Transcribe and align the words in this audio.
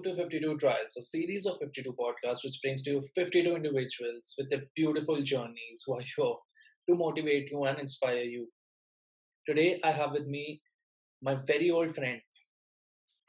Welcome 0.00 0.16
to 0.16 0.22
52 0.22 0.56
Trials, 0.56 0.96
a 0.96 1.02
series 1.02 1.44
of 1.44 1.58
52 1.58 1.92
podcasts 1.92 2.42
which 2.42 2.58
brings 2.62 2.82
to 2.84 2.90
you 2.90 3.02
52 3.14 3.54
individuals 3.54 4.34
with 4.38 4.48
their 4.48 4.62
beautiful 4.74 5.20
journeys 5.20 5.82
who 5.84 5.94
are 5.94 6.00
here 6.00 6.36
to 6.88 6.94
motivate 6.94 7.50
you 7.50 7.64
and 7.64 7.78
inspire 7.78 8.22
you. 8.22 8.48
Today, 9.46 9.78
I 9.84 9.90
have 9.90 10.12
with 10.12 10.26
me 10.26 10.62
my 11.20 11.36
very 11.46 11.70
old 11.70 11.94
friend 11.94 12.18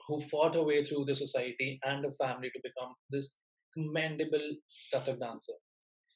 who 0.07 0.21
fought 0.21 0.55
her 0.55 0.63
way 0.63 0.81
through 0.85 1.05
the 1.05 1.15
society 1.15 1.77
and 1.83 2.05
the 2.05 2.13
family 2.23 2.49
to 2.51 2.59
become 2.63 2.93
this 3.09 3.37
commendable 3.73 4.55
Kathak 4.93 5.19
dancer. 5.19 5.57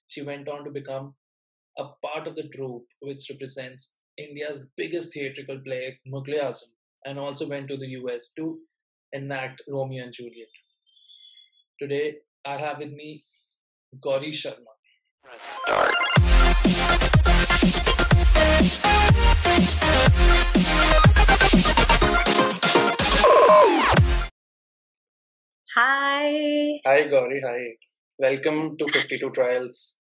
She 0.08 0.22
went 0.22 0.48
on 0.48 0.64
to 0.64 0.72
become 0.72 1.16
a 1.78 1.88
part 2.06 2.28
of 2.28 2.38
the 2.38 2.48
troupe 2.48 2.88
which 3.02 3.30
represents 3.30 3.92
India's 4.18 4.68
biggest 4.78 5.12
theatrical 5.14 5.60
play, 5.66 6.00
Mughal 6.08 6.42
Azam, 6.42 6.72
and 7.04 7.20
also 7.20 7.46
went 7.46 7.68
to 7.68 7.78
the 7.78 7.90
US 8.00 8.32
to 8.38 8.58
enact 9.16 9.62
Romeo 9.68 10.04
and 10.04 10.14
Juliet. 10.14 10.50
Today, 11.80 12.18
I 12.46 12.58
have 12.58 12.80
with 12.80 12.92
me 12.92 13.24
Gauri 14.02 14.32
Sharma. 14.32 14.74
Hi. 25.76 26.80
Hi, 26.86 27.08
Gauri. 27.08 27.42
Hi. 27.46 27.62
Welcome 28.18 28.78
to 28.78 28.86
52 28.92 29.30
Trials. 29.32 30.00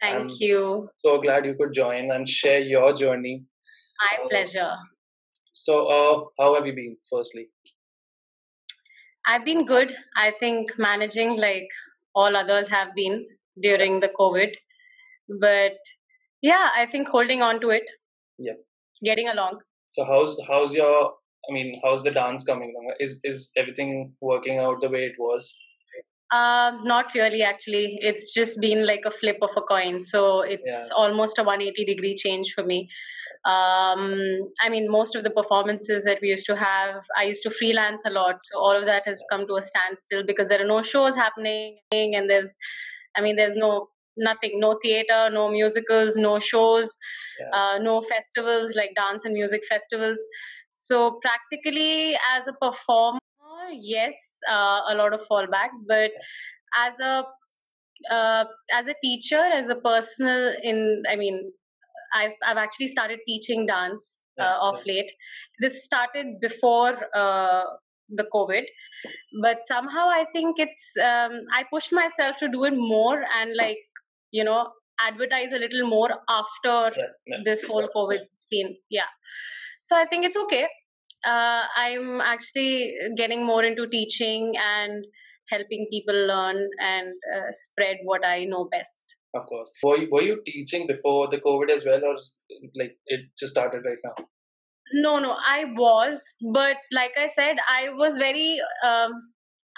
Thank 0.00 0.14
I'm 0.14 0.28
you. 0.38 0.88
So 1.04 1.20
glad 1.20 1.44
you 1.46 1.54
could 1.54 1.72
join 1.74 2.10
and 2.10 2.28
share 2.28 2.60
your 2.60 2.92
journey. 2.94 3.44
My 4.00 4.24
Uh, 4.24 4.28
pleasure. 4.28 4.72
So, 5.52 5.86
uh, 5.96 6.24
how 6.38 6.54
have 6.54 6.66
you 6.66 6.74
been, 6.74 6.96
firstly? 7.10 7.48
I've 9.26 9.44
been 9.44 9.64
good. 9.64 9.94
I 10.16 10.32
think 10.38 10.70
managing 10.78 11.36
like 11.36 11.68
all 12.14 12.36
others 12.36 12.68
have 12.68 12.94
been 12.94 13.26
during 13.62 14.00
the 14.00 14.10
COVID. 14.18 14.52
But 15.40 15.72
yeah, 16.42 16.70
I 16.76 16.86
think 16.86 17.08
holding 17.08 17.42
on 17.42 17.60
to 17.60 17.70
it. 17.70 17.84
Yep. 18.38 18.56
Getting 19.02 19.28
along. 19.28 19.60
So, 19.92 20.04
how's 20.04 20.36
how's 20.46 20.72
your? 20.72 21.12
I 21.48 21.52
mean, 21.52 21.80
how's 21.84 22.02
the 22.02 22.10
dance 22.10 22.44
coming 22.44 22.72
along? 22.74 22.94
Is 23.00 23.20
is 23.24 23.50
everything 23.56 24.14
working 24.20 24.58
out 24.58 24.80
the 24.80 24.88
way 24.88 25.04
it 25.04 25.14
was? 25.18 25.54
Um, 26.34 26.82
not 26.84 27.14
really 27.14 27.42
actually. 27.42 27.98
It's 28.00 28.32
just 28.32 28.60
been 28.60 28.86
like 28.86 29.02
a 29.06 29.10
flip 29.10 29.38
of 29.42 29.50
a 29.56 29.60
coin. 29.62 30.00
So 30.00 30.40
it's 30.40 30.68
Yeah. 30.68 30.88
almost 30.96 31.38
a 31.38 31.44
180 31.44 31.84
degree 31.84 32.14
change 32.16 32.52
for 32.54 32.64
me. 32.64 32.88
Um, 33.44 34.04
I 34.62 34.68
mean, 34.70 34.90
most 34.90 35.14
of 35.14 35.22
the 35.22 35.30
performances 35.30 36.04
that 36.04 36.18
we 36.22 36.28
used 36.28 36.46
to 36.46 36.56
have, 36.56 37.04
I 37.16 37.24
used 37.24 37.42
to 37.44 37.50
freelance 37.50 38.02
a 38.06 38.10
lot. 38.10 38.42
So 38.42 38.58
all 38.58 38.76
of 38.76 38.86
that 38.86 39.06
has 39.06 39.22
come 39.30 39.46
to 39.46 39.56
a 39.56 39.62
standstill 39.62 40.24
because 40.24 40.48
there 40.48 40.60
are 40.62 40.70
no 40.76 40.82
shows 40.82 41.14
happening 41.14 41.78
and 41.92 42.28
there's, 42.30 42.56
I 43.16 43.20
mean, 43.20 43.36
there's 43.36 43.56
no 43.56 43.88
nothing, 44.16 44.60
no 44.60 44.76
theater, 44.82 45.28
no 45.30 45.48
musicals, 45.50 46.16
no 46.16 46.38
shows, 46.38 46.96
Yeah. 47.40 47.50
uh, 47.58 47.78
no 47.78 48.00
festivals 48.00 48.74
like 48.74 48.94
dance 48.96 49.24
and 49.24 49.34
music 49.34 49.62
festivals. 49.68 50.20
So 50.70 51.18
practically 51.22 52.16
as 52.36 52.48
a 52.48 52.52
performer, 52.64 53.18
yes, 53.72 54.14
uh, 54.50 54.80
a 54.88 54.94
lot 54.94 55.12
of 55.14 55.26
fallback, 55.28 55.70
but 55.86 56.10
as 56.78 56.94
a 57.00 57.24
uh, 58.10 58.44
as 58.72 58.88
a 58.88 58.94
teacher, 59.02 59.38
as 59.38 59.68
a 59.68 59.76
personal 59.76 60.54
in, 60.62 61.02
I 61.08 61.16
mean, 61.16 61.52
I've 62.14 62.34
I've 62.46 62.56
actually 62.56 62.88
started 62.88 63.20
teaching 63.26 63.66
dance 63.66 64.22
Yeah, 64.38 64.54
uh, 64.54 64.68
of 64.70 64.82
late. 64.86 65.10
This 65.60 65.84
started 65.84 66.40
before 66.40 66.94
uh, 67.14 67.64
the 68.08 68.26
COVID, 68.34 68.64
but 69.42 69.58
somehow 69.66 70.08
I 70.08 70.26
think 70.32 70.58
it's 70.58 70.84
um, 71.02 71.32
I 71.54 71.64
pushed 71.72 71.92
myself 71.92 72.38
to 72.38 72.48
do 72.48 72.64
it 72.64 72.74
more 72.76 73.22
and 73.40 73.56
like 73.56 73.78
you 74.30 74.44
know 74.44 74.70
advertise 75.00 75.52
a 75.52 75.58
little 75.58 75.86
more 75.88 76.10
after 76.28 76.92
Yeah, 76.96 77.12
yeah. 77.26 77.38
this 77.44 77.64
whole 77.64 77.88
COVID 77.96 78.20
scene. 78.36 78.76
Yeah. 78.90 79.10
So 79.80 79.96
I 79.96 80.04
think 80.06 80.24
it's 80.24 80.36
okay. 80.36 80.68
Uh, 81.26 81.62
I'm 81.76 82.20
actually 82.20 82.94
getting 83.16 83.46
more 83.46 83.64
into 83.64 83.86
teaching 83.88 84.54
and 84.56 85.04
helping 85.50 85.86
people 85.90 86.14
learn 86.14 86.68
and 86.80 87.08
uh, 87.34 87.50
spread 87.50 87.96
what 88.04 88.24
I 88.24 88.44
know 88.44 88.68
best. 88.70 89.16
Of 89.34 89.46
course. 89.46 89.70
Were 89.82 89.98
you, 89.98 90.08
were 90.10 90.22
you 90.22 90.42
teaching 90.46 90.86
before 90.86 91.28
the 91.30 91.38
COVID 91.38 91.70
as 91.70 91.84
well, 91.84 92.00
or 92.04 92.16
like 92.78 92.96
it 93.06 93.20
just 93.38 93.52
started 93.52 93.82
right 93.84 93.98
now? 94.04 94.26
No, 94.92 95.18
no, 95.18 95.32
I 95.32 95.64
was, 95.76 96.22
but 96.52 96.76
like 96.92 97.12
I 97.18 97.26
said, 97.26 97.56
I 97.68 97.88
was 97.90 98.16
very, 98.16 98.58
um, 98.84 99.12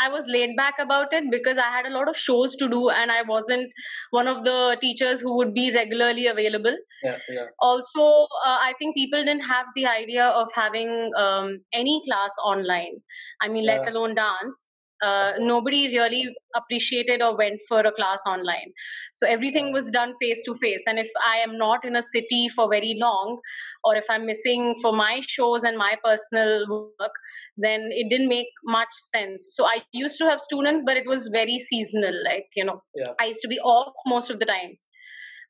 I 0.00 0.08
was 0.08 0.24
laid 0.26 0.56
back 0.56 0.74
about 0.78 1.12
it 1.12 1.30
because 1.30 1.58
I 1.58 1.70
had 1.70 1.86
a 1.86 1.90
lot 1.90 2.08
of 2.08 2.16
shows 2.16 2.56
to 2.56 2.68
do 2.68 2.90
and 2.90 3.10
I 3.10 3.22
wasn't 3.22 3.72
one 4.10 4.28
of 4.28 4.44
the 4.44 4.76
teachers 4.80 5.20
who 5.20 5.36
would 5.36 5.54
be 5.54 5.70
regularly 5.72 6.26
available. 6.26 6.76
Yeah, 7.02 7.18
yeah, 7.28 7.46
also 7.60 8.02
uh, 8.44 8.58
i 8.68 8.74
think 8.78 8.96
people 8.96 9.24
didn't 9.24 9.42
have 9.50 9.66
the 9.74 9.86
idea 9.86 10.24
of 10.26 10.48
having 10.54 11.10
um, 11.16 11.58
any 11.72 11.94
class 12.06 12.30
online 12.52 12.96
i 13.42 13.48
mean 13.48 13.64
let 13.64 13.80
Yeah. 13.80 13.90
alone 13.92 14.14
dance 14.14 14.65
uh, 15.02 15.32
nobody 15.38 15.88
really 15.88 16.34
appreciated 16.56 17.22
or 17.22 17.36
went 17.36 17.60
for 17.68 17.80
a 17.80 17.92
class 17.92 18.20
online. 18.26 18.72
So 19.12 19.26
everything 19.26 19.72
was 19.72 19.90
done 19.90 20.14
face 20.20 20.42
to 20.46 20.54
face. 20.54 20.82
And 20.86 20.98
if 20.98 21.08
i 21.26 21.36
am 21.38 21.58
not 21.58 21.84
in 21.84 21.96
a 21.96 22.02
city 22.02 22.48
for 22.48 22.68
very 22.68 22.96
long 22.98 23.38
or 23.84 23.94
if 23.96 24.04
i'm 24.10 24.26
missing 24.26 24.74
for 24.82 24.92
my 24.92 25.20
shows 25.26 25.64
and 25.64 25.76
my 25.76 25.96
personal 26.04 26.66
work 26.68 27.12
then 27.56 27.88
it 27.92 28.08
didn't 28.10 28.28
make 28.28 28.48
much 28.64 28.88
sense. 28.92 29.48
So 29.54 29.64
i 29.66 29.82
used 29.92 30.18
to 30.18 30.24
have 30.26 30.40
students 30.40 30.82
but 30.86 30.96
it 30.96 31.06
was 31.06 31.28
very 31.28 31.58
seasonal 31.58 32.14
like 32.24 32.46
you 32.54 32.64
know 32.64 32.82
Yeah. 32.94 33.12
i 33.20 33.26
used 33.26 33.40
to 33.42 33.48
be 33.48 33.58
off 33.60 33.92
most 34.06 34.30
of 34.30 34.38
the 34.40 34.46
times 34.46 34.86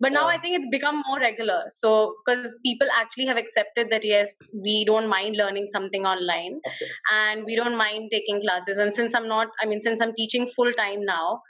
but 0.00 0.12
now 0.12 0.22
Yeah. 0.28 0.34
i 0.36 0.40
think 0.40 0.56
it's 0.58 0.68
become 0.74 1.02
more 1.08 1.18
regular 1.20 1.58
so 1.68 2.14
because 2.24 2.54
people 2.64 2.88
actually 3.00 3.26
have 3.26 3.36
accepted 3.42 3.90
that 3.90 4.04
yes 4.04 4.36
we 4.66 4.84
don't 4.90 5.08
mind 5.08 5.36
learning 5.36 5.66
something 5.74 6.04
online 6.06 6.60
course. 6.66 6.90
and 7.20 7.44
we 7.44 7.56
don't 7.56 7.76
mind 7.76 8.10
taking 8.12 8.40
classes 8.40 8.78
and 8.78 8.94
since 8.94 9.14
i'm 9.14 9.28
not 9.28 9.48
i 9.62 9.66
mean 9.66 9.80
since 9.80 10.00
i'm 10.00 10.14
teaching 10.22 10.46
full 10.56 10.72
time 10.72 11.04
now 11.04 11.40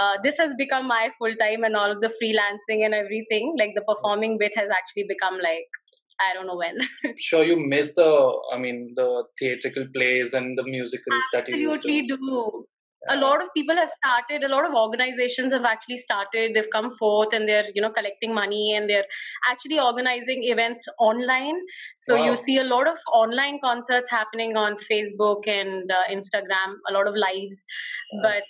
uh, 0.00 0.16
this 0.22 0.38
has 0.38 0.52
become 0.58 0.86
my 0.88 1.10
full 1.18 1.34
time 1.36 1.64
and 1.64 1.76
all 1.76 1.90
of 1.90 2.00
the 2.00 2.10
freelancing 2.20 2.84
and 2.84 2.94
everything 2.94 3.54
like 3.58 3.72
the 3.74 3.82
performing 3.82 4.38
bit 4.38 4.52
has 4.56 4.70
actually 4.70 5.04
become 5.08 5.38
like 5.48 5.66
i 6.28 6.32
don't 6.34 6.46
know 6.46 6.56
when 6.56 6.78
Sure, 7.18 7.44
you 7.44 7.56
miss 7.56 7.94
the. 7.94 8.08
I 8.54 8.58
mean, 8.58 8.92
the 8.96 9.24
theatrical 9.38 9.86
plays 9.94 10.34
and 10.34 10.56
the 10.56 10.62
musicals 10.64 11.22
that 11.32 11.48
you 11.48 11.56
used 11.56 11.82
to. 11.82 11.88
absolutely 11.88 12.06
do 12.06 12.66
a 13.08 13.16
lot 13.16 13.42
of 13.42 13.48
people 13.56 13.74
have 13.76 13.90
started 13.90 14.44
a 14.44 14.48
lot 14.48 14.66
of 14.66 14.74
organizations 14.74 15.52
have 15.52 15.64
actually 15.64 15.96
started. 15.96 16.54
They've 16.54 16.70
come 16.70 16.90
forth 16.92 17.32
and 17.32 17.48
they're 17.48 17.64
you 17.74 17.82
know 17.82 17.90
collecting 17.90 18.34
money 18.34 18.74
and 18.74 18.88
they're 18.88 19.04
actually 19.50 19.80
organizing 19.80 20.44
events 20.44 20.86
online. 20.98 21.60
So 21.96 22.16
Wow. 22.16 22.26
you 22.26 22.36
see 22.36 22.58
a 22.58 22.64
lot 22.64 22.86
of 22.86 22.96
online 23.12 23.60
concerts 23.64 24.10
happening 24.10 24.56
on 24.56 24.76
facebook 24.90 25.48
and 25.48 25.90
uh, 25.90 26.04
instagram 26.12 26.74
a 26.88 26.92
lot 26.92 27.06
of 27.06 27.14
lives. 27.16 27.64
Yeah. 28.12 28.20
but 28.22 28.42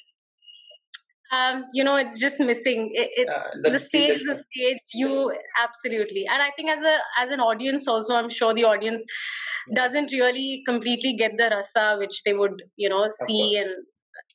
um, 1.37 1.65
you 1.73 1.83
know 1.83 1.97
it's 1.97 2.19
just 2.19 2.41
missing. 2.41 2.91
It, 2.93 3.11
it's 3.17 3.51
that 3.63 3.73
the 3.73 3.79
stage 3.79 4.19
the 4.27 4.35
stage. 4.39 4.81
You 4.93 5.33
absolutely. 5.63 6.27
And 6.27 6.43
i 6.43 6.51
think 6.57 6.69
as 6.71 6.83
a 6.83 6.99
as 7.19 7.31
an 7.31 7.41
audience 7.41 7.89
also 7.89 8.15
i'm 8.17 8.29
sure 8.29 8.53
the 8.53 8.65
audience 8.65 9.03
doesn't 9.75 10.13
really 10.13 10.63
completely 10.67 11.15
get 11.15 11.33
the 11.39 11.49
rasa 11.51 11.97
which 11.99 12.23
they 12.25 12.35
would 12.35 12.63
you 12.77 12.89
know 12.89 13.09
see 13.27 13.57
and 13.57 13.71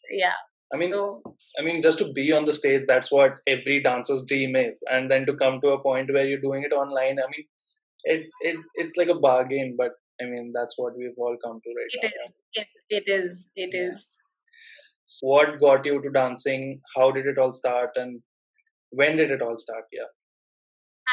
yeah 0.09 0.34
I 0.73 0.75
mean, 0.75 0.90
so 0.91 1.22
I 1.57 1.63
mean, 1.63 1.81
just 1.81 1.97
to 2.00 2.12
be 2.12 2.34
on 2.34 2.44
the 2.44 2.51
stage, 2.53 2.81
that's 2.88 3.09
what 3.09 3.35
every 3.47 3.81
dancer's 3.81 4.25
dream 4.25 4.53
is. 4.57 4.84
And 4.91 5.09
then 5.09 5.25
to 5.28 5.34
come 5.38 5.62
to 5.62 5.69
a 5.69 5.81
point 5.81 6.12
where 6.12 6.25
you're 6.25 6.41
doing 6.41 6.63
it 6.63 6.73
online, 6.73 7.19
I 7.19 7.28
mean, 7.34 7.45
it 8.03 8.28
it 8.41 8.57
it's 8.75 8.97
like 8.97 9.07
a 9.07 9.16
bargain. 9.18 9.75
But 9.78 9.91
I 10.22 10.25
mean, 10.25 10.51
that's 10.53 10.78
what 10.78 10.97
we've 10.97 11.18
all 11.18 11.38
come 11.41 11.62
to 11.63 11.69
right 11.78 11.88
it 11.94 12.03
now. 12.03 12.25
is 12.25 12.34
it, 12.53 12.68
it 12.90 13.03
is 13.07 13.47
it 13.56 13.73
Yeah. 13.73 13.91
is 13.94 14.18
what 15.22 15.59
got 15.59 15.86
you 15.86 16.01
to 16.01 16.10
dancing? 16.10 16.81
How 16.95 17.12
did 17.12 17.25
it 17.27 17.38
all 17.38 17.53
start? 17.53 17.92
And 17.95 18.21
when 18.92 19.18
did 19.18 19.31
it 19.31 19.42
all 19.42 19.57
start? 19.57 19.86
Yeah. 19.92 20.12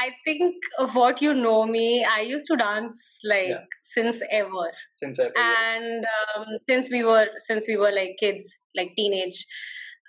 I 0.02 0.10
think 0.24 0.54
of 0.78 0.94
what 0.94 1.20
you 1.22 1.32
know 1.34 1.64
me 1.64 2.04
i 2.04 2.20
used 2.20 2.46
to 2.46 2.56
dance 2.56 2.96
like 3.24 3.48
Yeah. 3.48 3.64
since 3.82 4.22
ever 4.30 4.66
Since 5.02 5.18
ever. 5.18 5.32
and 5.38 6.04
um, 6.36 6.46
since 6.68 6.90
we 6.90 7.04
were 7.04 7.26
since 7.38 7.68
we 7.68 7.76
were 7.76 7.92
like 7.92 8.16
kids 8.18 8.44
like 8.76 8.92
teenage 8.96 9.46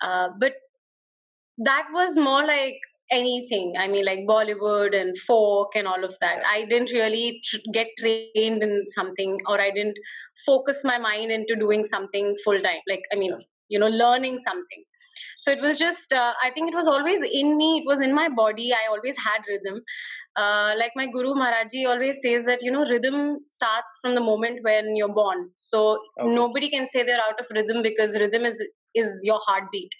uh, 0.02 0.28
but 0.40 0.54
that 1.58 1.86
was 1.92 2.16
more 2.16 2.44
like 2.44 2.78
anything 3.12 3.74
i 3.78 3.86
mean 3.86 4.04
like 4.04 4.20
bollywood 4.30 4.94
and 5.00 5.16
folk 5.18 5.76
and 5.76 5.86
all 5.86 6.04
of 6.04 6.14
that 6.20 6.38
Yeah. 6.42 6.48
i 6.54 6.64
didn't 6.64 6.92
really 6.92 7.40
tr- 7.44 7.66
get 7.72 7.86
trained 7.98 8.62
in 8.62 8.84
something 8.88 9.38
or 9.46 9.60
i 9.60 9.70
didn't 9.70 9.96
focus 10.44 10.82
my 10.84 10.98
mind 10.98 11.30
into 11.30 11.54
doing 11.54 11.84
something 11.84 12.34
full 12.44 12.60
time 12.60 12.80
like 12.88 13.04
i 13.12 13.16
mean 13.16 13.30
Yeah. 13.30 13.44
you 13.68 13.78
know 13.78 13.86
learning 13.88 14.38
something 14.40 14.82
so 15.38 15.52
it 15.52 15.60
was 15.60 15.78
just 15.78 16.12
uh, 16.12 16.32
i 16.42 16.50
think 16.50 16.70
it 16.70 16.74
was 16.74 16.86
always 16.86 17.20
in 17.40 17.56
me 17.56 17.68
it 17.78 17.86
was 17.86 18.00
in 18.00 18.14
my 18.14 18.28
body 18.28 18.72
i 18.72 18.84
always 18.94 19.16
had 19.26 19.40
rhythm 19.48 19.80
uh, 20.42 20.72
like 20.82 20.92
my 21.00 21.06
guru 21.16 21.34
maharaji 21.42 21.86
always 21.92 22.20
says 22.22 22.44
that 22.44 22.62
you 22.62 22.70
know 22.76 22.84
rhythm 22.94 23.38
starts 23.44 23.98
from 24.02 24.14
the 24.14 24.20
moment 24.30 24.62
when 24.70 24.94
you're 24.96 25.16
born 25.22 25.48
so 25.56 25.84
Okay. 26.20 26.34
nobody 26.40 26.68
can 26.76 26.86
say 26.86 27.02
they're 27.02 27.26
out 27.28 27.40
of 27.40 27.46
rhythm 27.58 27.82
because 27.90 28.18
rhythm 28.24 28.44
is 28.52 28.62
is 28.94 29.08
your 29.30 29.40
heartbeat 29.46 29.92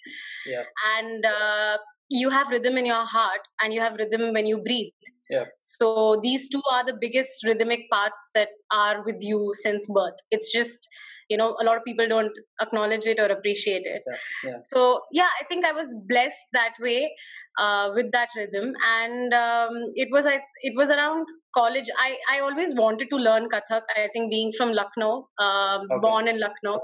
Yeah. 0.45 0.63
and 0.97 1.25
uh, 1.25 1.77
you 2.09 2.29
have 2.29 2.49
rhythm 2.49 2.77
in 2.77 2.85
your 2.85 3.05
heart 3.15 3.41
and 3.61 3.73
you 3.73 3.81
have 3.81 3.95
rhythm 4.01 4.33
when 4.37 4.45
you 4.51 4.57
breathe 4.67 5.09
Yeah. 5.35 5.45
so 5.59 6.19
these 6.23 6.43
two 6.51 6.61
are 6.73 6.83
the 6.89 6.93
biggest 6.99 7.43
rhythmic 7.47 7.81
parts 7.93 8.29
that 8.35 8.49
are 8.71 9.03
with 9.07 9.25
you 9.29 9.39
since 9.61 9.87
birth 9.97 10.21
it's 10.37 10.51
just 10.57 10.87
you 11.29 11.37
know 11.37 11.55
a 11.61 11.63
lot 11.63 11.77
of 11.77 11.83
people 11.83 12.07
don't 12.07 12.31
acknowledge 12.61 13.05
it 13.05 13.19
or 13.19 13.27
appreciate 13.27 13.85
it. 13.85 14.03
Yeah, 14.07 14.17
yeah. 14.51 14.55
so 14.57 15.01
yeah 15.11 15.29
i 15.41 15.45
think 15.45 15.65
i 15.65 15.71
was 15.71 15.93
blessed 16.07 16.45
that 16.53 16.73
way 16.81 17.11
uh, 17.59 17.91
with 17.95 18.11
that 18.11 18.29
rhythm. 18.35 18.73
And 18.97 19.33
um, 19.33 19.73
it 19.95 20.09
was 20.11 20.25
I, 20.25 20.39
it 20.61 20.73
was 20.75 20.89
around 20.89 21.25
college. 21.55 21.89
I 21.97 22.17
i 22.31 22.39
always 22.39 22.75
wanted 22.75 23.09
to 23.11 23.17
learn 23.17 23.49
kathak 23.53 23.81
i 23.95 24.07
think 24.13 24.31
being 24.31 24.51
from 24.57 24.73
lucknow 24.73 25.27
um, 25.39 25.81
Okay. 25.91 25.99
born 26.07 26.27
in 26.27 26.39
lucknow 26.39 26.79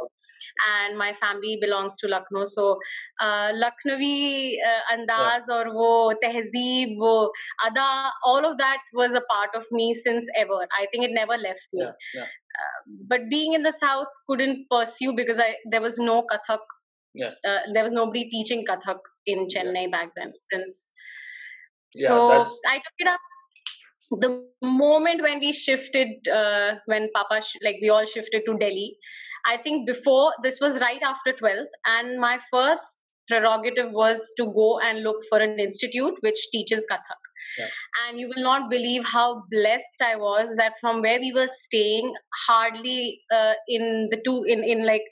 and 0.72 0.98
my 0.98 1.14
family 1.14 1.58
belongs 1.62 1.98
to 1.98 2.08
lucknow. 2.08 2.46
So 2.46 2.78
uh, 3.20 3.52
lucknowi 3.64 4.58
uh, 4.70 4.82
andaz 4.96 5.50
or 5.58 5.66
wo 5.78 5.90
tehzeeb 6.24 6.96
wo 7.04 7.14
ada 7.68 8.12
all 8.26 8.46
of 8.46 8.58
that 8.58 8.80
was 8.94 9.14
a 9.14 9.22
part 9.34 9.50
of 9.56 9.66
me 9.72 9.94
since 9.94 10.28
ever. 10.36 10.60
I 10.80 10.86
think 10.92 11.06
it 11.06 11.12
never 11.12 11.38
left 11.38 11.68
me. 11.74 11.84
Yeah, 11.84 11.92
yeah. 12.16 12.26
But 13.10 13.30
being 13.30 13.54
in 13.54 13.64
the 13.64 13.72
south 13.80 14.08
couldn't 14.30 14.66
pursue 14.72 15.14
because 15.20 15.38
i 15.40 15.56
there 15.72 15.82
was 15.82 15.98
no 15.98 16.24
kathak. 16.32 16.60
Yeah. 17.22 17.32
uh, 17.50 17.60
there 17.74 17.84
was 17.84 17.92
nobody 17.92 18.22
teaching 18.30 18.64
kathak 18.70 19.00
in 19.34 19.48
chennai 19.56 19.84
back 19.92 20.10
then 20.16 20.32
since. 20.52 20.92
Yeah, 21.96 22.08
so 22.08 22.16
that's- 22.30 22.58
i 22.72 22.78
took 22.78 23.04
it 23.06 23.08
up. 23.08 23.20
The 24.24 24.30
moment 24.62 25.22
when 25.26 25.40
we 25.44 25.52
shifted 25.60 26.28
uh, 26.40 26.76
when 26.94 27.10
papa 27.16 27.42
sh- 27.42 27.62
like 27.68 27.78
we 27.84 27.90
all 27.98 28.06
shifted 28.14 28.44
to 28.48 28.58
delhi 28.64 28.88
i 29.52 29.56
think 29.66 29.88
before 29.92 30.26
this 30.44 30.60
was 30.66 30.80
right 30.84 31.06
after 31.12 31.34
12th 31.40 31.78
and 31.94 32.20
my 32.26 32.34
first 32.52 33.00
prerogative 33.32 33.92
was 34.02 34.32
to 34.42 34.46
go 34.58 34.68
and 34.90 35.02
look 35.08 35.24
for 35.30 35.40
an 35.48 35.58
institute 35.68 36.20
which 36.28 36.44
teaches 36.58 36.86
kathak 36.92 37.23
Yeah. 37.58 37.68
and 38.08 38.20
you 38.20 38.28
will 38.28 38.44
not 38.44 38.70
believe 38.70 39.06
how 39.06 39.44
blessed 39.52 40.02
i 40.10 40.16
was 40.16 40.54
that 40.58 40.74
from 40.82 41.02
where 41.02 41.20
we 41.20 41.32
were 41.34 41.48
staying 41.56 42.14
hardly 42.48 43.22
uh, 43.40 43.54
in 43.68 44.08
the 44.12 44.20
two 44.28 44.44
in 44.56 44.64
in 44.64 44.86
like 44.86 45.04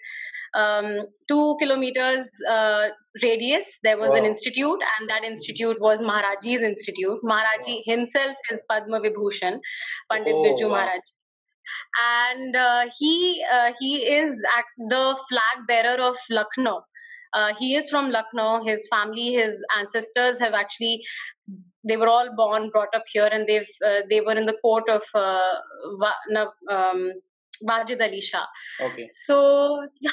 um, 0.56 0.88
two 1.30 1.56
kilometers 1.60 2.30
uh, 2.50 2.90
radius 3.24 3.66
there 3.84 3.98
was 3.98 4.16
an 4.16 4.26
institute 4.26 4.82
and 4.94 5.10
that 5.10 5.24
institute 5.24 5.80
was 5.88 6.02
maharaji's 6.12 6.62
institute 6.72 7.20
maharaji 7.34 7.78
Wow. 7.78 7.84
himself 7.94 8.38
is 8.56 8.64
padma 8.74 9.00
vibhushan 9.08 9.60
pandit 10.12 10.36
Oh, 10.38 10.44
birju 10.46 10.70
wow. 10.70 10.76
maharaj 10.76 11.02
and 12.02 12.56
uh, 12.56 12.86
he 12.98 13.44
uh, 13.52 13.72
he 13.80 13.92
is 14.20 14.44
at 14.58 14.66
the 14.94 15.04
flag 15.30 15.68
bearer 15.68 15.98
of 16.10 16.18
lucknow 16.30 16.82
uh, 17.35 17.53
he 17.59 17.75
is 17.77 17.89
from 17.91 18.11
lucknow 18.11 18.63
his 18.65 18.87
family 18.91 19.33
his 19.33 19.63
ancestors 19.79 20.39
have 20.39 20.55
actually 20.55 21.03
they 21.89 21.97
were 21.97 22.09
all 22.09 22.29
born 22.37 22.69
brought 22.71 22.95
up 22.95 23.05
here 23.13 23.29
and 23.33 23.47
they've 23.47 23.69
uh, 23.87 24.01
they 24.11 24.21
were 24.21 24.33
in 24.43 24.47
the 24.47 24.57
court 24.63 24.89
of 24.89 25.03
uh, 25.15 25.55
Va- 26.05 26.23
Na- 26.31 26.55
um, 26.77 27.13
Wajid 27.69 28.01
Ali 28.07 28.21
Shah. 28.21 28.47
Okay. 28.87 29.07
So 29.27 29.37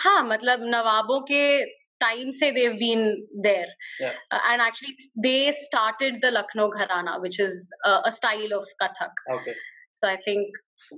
हाँ 0.04 0.20
मतलब 0.28 0.60
नवाबों 0.74 1.22
के 1.30 1.64
time 2.04 2.32
से 2.42 2.54
they've 2.56 2.78
been 2.80 3.26
there 3.48 3.66
Yeah. 4.00 4.14
Uh, 4.32 4.40
and 4.52 4.62
actually 4.62 4.96
they 5.26 5.52
started 5.64 6.22
the 6.22 6.32
Lucknow 6.32 6.70
Gharana 6.78 7.20
which 7.22 7.40
is 7.40 7.68
uh, 7.86 8.02
a 8.06 8.12
style 8.12 8.54
of 8.60 8.68
Kathak. 8.82 9.12
Okay. 9.40 9.56
So 9.92 10.08
I 10.08 10.18
think 10.26 10.48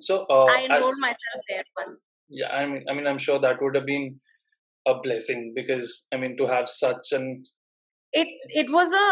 So 0.02 0.26
uh, 0.30 0.46
I 0.46 0.66
enrolled 0.66 0.94
as- 0.94 1.00
myself 1.00 1.42
there. 1.50 1.64
One. 1.82 1.96
yeah, 2.30 2.54
I 2.60 2.66
mean, 2.66 2.86
I 2.90 2.94
mean, 2.94 3.08
I'm 3.08 3.18
sure 3.18 3.40
that 3.40 3.62
would 3.62 3.76
have 3.76 3.86
been 3.86 4.20
a 4.86 4.96
blessing 5.04 5.54
because 5.56 5.94
I 6.14 6.18
mean, 6.18 6.38
to 6.38 6.48
have 6.48 6.68
such 6.70 7.12
an 7.20 7.30
It 8.14 8.28
it 8.64 8.68
was 8.74 8.92
a 8.98 9.06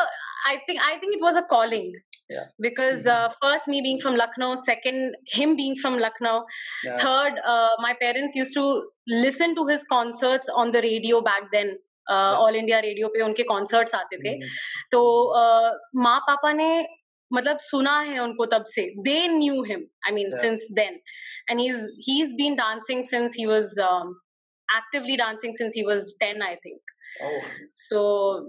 I 0.50 0.52
think 0.68 0.82
I 0.88 0.98
think 1.00 1.16
it 1.16 1.22
was 1.22 1.38
a 1.40 1.42
calling. 1.54 1.88
Yeah. 2.34 2.46
Because 2.66 3.02
Mhm. 3.06 3.14
uh, 3.14 3.30
first 3.42 3.68
me 3.72 3.80
being 3.86 3.98
from 4.04 4.16
Lucknow, 4.20 4.50
second 4.66 5.18
him 5.38 5.56
being 5.62 5.74
from 5.82 5.98
Lucknow, 6.04 6.36
yeah, 6.86 6.96
third 7.02 7.40
uh, 7.54 7.74
my 7.86 7.92
parents 8.04 8.38
used 8.42 8.54
to 8.60 8.64
listen 9.26 9.56
to 9.60 9.66
his 9.72 9.84
concerts 9.96 10.54
on 10.64 10.72
the 10.78 10.84
radio 10.88 11.20
back 11.30 11.50
then 11.58 11.74
uh, 11.74 12.16
Yeah. 12.16 12.40
All 12.46 12.56
India 12.62 12.80
Radio 12.88 13.08
पे 13.16 13.22
उनके 13.26 13.44
concerts 13.52 13.96
आते 13.96 14.18
थे 14.24 14.34
mhm, 14.40 14.56
तो 14.96 15.02
uh, 15.42 15.70
माँ 16.08 16.20
पापा 16.30 16.54
ने 16.62 16.70
मतलब 17.32 17.60
सुना 17.68 18.00
है 18.12 18.18
उनको 18.24 18.46
तब 18.56 18.64
से 18.76 18.84
they 19.10 19.18
knew 19.38 19.62
him 19.70 19.86
I 20.08 20.12
mean 20.20 20.32
Yeah. 20.34 20.42
Since 20.42 20.68
then 20.80 21.00
and 21.50 21.60
he's 21.60 21.86
he's 22.10 22.34
been 22.44 22.58
dancing 22.66 23.04
since 23.14 23.38
he 23.42 23.48
was 23.54 23.78
um, 23.92 24.12
actively 24.77 25.17
dancing 25.17 25.53
since 25.53 25.75
he 25.75 25.85
was 25.85 26.15
10 26.21 26.43
i 26.43 26.57
think. 26.63 26.81
Oh, 27.23 27.41
so 27.73 28.47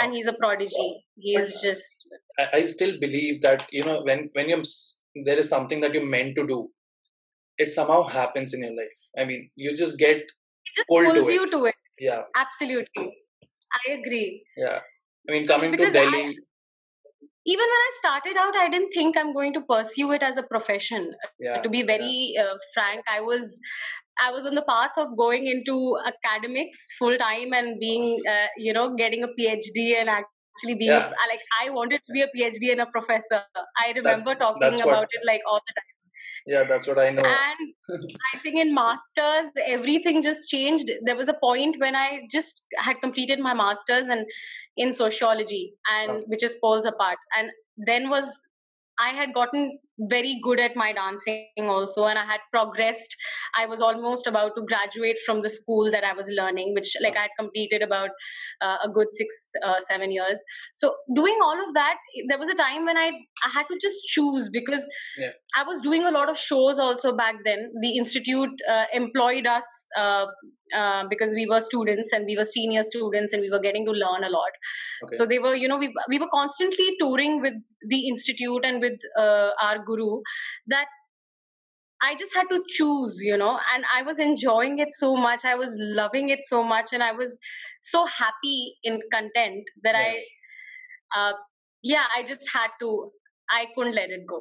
and 0.00 0.12
he's 0.14 0.26
a 0.26 0.32
prodigy. 0.34 0.88
He 1.18 1.36
is 1.36 1.52
But- 1.52 1.58
uh, 1.58 1.62
just 1.62 2.08
I, 2.38 2.44
I 2.58 2.66
still 2.66 2.98
believe 3.00 3.40
that 3.42 3.66
you 3.70 3.84
know 3.84 4.02
when 4.02 4.30
when 4.34 4.48
you're 4.48 4.62
there 5.28 5.38
is 5.38 5.48
something 5.48 5.80
that 5.80 5.92
you're 5.94 6.06
meant 6.06 6.36
to 6.36 6.46
do, 6.46 6.58
it 7.58 7.70
somehow 7.70 8.02
happens 8.04 8.54
in 8.54 8.62
your 8.62 8.74
life. 8.76 9.00
I 9.18 9.24
mean, 9.24 9.50
you 9.56 9.76
just 9.76 9.98
get 9.98 10.16
it 10.16 10.30
just 10.76 10.88
pulled 10.88 11.06
to 11.14 11.20
pulls 11.20 11.28
it. 11.30 11.34
you 11.34 11.50
to 11.50 11.64
it. 11.66 11.74
Yeah, 11.98 12.22
absolutely. 12.36 13.08
I 13.78 13.92
agree. 13.92 14.44
Yeah. 14.56 14.78
I 15.28 15.32
mean, 15.32 15.46
coming 15.46 15.72
to 15.72 15.78
Because 15.78 15.94
I- 15.94 16.10
Delhi, 16.10 16.36
even 17.46 17.64
when 17.72 17.82
i 17.88 17.90
started 17.98 18.36
out 18.36 18.56
i 18.56 18.68
didn't 18.68 18.92
think 18.92 19.16
i'm 19.16 19.32
going 19.32 19.52
to 19.52 19.60
pursue 19.62 20.12
it 20.12 20.22
as 20.22 20.36
a 20.36 20.42
profession. 20.42 21.14
Yeah, 21.38 21.60
to 21.62 21.68
be 21.68 21.82
very 21.82 22.34
uh, 22.42 22.56
frank 22.74 23.02
i 23.10 23.20
was 23.20 23.58
i 24.26 24.30
was 24.30 24.46
on 24.46 24.54
the 24.54 24.62
path 24.70 24.98
of 25.04 25.16
going 25.16 25.46
into 25.46 25.76
academics 26.12 26.78
full 26.98 27.16
time 27.16 27.52
and 27.60 27.78
being 27.80 28.20
uh, 28.34 28.46
you 28.56 28.72
know 28.72 28.94
getting 28.94 29.24
a 29.24 29.28
phd 29.38 29.86
and 30.00 30.10
actually 30.10 30.74
being 30.74 30.90
Yeah. 30.90 31.06
a, 31.08 31.24
like 31.32 31.46
i 31.62 31.70
wanted 31.70 32.00
to 32.06 32.12
be 32.18 32.22
a 32.22 32.28
phd 32.36 32.72
and 32.72 32.80
a 32.82 32.86
professor. 32.86 33.42
I 33.84 33.92
remember 33.96 34.34
talking 34.34 34.60
that's 34.60 34.78
what- 34.84 34.88
about 34.88 35.08
it 35.18 35.26
like 35.32 35.40
all 35.50 35.60
the 35.70 35.74
time 35.80 35.96
yeah, 36.46 36.64
that's 36.64 36.86
what 36.86 36.98
I 36.98 37.10
know. 37.10 37.22
and 37.22 38.14
i 38.34 38.38
think 38.42 38.56
in 38.56 38.74
masters 38.74 39.50
everything 39.66 40.22
just 40.22 40.48
changed. 40.48 40.90
There 41.04 41.16
was 41.16 41.28
a 41.28 41.34
point 41.34 41.76
when 41.78 41.96
i 41.96 42.20
just 42.30 42.62
had 42.76 43.00
completed 43.00 43.40
my 43.40 43.54
masters 43.54 44.06
and 44.08 44.26
in 44.76 44.92
sociology 44.92 45.74
and 45.90 46.22
which 46.26 46.42
is 46.42 46.56
poles 46.62 46.86
apart. 46.86 47.18
And 47.36 47.50
then 47.86 48.08
was 48.10 48.24
i 49.00 49.10
had 49.10 49.34
gotten 49.34 49.78
very 50.08 50.40
good 50.42 50.58
at 50.60 50.74
my 50.74 50.92
dancing 50.92 51.68
also 51.68 52.06
and 52.06 52.18
i 52.18 52.24
had 52.24 52.40
progressed 52.50 53.14
i 53.58 53.66
was 53.66 53.80
almost 53.80 54.26
about 54.26 54.54
to 54.56 54.62
graduate 54.62 55.18
from 55.26 55.42
the 55.42 55.48
school 55.48 55.90
that 55.90 56.04
i 56.04 56.12
was 56.12 56.30
learning 56.38 56.72
which 56.74 56.94
like 57.02 57.16
i 57.16 57.22
had 57.22 57.30
completed 57.38 57.82
about 57.82 58.10
uh, 58.62 58.76
a 58.84 58.88
good 58.88 59.06
6 59.12 59.34
uh, 59.62 59.80
7 59.80 60.10
years 60.10 60.42
so 60.72 60.94
doing 61.14 61.38
all 61.42 61.62
of 61.66 61.74
that 61.74 61.96
there 62.28 62.38
was 62.38 62.48
a 62.48 62.54
time 62.54 62.86
when 62.86 62.96
i 62.96 63.08
i 63.44 63.50
had 63.58 63.66
to 63.72 63.78
just 63.86 64.04
choose 64.14 64.48
because 64.48 64.88
Yeah. 65.18 65.32
i 65.58 65.62
was 65.72 65.80
doing 65.80 66.04
a 66.04 66.10
lot 66.10 66.30
of 66.30 66.38
shows 66.38 66.78
also 66.78 67.14
back 67.16 67.36
then 67.44 67.70
the 67.82 67.96
institute 67.96 68.64
uh, 68.74 68.84
employed 68.92 69.46
us 69.46 69.66
uh, 69.96 70.26
uh, 70.80 71.04
because 71.12 71.32
we 71.34 71.46
were 71.46 71.60
students 71.60 72.12
and 72.12 72.24
we 72.26 72.36
were 72.36 72.44
senior 72.44 72.82
students 72.84 73.32
and 73.32 73.42
we 73.42 73.50
were 73.50 73.58
getting 73.60 73.84
to 73.86 73.92
learn 73.92 74.24
a 74.24 74.30
lot 74.30 74.52
Okay. 75.04 75.16
so 75.16 75.24
they 75.26 75.38
were 75.38 75.54
you 75.54 75.68
know 75.68 75.76
we, 75.78 75.92
we 76.08 76.18
were 76.18 76.28
constantly 76.32 76.88
touring 77.00 77.40
with 77.40 77.54
the 77.88 78.06
institute 78.08 78.64
and 78.64 78.80
with 78.80 78.98
uh, 79.18 79.50
our 79.62 79.78
guru 79.90 80.08
that 80.74 80.96
i 82.08 82.14
just 82.22 82.34
had 82.40 82.50
to 82.52 82.60
choose 82.76 83.18
you 83.28 83.36
know 83.42 83.52
and 83.74 83.88
i 83.94 84.02
was 84.10 84.22
enjoying 84.26 84.78
it 84.84 84.98
so 84.98 85.14
much 85.26 85.46
i 85.52 85.54
was 85.62 85.76
loving 86.00 86.30
it 86.36 86.50
so 86.50 86.62
much 86.72 86.92
and 86.98 87.08
i 87.08 87.12
was 87.22 87.38
so 87.92 88.04
happy 88.18 88.58
in 88.90 89.00
content 89.16 89.74
that 89.88 90.00
i 90.02 90.08
uh, 91.16 91.32
yeah 91.82 92.16
i 92.16 92.22
just 92.22 92.48
had 92.54 92.78
to 92.84 93.10
i 93.50 93.66
couldn't 93.74 93.94
let 93.94 94.10
it 94.10 94.26
go. 94.28 94.40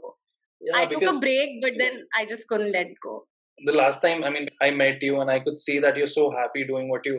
Yeah, 0.62 0.78
i 0.78 0.86
took 0.86 1.02
a 1.02 1.20
break 1.20 1.62
but 1.62 1.74
then 1.82 2.06
i 2.22 2.26
just 2.26 2.48
couldn't 2.48 2.72
let 2.72 2.88
go. 3.04 3.26
The 3.66 3.74
last 3.74 4.02
time, 4.02 4.24
I 4.24 4.30
mean, 4.34 4.46
I 4.66 4.72
met 4.72 5.02
you 5.06 5.20
and 5.22 5.30
I 5.32 5.42
could 5.46 5.58
see 5.58 5.80
that 5.86 5.98
you're 5.98 6.12
so 6.12 6.32
happy 6.32 6.66
doing 6.66 6.90
what 6.90 7.02
you 7.06 7.16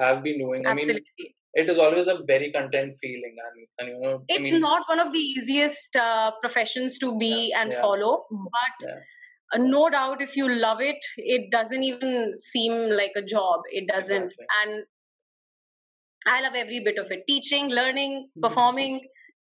have 0.00 0.22
been 0.22 0.38
doing. 0.38 0.64
I 0.64 0.74
mean, 0.74 0.90
absolutely 0.90 1.34
it 1.60 1.70
is 1.72 1.78
always 1.78 2.06
a 2.06 2.16
very 2.28 2.52
content 2.52 2.94
feeling, 3.02 3.36
and, 3.44 3.66
and 3.78 3.88
you 3.88 4.00
know, 4.00 4.14
it's 4.28 4.38
I 4.38 4.42
mean, 4.42 4.60
not 4.60 4.82
one 4.88 5.00
of 5.04 5.12
the 5.12 5.18
easiest 5.18 5.96
uh, 5.96 6.32
professions 6.42 6.98
to 7.04 7.16
be 7.18 7.52
and 7.52 7.72
yeah. 7.72 7.80
follow 7.80 8.26
but 8.30 8.88
Yeah. 8.88 8.98
uh, 9.54 9.58
no 9.58 9.88
doubt 9.94 10.20
if 10.26 10.36
you 10.36 10.48
love 10.66 10.80
it 10.80 11.08
it 11.36 11.50
doesn't 11.50 11.82
even 11.92 12.32
seem 12.36 12.72
like 13.00 13.12
a 13.16 13.22
job 13.22 13.60
it 13.80 13.86
doesn't 13.94 14.32
Exactly. 14.32 14.46
and 14.62 14.84
i 16.34 16.40
love 16.44 16.56
every 16.62 16.80
bit 16.88 16.98
of 17.04 17.10
it 17.16 17.22
teaching 17.28 17.68
learning 17.78 18.16
Mhm. 18.26 18.42
performing 18.46 18.96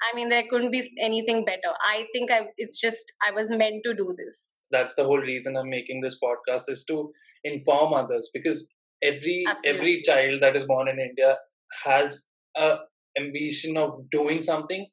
i 0.08 0.16
mean 0.16 0.30
there 0.36 0.48
couldn't 0.50 0.72
be 0.78 0.82
anything 1.10 1.44
better 1.52 1.74
i 1.90 2.06
think 2.14 2.32
i 2.38 2.40
it's 2.66 2.80
just 2.86 3.14
i 3.28 3.32
was 3.40 3.54
meant 3.64 3.84
to 3.90 3.94
do 4.02 4.08
this 4.22 4.42
that's 4.72 4.96
the 4.96 5.04
whole 5.04 5.20
reason 5.20 5.56
I'm 5.56 5.70
making 5.70 6.02
this 6.02 6.18
podcast 6.22 6.70
is 6.76 6.84
to 6.86 6.96
inform 7.44 7.94
others 7.94 8.30
because 8.34 8.68
every 9.04 9.36
Absolutely. 9.48 9.80
every 9.80 10.02
child 10.08 10.42
that 10.42 10.56
is 10.56 10.64
born 10.72 10.88
in 10.94 11.00
India 11.00 11.38
has 11.84 12.28
a 12.56 12.78
ambition 13.20 13.78
of 13.78 14.10
doing 14.12 14.42
something 14.42 14.86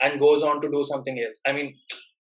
and 0.00 0.20
goes 0.20 0.42
on 0.42 0.60
to 0.60 0.70
do 0.70 0.84
something 0.84 1.18
else. 1.18 1.40
I 1.46 1.52
mean, 1.52 1.74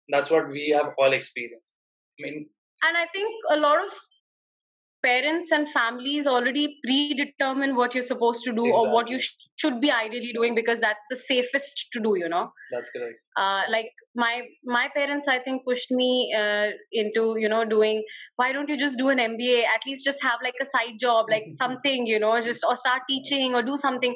that's 0.09 0.29
what 0.29 0.49
we 0.49 0.69
have 0.69 0.93
all 0.97 1.13
experienced. 1.13 1.75
I 2.19 2.23
mean, 2.23 2.49
and 2.83 2.97
I 2.97 3.05
think 3.13 3.29
a 3.49 3.57
lot 3.57 3.83
of 3.83 3.91
parents 5.03 5.51
and 5.51 5.69
families 5.69 6.27
already 6.27 6.79
predetermine 6.85 7.75
what 7.75 7.93
you're 7.93 8.03
supposed 8.03 8.43
to 8.45 8.53
do 8.53 8.65
exactly. 8.65 8.87
or 8.87 8.93
what 8.93 9.09
you 9.09 9.19
should 9.57 9.81
be 9.81 9.91
ideally 9.91 10.31
doing 10.33 10.55
because 10.55 10.79
that's 10.79 11.03
the 11.09 11.15
safest 11.15 11.87
to 11.93 11.99
do 11.99 12.15
you 12.17 12.29
know? 12.29 12.51
That's 12.71 12.89
correct. 12.91 13.15
Uh, 13.35 13.63
like 13.69 13.91
my 14.15 14.41
my 14.65 14.87
parents 14.95 15.27
i 15.27 15.37
think 15.37 15.63
pushed 15.63 15.91
me 15.91 16.33
uh, 16.35 16.69
into 16.91 17.35
you 17.37 17.47
know 17.47 17.63
doing 17.63 18.03
why 18.37 18.51
don't 18.51 18.67
you 18.67 18.77
just 18.77 18.97
do 18.97 19.09
an 19.09 19.19
mba 19.19 19.63
at 19.75 19.85
least 19.85 20.03
just 20.03 20.23
have 20.23 20.39
like 20.43 20.55
a 20.59 20.65
side 20.65 20.95
job 20.99 21.27
like 21.29 21.43
something 21.61 22.07
you 22.07 22.19
know 22.19 22.41
just 22.41 22.63
or 22.67 22.75
start 22.75 23.03
teaching 23.09 23.53
or 23.53 23.61
do 23.63 23.75
something. 23.75 24.15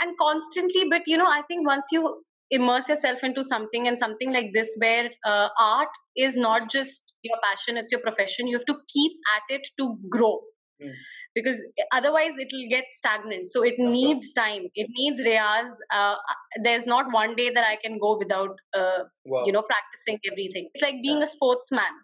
And 0.00 0.14
constantly 0.18 0.84
but 0.88 1.02
you 1.06 1.16
know 1.18 1.26
i 1.26 1.42
think 1.48 1.66
once 1.66 1.88
you 1.92 2.22
immerse 2.50 2.88
yourself 2.88 3.24
into 3.24 3.42
something 3.42 3.88
and 3.88 3.98
something 3.98 4.32
like 4.32 4.46
this 4.54 4.74
where 4.78 5.10
uh, 5.26 5.48
art 5.58 5.88
is 6.16 6.36
not 6.36 6.70
just 6.70 7.14
your 7.22 7.36
passion 7.42 7.76
it's 7.76 7.92
your 7.92 8.00
profession 8.00 8.46
you 8.46 8.56
have 8.56 8.66
to 8.66 8.76
keep 8.94 9.12
at 9.34 9.54
it 9.56 9.68
to 9.78 9.96
grow 10.10 10.38
mm. 10.82 10.92
because 11.34 11.56
otherwise 11.92 12.32
it 12.38 12.48
will 12.52 12.68
get 12.68 12.84
stagnant. 12.90 13.46
So 13.46 13.62
it 13.62 13.74
of 13.78 13.90
needs 13.90 14.26
course. 14.26 14.46
time. 14.46 14.62
It 14.74 14.88
needs 14.90 15.20
riyaz. 15.20 15.68
Uh, 15.92 16.16
there's 16.62 16.86
not 16.86 17.12
one 17.12 17.34
day 17.36 17.50
that 17.50 17.64
i 17.66 17.76
can 17.84 17.98
go 17.98 18.18
without 18.18 18.56
uh, 18.74 19.04
wow. 19.24 19.44
you 19.46 19.52
know 19.52 19.62
practicing 19.62 20.18
everything. 20.30 20.68
It's 20.74 20.82
like 20.82 20.96
being 21.02 21.18
yeah. 21.18 21.24
a 21.24 21.26
sportsman. 21.26 21.94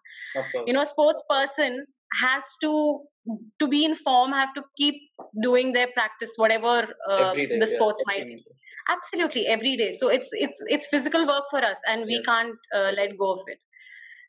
You 0.66 0.72
know 0.72 0.82
a 0.82 0.86
sports 0.86 1.22
person 1.28 1.86
has 2.22 2.44
to 2.62 3.00
to 3.60 3.68
be 3.68 3.84
in 3.84 3.94
form 3.94 4.32
have 4.32 4.54
to 4.54 4.62
keep 4.76 4.94
doing 5.42 5.72
their 5.72 5.88
practice 5.88 6.32
whatever 6.36 6.88
uh, 7.10 7.34
the 7.34 7.66
sports 7.66 8.02
yeah, 8.06 8.18
might 8.18 8.26
be. 8.26 8.44
absolutely 8.90 9.46
every 9.46 9.76
day. 9.76 9.92
So 9.92 10.08
it's 10.08 10.28
it's 10.32 10.62
it's 10.66 10.86
physical 10.86 11.26
work 11.26 11.44
for 11.50 11.64
us 11.64 11.80
and 11.86 12.06
we 12.06 12.22
can't 12.22 12.56
uh, 12.74 12.92
let 12.96 13.18
go 13.18 13.32
of 13.32 13.40
it. 13.46 13.58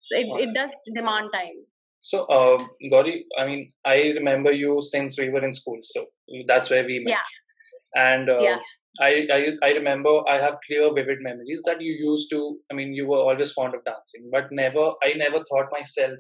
So 0.04 0.18
it, 0.18 0.50
it 0.50 0.54
does 0.54 0.72
demand 0.94 1.30
time 1.34 1.66
so 2.00 2.26
uh, 2.26 2.64
Gauri, 2.90 3.26
I 3.38 3.46
mean 3.46 3.72
I 3.86 3.96
remember 4.20 4.52
you 4.52 4.82
since 4.82 5.20
we 5.20 5.30
were 5.30 5.44
in 5.44 5.54
school 5.54 5.80
so 5.82 6.06
that's 6.48 6.70
where 6.70 6.86
we 6.86 7.00
met 7.00 7.12
yeah 7.12 8.04
and 8.04 8.30
uh, 8.30 8.40
yeah. 8.40 8.60
I, 9.02 9.28
I 9.32 9.54
I 9.64 9.70
remember 9.72 10.28
I 10.28 10.38
have 10.40 10.58
clear 10.66 10.94
vivid 10.94 11.20
memories 11.22 11.62
that 11.66 11.82
you 11.82 11.94
used 11.94 12.30
to 12.32 12.58
I 12.72 12.76
mean 12.76 12.94
you 12.94 13.08
were 13.08 13.18
always 13.18 13.52
fond 13.52 13.76
of 13.76 13.84
dancing 13.86 14.30
but 14.32 14.52
never 14.52 14.92
I 15.04 15.14
never 15.16 15.44
thought 15.50 15.72
myself 15.72 16.20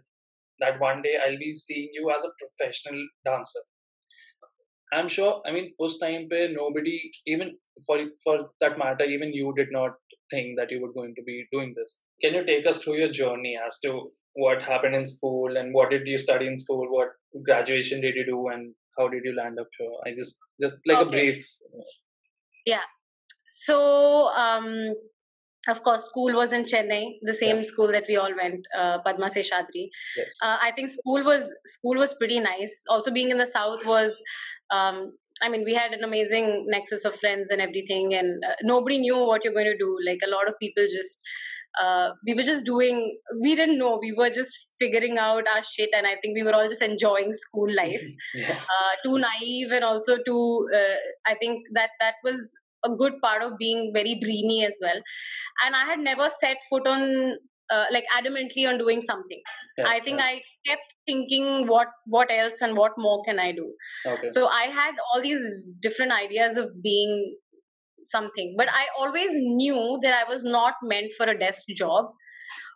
that 0.59 0.79
one 0.79 1.01
day 1.01 1.17
I'll 1.25 1.37
be 1.37 1.53
seeing 1.53 1.89
you 1.93 2.11
as 2.15 2.23
a 2.23 2.31
professional 2.39 3.01
dancer 3.25 3.61
I'm 4.91 5.07
sure. 5.07 5.41
I 5.45 5.51
mean, 5.51 5.73
post 5.79 5.99
time 6.01 6.27
pe 6.29 6.47
nobody, 6.51 7.11
even 7.27 7.55
for 7.85 7.99
for 8.23 8.49
that 8.59 8.77
matter, 8.77 9.03
even 9.03 9.33
you 9.33 9.53
did 9.55 9.67
not 9.71 9.91
think 10.31 10.57
that 10.57 10.71
you 10.71 10.81
were 10.81 10.93
going 10.93 11.13
to 11.15 11.23
be 11.23 11.47
doing 11.51 11.73
this. 11.75 12.01
Can 12.23 12.33
you 12.33 12.43
take 12.45 12.65
us 12.65 12.83
through 12.83 12.97
your 12.97 13.11
journey 13.11 13.55
as 13.65 13.79
to 13.81 14.11
what 14.39 14.61
happened 14.61 14.95
in 14.95 15.05
school 15.05 15.57
and 15.57 15.73
what 15.73 15.89
did 15.89 16.07
you 16.07 16.17
study 16.17 16.47
in 16.47 16.57
school? 16.57 16.87
What 16.89 17.09
graduation 17.43 18.01
did 18.01 18.15
you 18.15 18.25
do 18.25 18.47
and 18.49 18.73
how 18.97 19.07
did 19.07 19.21
you 19.23 19.35
land 19.35 19.59
up 19.59 19.67
here? 19.77 19.91
I 20.05 20.13
just 20.15 20.39
just 20.61 20.77
like 20.85 20.97
okay. 20.97 21.07
a 21.07 21.11
brief. 21.11 21.47
Yeah. 22.65 22.87
So 23.49 24.27
um, 24.29 24.93
of 25.67 25.83
course, 25.83 26.05
school 26.05 26.33
was 26.33 26.53
in 26.53 26.63
Chennai, 26.63 27.19
the 27.21 27.33
same 27.33 27.57
yeah. 27.57 27.63
school 27.63 27.91
that 27.91 28.05
we 28.07 28.15
all 28.17 28.33
went, 28.35 28.65
uh, 28.77 28.99
Padma 28.99 29.27
Seshadri. 29.27 29.89
Yes. 30.17 30.33
Uh, 30.41 30.57
I 30.61 30.71
think 30.75 30.89
school 30.89 31.23
was 31.23 31.53
school 31.65 31.95
was 31.95 32.15
pretty 32.15 32.39
nice. 32.39 32.83
Also, 32.89 33.11
being 33.11 33.29
in 33.29 33.37
the 33.37 33.45
south 33.45 33.85
was, 33.85 34.21
um, 34.71 35.11
I 35.41 35.49
mean, 35.49 35.63
we 35.65 35.73
had 35.73 35.93
an 35.93 36.03
amazing 36.03 36.65
nexus 36.67 37.05
of 37.05 37.15
friends 37.15 37.51
and 37.51 37.61
everything, 37.61 38.13
and 38.13 38.43
uh, 38.43 38.55
nobody 38.63 38.99
knew 38.99 39.17
what 39.17 39.43
you're 39.43 39.53
going 39.53 39.71
to 39.71 39.77
do. 39.77 39.97
Like 40.05 40.19
a 40.25 40.29
lot 40.29 40.47
of 40.47 40.59
people 40.59 40.83
just. 40.83 41.19
Uh, 41.81 42.09
we 42.25 42.33
were 42.33 42.43
just 42.43 42.65
doing 42.65 43.17
we 43.41 43.55
didn't 43.55 43.77
know 43.77 43.99
we 44.01 44.11
were 44.17 44.29
just 44.29 44.71
figuring 44.79 45.17
out 45.17 45.43
our 45.55 45.61
shit 45.61 45.89
and 45.95 46.07
i 46.07 46.15
think 46.21 46.35
we 46.35 46.41
were 46.41 46.53
all 46.53 46.67
just 46.67 46.81
enjoying 46.81 47.31
school 47.31 47.71
life 47.73 48.01
yeah. 48.33 48.57
uh, 48.75 48.93
too 49.05 49.19
naive 49.19 49.71
and 49.71 49.83
also 49.83 50.17
too 50.25 50.67
uh, 50.75 50.95
i 51.27 51.35
think 51.35 51.61
that 51.73 51.91
that 51.99 52.15
was 52.23 52.55
a 52.85 52.89
good 52.89 53.13
part 53.21 53.43
of 53.43 53.57
being 53.57 53.91
very 53.93 54.19
dreamy 54.19 54.65
as 54.65 54.77
well 54.81 54.99
and 55.65 55.75
i 55.75 55.85
had 55.85 55.99
never 55.99 56.27
set 56.41 56.57
foot 56.69 56.87
on 56.87 57.37
uh, 57.69 57.85
like 57.91 58.05
adamantly 58.17 58.67
on 58.67 58.77
doing 58.77 58.99
something 58.99 59.41
yeah, 59.77 59.87
i 59.87 59.99
think 59.99 60.19
yeah. 60.19 60.25
i 60.25 60.41
kept 60.67 60.95
thinking 61.05 61.67
what 61.67 61.87
what 62.05 62.31
else 62.31 62.61
and 62.61 62.75
what 62.75 62.91
more 62.97 63.23
can 63.25 63.39
i 63.39 63.51
do 63.51 63.71
okay. 64.07 64.27
so 64.27 64.47
i 64.47 64.63
had 64.63 64.95
all 65.13 65.21
these 65.21 65.41
different 65.81 66.11
ideas 66.11 66.57
of 66.57 66.69
being 66.81 67.35
something 68.03 68.55
but 68.57 68.67
i 68.69 68.85
always 68.99 69.31
knew 69.33 69.99
that 70.01 70.13
i 70.13 70.29
was 70.29 70.43
not 70.43 70.73
meant 70.83 71.11
for 71.17 71.25
a 71.27 71.37
desk 71.37 71.65
job 71.75 72.05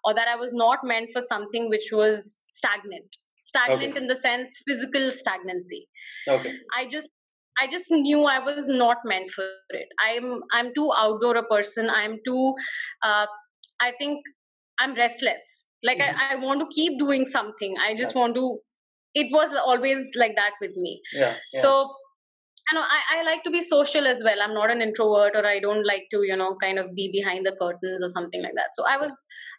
or 0.05 0.13
that 0.13 0.27
i 0.27 0.35
was 0.35 0.53
not 0.53 0.79
meant 0.83 1.09
for 1.11 1.21
something 1.21 1.69
which 1.69 1.89
was 1.91 2.41
stagnant 2.45 3.17
stagnant 3.43 3.91
okay. 3.91 4.01
in 4.01 4.07
the 4.07 4.15
sense 4.15 4.61
physical 4.67 5.11
stagnancy 5.11 5.87
okay 6.27 6.53
i 6.77 6.85
just 6.85 7.09
I 7.61 7.67
just 7.67 7.91
knew 7.91 8.23
I 8.23 8.39
was 8.39 8.67
not 8.67 8.97
meant 9.05 9.29
for 9.29 9.45
it. 9.69 9.87
I'm 10.01 10.41
I'm 10.51 10.73
too 10.73 10.91
outdoor 10.97 11.37
a 11.37 11.43
person. 11.43 11.89
I'm 11.89 12.17
too. 12.25 12.53
Uh, 13.03 13.27
I 13.79 13.91
think 13.99 14.19
I'm 14.79 14.95
restless. 14.95 15.65
Like 15.83 15.99
mm-hmm. 15.99 16.17
I, 16.17 16.33
I 16.33 16.35
want 16.35 16.61
to 16.61 16.67
keep 16.73 16.97
doing 16.99 17.25
something. 17.25 17.75
I 17.79 17.93
just 17.93 18.15
yeah. 18.15 18.21
want 18.21 18.35
to. 18.35 18.59
It 19.13 19.27
was 19.31 19.53
always 19.53 20.09
like 20.15 20.35
that 20.35 20.53
with 20.59 20.75
me. 20.75 21.01
Yeah. 21.13 21.35
yeah. 21.53 21.61
So 21.61 21.93
I 22.71 22.75
know 22.75 22.81
I, 22.81 23.19
I 23.19 23.23
like 23.23 23.43
to 23.43 23.51
be 23.51 23.61
social 23.61 24.07
as 24.07 24.21
well. 24.23 24.41
I'm 24.41 24.53
not 24.53 24.71
an 24.71 24.81
introvert 24.81 25.35
or 25.35 25.45
I 25.45 25.59
don't 25.59 25.85
like 25.85 26.05
to, 26.11 26.23
you 26.23 26.35
know, 26.35 26.55
kind 26.61 26.79
of 26.79 26.93
be 26.95 27.09
behind 27.11 27.45
the 27.45 27.55
curtains 27.59 28.01
or 28.01 28.09
something 28.09 28.41
like 28.41 28.53
that. 28.55 28.69
So 28.73 28.85
I 28.87 28.97
was 28.97 29.11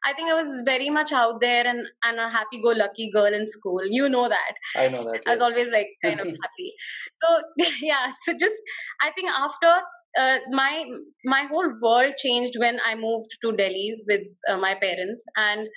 I 0.05 0.13
think 0.15 0.31
I 0.31 0.35
was 0.35 0.63
very 0.65 0.91
much 0.91 1.13
out 1.13 1.41
there 1.41 1.67
and, 1.67 1.87
and 2.05 2.19
a 2.19 2.29
happy 2.29 2.61
go 2.63 2.71
lucky 2.71 3.11
girl 3.13 3.33
in 3.33 3.47
school. 3.47 3.83
You 3.85 4.09
know 4.09 4.29
that. 4.29 4.55
I 4.77 4.89
know 4.89 5.05
that. 5.05 5.21
I 5.27 5.33
was 5.33 5.43
always 5.43 5.71
like 5.71 5.89
kind 6.03 6.21
of 6.21 6.27
happy. 6.43 6.73
So 7.19 7.43
yeah, 7.83 8.11
so 8.25 8.33
just 8.33 8.57
I 9.03 9.11
think 9.13 9.31
after 9.31 9.83
uh, 10.19 10.39
my 10.51 10.85
my 11.25 11.43
whole 11.45 11.73
world 11.83 12.15
changed 12.17 12.55
when 12.59 12.79
I 12.87 12.95
moved 12.95 13.37
to 13.43 13.53
Delhi 13.53 13.97
with 14.07 14.23
uh, 14.49 14.57
my 14.57 14.75
parents, 14.75 15.25
and 15.37 15.69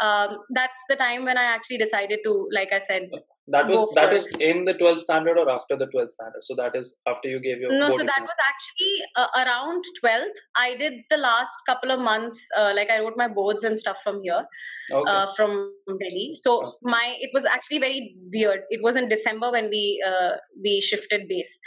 um, 0.00 0.38
that's 0.54 0.78
the 0.88 0.96
time 0.96 1.24
when 1.24 1.38
I 1.38 1.44
actually 1.44 1.78
decided 1.78 2.20
to, 2.24 2.48
like 2.52 2.72
I 2.72 2.78
said, 2.78 3.08
that 3.48 3.68
was 3.68 3.88
that 3.94 4.12
is 4.12 4.26
in 4.40 4.64
the 4.64 4.74
12th 4.74 5.00
standard 5.00 5.38
or 5.38 5.48
after 5.48 5.76
the 5.76 5.86
12th 5.86 6.10
standard? 6.10 6.42
So 6.42 6.54
that 6.56 6.74
is 6.74 6.98
after 7.06 7.28
you 7.28 7.40
gave 7.40 7.58
your 7.58 7.72
no 7.78 7.90
so 7.90 7.98
that 7.98 8.20
was 8.20 8.38
actually 8.48 8.94
uh, 9.16 9.28
around 9.42 9.84
12th 10.02 10.40
i 10.56 10.76
did 10.76 10.94
the 11.10 11.16
last 11.16 11.52
couple 11.66 11.90
of 11.90 12.00
months 12.00 12.46
uh, 12.56 12.72
like 12.74 12.90
i 12.90 12.98
wrote 12.98 13.16
my 13.16 13.28
boards 13.28 13.64
and 13.64 13.78
stuff 13.78 13.98
from 14.02 14.20
here 14.22 14.44
okay. 14.92 15.10
uh, 15.10 15.26
from 15.36 15.72
delhi. 15.86 16.32
So 16.34 16.58
okay. 16.58 16.76
my 16.82 17.16
it 17.20 17.30
was 17.32 17.44
actually 17.44 17.78
very 17.78 18.16
weird. 18.32 18.60
It 18.70 18.82
was 18.82 18.96
in 18.96 19.08
december 19.08 19.50
when 19.52 19.68
we 19.70 20.02
uh, 20.06 20.32
we 20.62 20.80
shifted 20.80 21.28
base 21.28 21.58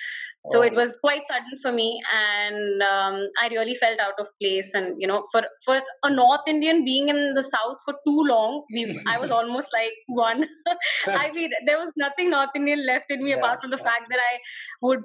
so 0.45 0.59
oh. 0.59 0.61
it 0.61 0.73
was 0.73 0.97
quite 0.97 1.21
sudden 1.27 1.59
for 1.61 1.71
me 1.71 2.01
and 2.15 2.81
um, 2.81 3.27
i 3.41 3.47
really 3.49 3.75
felt 3.75 3.99
out 3.99 4.19
of 4.19 4.27
place 4.41 4.73
and 4.73 4.95
you 4.97 5.07
know 5.07 5.23
for 5.31 5.41
for 5.65 5.81
a 6.03 6.09
north 6.09 6.41
indian 6.47 6.83
being 6.85 7.09
in 7.09 7.33
the 7.33 7.43
south 7.43 7.77
for 7.83 7.93
too 8.07 8.23
long 8.27 8.63
we 8.73 9.01
i 9.07 9.19
was 9.19 9.31
almost 9.39 9.69
like 9.73 9.91
one 10.07 10.45
i 11.07 11.31
mean 11.31 11.49
there 11.65 11.77
was 11.77 11.91
nothing 11.97 12.29
north 12.29 12.55
indian 12.55 12.85
left 12.85 13.05
in 13.09 13.23
me 13.23 13.31
yeah. 13.31 13.37
apart 13.37 13.59
from 13.61 13.71
the 13.71 13.77
fact 13.77 14.05
that 14.09 14.19
i 14.19 14.37
would 14.81 15.01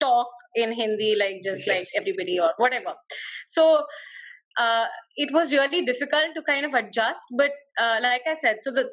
talk 0.00 0.28
in 0.54 0.72
hindi 0.72 1.14
like 1.16 1.40
just 1.44 1.66
yes. 1.66 1.78
like 1.78 1.86
everybody 1.96 2.38
or 2.40 2.52
whatever 2.56 2.94
so 3.46 3.84
uh, 4.58 4.86
it 5.14 5.32
was 5.32 5.52
really 5.52 5.84
difficult 5.84 6.34
to 6.34 6.42
kind 6.42 6.66
of 6.66 6.74
adjust 6.74 7.20
but 7.36 7.52
uh, 7.78 7.98
like 8.02 8.22
i 8.26 8.34
said 8.34 8.56
so 8.60 8.72
the 8.72 8.88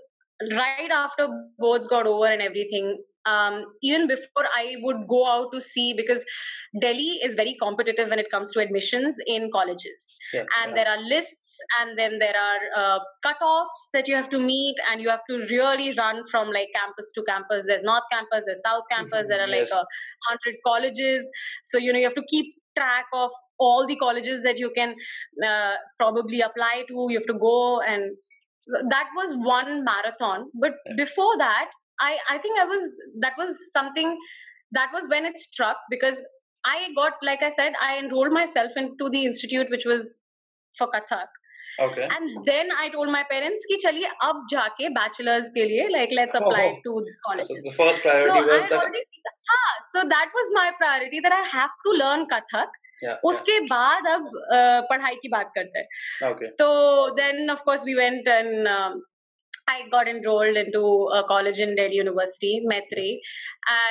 right 0.51 0.91
after 0.91 1.27
boards 1.57 1.87
got 1.87 2.05
over 2.05 2.25
and 2.25 2.41
everything 2.41 2.97
um, 3.25 3.65
even 3.81 4.07
before 4.07 4.45
I 4.55 4.75
would 4.81 5.07
go 5.07 5.27
out 5.27 5.47
to 5.53 5.61
see, 5.61 5.93
because 5.93 6.23
Delhi 6.79 7.19
is 7.23 7.35
very 7.35 7.55
competitive 7.61 8.09
when 8.09 8.19
it 8.19 8.29
comes 8.29 8.51
to 8.51 8.59
admissions 8.59 9.17
in 9.25 9.49
colleges. 9.51 10.07
Yeah, 10.33 10.41
and 10.61 10.69
yeah. 10.69 10.75
there 10.75 10.87
are 10.87 11.01
lists, 11.01 11.57
and 11.79 11.97
then 11.97 12.19
there 12.19 12.35
are 12.35 12.59
uh, 12.75 12.99
cutoffs 13.25 13.89
that 13.93 14.07
you 14.07 14.15
have 14.15 14.29
to 14.29 14.39
meet, 14.39 14.75
and 14.91 15.01
you 15.01 15.09
have 15.09 15.23
to 15.29 15.45
really 15.49 15.93
run 15.93 16.23
from 16.29 16.49
like 16.49 16.69
campus 16.75 17.11
to 17.15 17.23
campus. 17.23 17.65
There's 17.67 17.83
North 17.83 18.03
Campus, 18.11 18.45
there's 18.45 18.61
South 18.63 18.83
Campus, 18.91 19.21
mm-hmm. 19.21 19.29
there 19.29 19.41
are 19.41 19.47
like 19.47 19.69
a 19.71 19.85
hundred 20.27 20.55
colleges. 20.65 21.29
So, 21.63 21.77
you 21.77 21.91
know, 21.91 21.99
you 21.99 22.05
have 22.05 22.15
to 22.15 22.25
keep 22.27 22.53
track 22.77 23.05
of 23.13 23.31
all 23.57 23.87
the 23.87 23.95
colleges 23.95 24.43
that 24.43 24.59
you 24.59 24.69
can 24.75 24.95
uh, 25.45 25.75
probably 25.97 26.41
apply 26.41 26.83
to. 26.89 27.07
You 27.09 27.17
have 27.17 27.27
to 27.27 27.39
go 27.39 27.79
and 27.81 28.11
that 28.89 29.07
was 29.15 29.33
one 29.35 29.83
marathon 29.83 30.49
but 30.55 30.73
before 30.97 31.37
that 31.37 31.69
I 32.00 32.18
I 32.30 32.38
think 32.38 32.58
I 32.58 32.64
was 32.64 32.96
that 33.20 33.34
was 33.38 33.56
something 33.72 34.16
that 34.72 34.90
was 34.92 35.08
when 35.08 35.24
it 35.24 35.38
struck 35.38 35.76
because 35.90 36.22
I 36.64 36.88
got 36.96 37.14
like 37.22 37.42
I 37.42 37.50
said 37.50 37.72
I 37.82 37.98
enrolled 37.98 38.32
myself 38.32 38.72
into 38.76 39.10
the 39.10 39.24
institute 39.24 39.68
which 39.70 39.84
was 39.84 40.16
for 40.78 40.88
Kathak. 40.88 41.26
Okay. 41.78 42.02
And 42.02 42.44
then 42.44 42.68
I 42.76 42.88
told 42.90 43.10
my 43.10 43.22
parents 43.30 43.64
कि 43.70 43.76
चलिए 43.82 44.08
अब 44.22 44.46
जाके 44.52 44.88
bachelors 44.94 45.48
के 45.56 45.64
लिए 45.68 45.88
like 45.92 46.10
let's 46.12 46.34
apply 46.34 46.64
oh. 46.66 46.80
to 46.84 47.04
colleges. 47.26 47.48
So 47.48 47.70
the 47.70 47.76
first 47.76 48.02
priority 48.02 48.40
so 48.40 48.54
was 48.54 48.64
that. 48.64 48.72
Already, 48.72 49.02
हाँ, 49.50 49.72
so 49.94 50.08
that 50.08 50.30
was 50.34 50.50
my 50.56 50.70
priority 50.78 51.20
that 51.20 51.32
i 51.32 51.42
have 51.56 51.74
to 51.86 51.98
learn 52.04 52.30
kathak 52.34 52.78
Yeah. 53.02 53.16
उसके 53.24 53.58
बाद 53.68 54.06
अब 54.06 54.24
uh, 54.54 54.80
पढ़ाई 54.88 55.14
की 55.20 55.28
बात 55.34 55.52
करते 55.54 55.78
हैं 55.78 55.86
yeah. 56.22 56.32
Okay. 56.32 56.48
so 56.58 56.66
then 57.18 57.48
of 57.52 57.62
course 57.68 57.84
we 57.88 57.94
went 57.98 58.26
and 58.32 58.68
um, 58.72 58.98
I 59.67 59.81
got 59.91 60.07
enrolled 60.07 60.55
into 60.57 61.09
a 61.13 61.23
college 61.27 61.59
in 61.59 61.75
Delhi 61.75 61.95
University, 61.95 62.63
Maitreyi, 62.69 63.19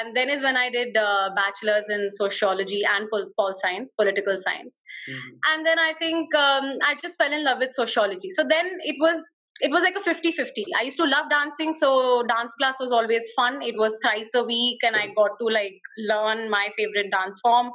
and 0.01 0.17
then 0.17 0.31
is 0.31 0.43
when 0.43 0.57
I 0.57 0.71
did 0.71 0.97
uh, 0.97 1.31
bachelor's 1.35 1.89
in 1.91 2.09
sociology 2.11 2.83
and 2.85 3.09
pol, 3.11 3.27
pol 3.39 3.55
science, 3.57 3.93
political 3.93 4.37
science, 4.37 4.81
Mhm. 5.09 5.31
and 5.53 5.67
then 5.67 5.79
I 5.79 5.95
think 5.95 6.35
um, 6.35 6.79
I 6.83 6.95
just 7.03 7.19
fell 7.19 7.33
in 7.33 7.45
love 7.45 7.59
with 7.59 7.73
sociology. 7.73 8.31
So 8.31 8.45
then 8.45 8.67
it 8.83 8.97
was 9.01 9.19
it 9.61 9.71
was 9.71 9.83
like 9.83 9.95
a 9.97 10.01
50-50. 10.01 10.65
I 10.77 10.83
used 10.83 10.97
to 10.99 11.05
love 11.05 11.27
dancing, 11.31 11.75
so 11.75 12.25
dance 12.29 12.53
class 12.55 12.75
was 12.81 12.91
always 12.91 13.23
fun. 13.37 13.63
It 13.63 13.77
was 13.79 13.97
thrice 14.03 14.31
a 14.35 14.43
week, 14.43 14.79
and 14.83 14.97
I 14.97 15.07
got 15.17 15.31
to 15.41 15.47
like 15.47 15.81
learn 16.09 16.51
my 16.51 16.71
favorite 16.77 17.13
dance 17.13 17.39
form, 17.41 17.71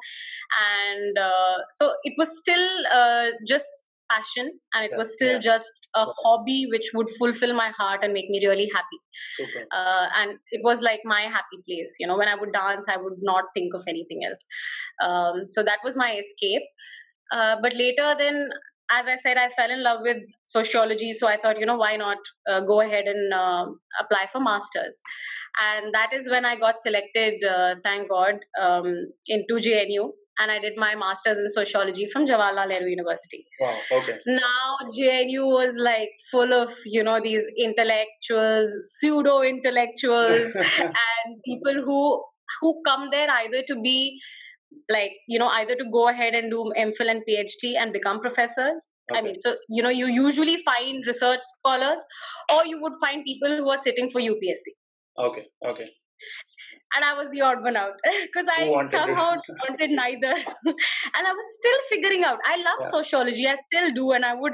and 0.62 1.18
uh, 1.18 1.58
so 1.72 1.94
it 2.03 2.13
was 2.18 2.38
still 2.38 2.68
uh, 2.91 3.27
just 3.48 3.86
passion 4.10 4.51
and 4.74 4.86
it 4.86 4.92
Yeah, 4.92 4.98
was 4.98 5.13
still 5.13 5.34
yeah. 5.34 5.39
just 5.39 5.88
a 5.96 6.06
hobby 6.24 6.68
which 6.72 6.92
would 6.94 7.10
fulfill 7.18 7.54
my 7.54 7.70
heart 7.78 8.01
and 8.04 8.13
make 8.13 8.30
me 8.30 8.46
really 8.48 8.70
happy. 8.74 9.00
Super. 9.38 9.66
uh, 9.72 10.08
and 10.16 10.38
it 10.51 10.62
was 10.63 10.82
like 10.82 11.01
my 11.06 11.22
happy 11.22 11.58
place 11.68 11.96
you 12.00 12.08
know 12.08 12.18
when 12.18 12.28
i 12.28 12.36
would 12.36 12.51
dance 12.54 12.86
i 12.89 12.98
would 12.98 13.20
not 13.22 13.46
think 13.54 13.74
of 13.74 13.84
anything 13.88 14.22
else. 14.25 14.46
Um, 15.04 15.46
so 15.48 15.63
that 15.63 15.80
was 15.84 15.98
my 15.98 16.16
escape. 16.18 16.63
Uh, 17.32 17.58
but 17.62 17.74
later 17.75 18.16
then 18.18 18.50
as 18.92 19.06
i 19.06 19.16
said 19.24 19.38
i 19.38 19.50
fell 19.56 19.70
in 19.70 19.84
love 19.84 20.00
with 20.01 20.18
sociology 20.44 21.13
so 21.13 21.28
i 21.28 21.38
thought 21.38 21.60
you 21.60 21.66
know 21.66 21.75
why 21.78 21.96
not 21.96 22.18
uh, 22.50 22.62
go 22.62 22.82
ahead 22.82 23.06
and 23.06 23.34
uh, 23.34 23.66
apply 24.00 24.25
for 24.32 24.39
masters? 24.42 25.01
And 25.62 25.94
that 25.94 26.13
is 26.13 26.30
when 26.30 26.46
i 26.46 26.56
got 26.56 26.82
selected 26.82 27.44
uh, 27.44 27.75
thank 27.84 28.10
god 28.10 28.36
um, 28.62 28.88
into 29.28 29.56
jnu 29.68 30.10
and 30.39 30.51
i 30.51 30.60
did 30.60 30.74
my 30.77 30.96
masters 30.96 31.38
in 31.38 31.50
sociology 31.50 32.05
from 32.13 32.25
jawaharlal 32.25 32.67
nehru 32.74 32.89
university 32.89 33.46
Wow. 33.60 33.77
Okay. 33.91 34.17
now 34.25 34.77
JNU 34.98 35.46
was 35.46 35.75
like 35.77 36.10
full 36.31 36.53
of 36.53 36.74
you 36.86 37.03
know 37.03 37.19
these 37.22 37.43
intellectuals, 37.58 38.75
pseudo 38.91 39.41
intellectuals, 39.41 40.55
and 40.55 41.36
people 41.46 41.81
who 41.86 42.24
who 42.62 42.81
come 42.86 43.10
there 43.12 43.29
either 43.29 43.63
to 43.67 43.75
be 43.81 44.19
like 44.89 45.12
you 45.27 45.39
know 45.39 45.48
either 45.50 45.75
to 45.75 45.86
go 45.91 46.08
ahead 46.08 46.34
and 46.34 46.51
do 46.51 46.72
MPhil 46.77 47.12
and 47.12 47.24
PhD 47.29 47.75
and 47.77 47.93
become 47.93 48.19
professors. 48.19 48.88
I 49.12 49.22
mean, 49.22 49.39
so 49.39 49.55
you 49.67 49.81
know 49.84 49.89
you 49.89 50.08
usually 50.08 50.58
find 50.63 51.05
research 51.05 51.41
scholars, 51.58 52.00
or 52.53 52.65
you 52.65 52.81
would 52.81 52.93
find 53.01 53.24
people 53.25 53.58
who 53.58 53.69
are 53.69 53.77
sitting 53.77 54.10
for 54.10 54.22
UPSC. 54.22 54.75
Okay. 55.17 55.48
Okay. 55.65 55.89
And 56.96 57.05
I 57.05 57.13
was 57.13 57.27
the 57.31 57.41
odd 57.41 57.62
one 57.63 57.75
out 57.77 57.93
because 58.03 58.48
I 58.50 58.69
wanted 58.69 58.91
somehow 58.91 59.36
wanted 59.67 59.91
neither. 59.91 60.34
and 60.65 61.27
I 61.27 61.31
was 61.31 61.46
still 61.60 61.79
figuring 61.89 62.24
out. 62.24 62.39
I 62.46 62.58
love 62.58 62.79
Yeah. 62.79 62.89
sociology, 62.89 63.48
I 63.48 63.58
still 63.67 63.93
do, 63.93 64.12
and 64.12 64.25
I 64.25 64.34
would 64.34 64.53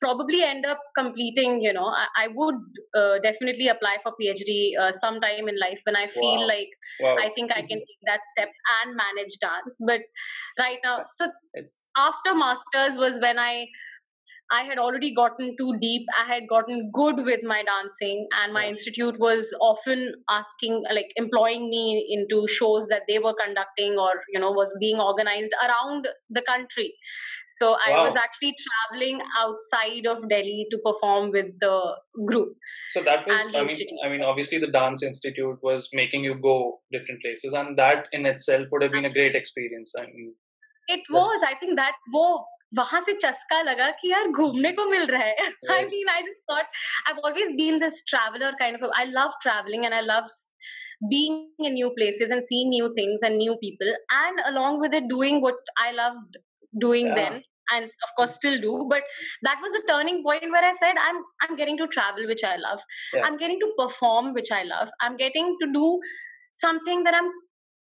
probably 0.00 0.42
end 0.42 0.66
up 0.66 0.78
completing. 0.96 1.60
You 1.60 1.72
know, 1.72 1.86
I, 1.86 2.06
I 2.16 2.28
would 2.34 2.56
uh, 2.94 3.18
definitely 3.22 3.68
apply 3.68 3.98
for 4.02 4.12
PhD 4.20 4.72
uh, 4.78 4.92
sometime 4.92 5.48
in 5.48 5.58
life 5.60 5.80
when 5.84 5.96
I 5.96 6.08
feel 6.08 6.40
Wow. 6.40 6.46
like 6.46 6.70
Wow. 6.98 7.16
I 7.20 7.30
think 7.34 7.52
I 7.52 7.62
can 7.62 7.78
take 7.78 8.02
that 8.06 8.20
step 8.32 8.48
and 8.84 8.96
manage 8.96 9.38
dance. 9.40 9.78
But 9.86 10.00
right 10.58 10.78
now, 10.84 11.04
so 11.12 11.30
It's 11.54 11.88
after 11.96 12.34
masters 12.34 12.96
was 12.96 13.18
when 13.20 13.38
I 13.38 13.66
I 14.52 14.62
had 14.62 14.78
already 14.78 15.12
gotten 15.14 15.54
too 15.58 15.76
deep. 15.80 16.06
I 16.18 16.24
had 16.32 16.48
gotten 16.48 16.90
good 16.92 17.24
with 17.24 17.42
my 17.42 17.62
dancing, 17.64 18.28
and 18.40 18.52
my 18.52 18.64
Yeah. 18.64 18.70
institute 18.70 19.18
was 19.18 19.52
often 19.60 20.14
asking, 20.30 20.84
like, 20.98 21.12
employing 21.16 21.68
me 21.70 22.06
into 22.16 22.46
shows 22.46 22.86
that 22.88 23.02
they 23.08 23.18
were 23.18 23.34
conducting 23.34 23.98
or, 23.98 24.22
you 24.32 24.40
know, 24.40 24.52
was 24.52 24.74
being 24.80 25.00
organized 25.00 25.52
around 25.62 26.08
the 26.30 26.42
country. 26.42 26.94
So 27.48 27.76
I 27.86 27.90
was 28.02 28.16
actually 28.16 28.54
traveling 28.64 29.20
outside 29.38 30.06
of 30.06 30.28
Delhi 30.28 30.66
to 30.70 30.78
perform 30.84 31.30
with 31.30 31.52
the 31.60 31.96
group. 32.26 32.56
so 32.92 33.02
that 33.02 33.26
was 33.26 33.40
I 33.40 33.46
mean 33.52 33.70
institute. 33.70 33.98
I 34.04 34.08
mean 34.08 34.22
obviously 34.22 34.58
the 34.58 34.70
dance 34.70 35.02
institute 35.02 35.58
was 35.62 35.88
making 35.92 36.24
you 36.24 36.34
go 36.34 36.80
different 36.92 37.22
places 37.22 37.52
and 37.52 37.78
that 37.78 38.08
in 38.12 38.26
itself 38.26 38.68
would 38.72 38.82
have 38.82 38.92
been 38.92 39.04
a 39.04 39.12
great 39.12 39.34
experience. 39.34 39.94
I 39.98 40.06
mean 40.06 40.34
It 40.88 41.08
was, 41.10 41.42
I 41.46 41.54
think 41.60 41.76
that 41.76 41.94
वो 42.14 42.26
वहां 42.77 42.99
से 43.05 43.13
चस्का 43.21 43.61
लगा 43.67 43.89
कि 44.01 44.11
यार 44.11 44.27
घूमने 44.41 44.71
को 44.75 44.85
मिल 44.89 45.05
रहा 45.13 45.23
है 45.23 45.47
I 45.47 45.79
Yes. 45.79 45.89
mean, 45.93 46.09
I 46.11 46.21
just 46.27 46.41
thought 46.51 46.77
I've 47.09 47.19
always 47.29 47.49
been 47.57 47.79
this 47.83 47.97
traveler 48.11 48.51
kind 48.61 48.77
of. 48.79 48.83
A, 48.87 48.91
I 49.01 49.03
love 49.17 49.33
traveling 49.45 49.85
and 49.87 49.97
I 49.97 50.01
love 50.05 50.29
s- 50.29 50.39
being 51.09 51.35
in 51.69 51.73
new 51.79 51.89
places 51.97 52.31
and 52.37 52.43
seeing 52.49 52.69
new 52.75 52.87
things 52.99 53.25
and 53.29 53.37
new 53.43 53.57
people, 53.65 53.91
and 54.21 54.41
along 54.53 54.79
with 54.85 54.93
it, 55.01 55.07
doing 55.13 55.41
what 55.47 55.71
I 55.85 55.91
loved 55.99 56.37
doing 56.85 57.07
Yeah. 57.11 57.15
then, 57.19 57.37
and 57.75 57.91
of 58.07 58.15
course 58.19 58.35
still 58.39 58.57
do. 58.65 58.73
But 58.95 59.03
that 59.49 59.63
was 59.67 59.77
a 59.79 59.83
turning 59.91 60.23
point 60.29 60.49
where 60.57 60.65
I 60.71 60.73
said, 60.83 61.01
"I'm 61.09 61.21
I'm 61.45 61.55
getting 61.61 61.79
to 61.83 61.87
travel, 61.97 62.27
which 62.33 62.43
I 62.51 62.55
love. 62.65 62.83
Yeah. 63.13 63.25
I'm 63.29 63.37
getting 63.45 63.63
to 63.65 63.71
perform, 63.83 64.33
which 64.39 64.51
I 64.59 64.63
love. 64.73 64.91
I'm 65.07 65.17
getting 65.25 65.55
to 65.63 65.71
do 65.79 65.87
something 66.65 67.03
that 67.09 67.13
I'm." 67.21 67.31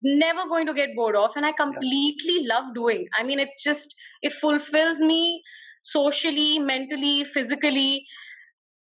never 0.04 0.48
going 0.48 0.66
to 0.68 0.74
get 0.74 0.96
bored 0.96 1.16
of 1.16 1.32
and 1.36 1.46
i 1.46 1.52
completely 1.52 2.46
love 2.46 2.74
doing 2.76 3.08
i 3.18 3.24
mean 3.24 3.40
it 3.40 3.50
just 3.60 3.96
it 4.22 4.34
fulfills 4.34 5.00
me 5.00 5.42
socially 5.82 6.60
mentally 6.60 7.24
physically 7.24 8.06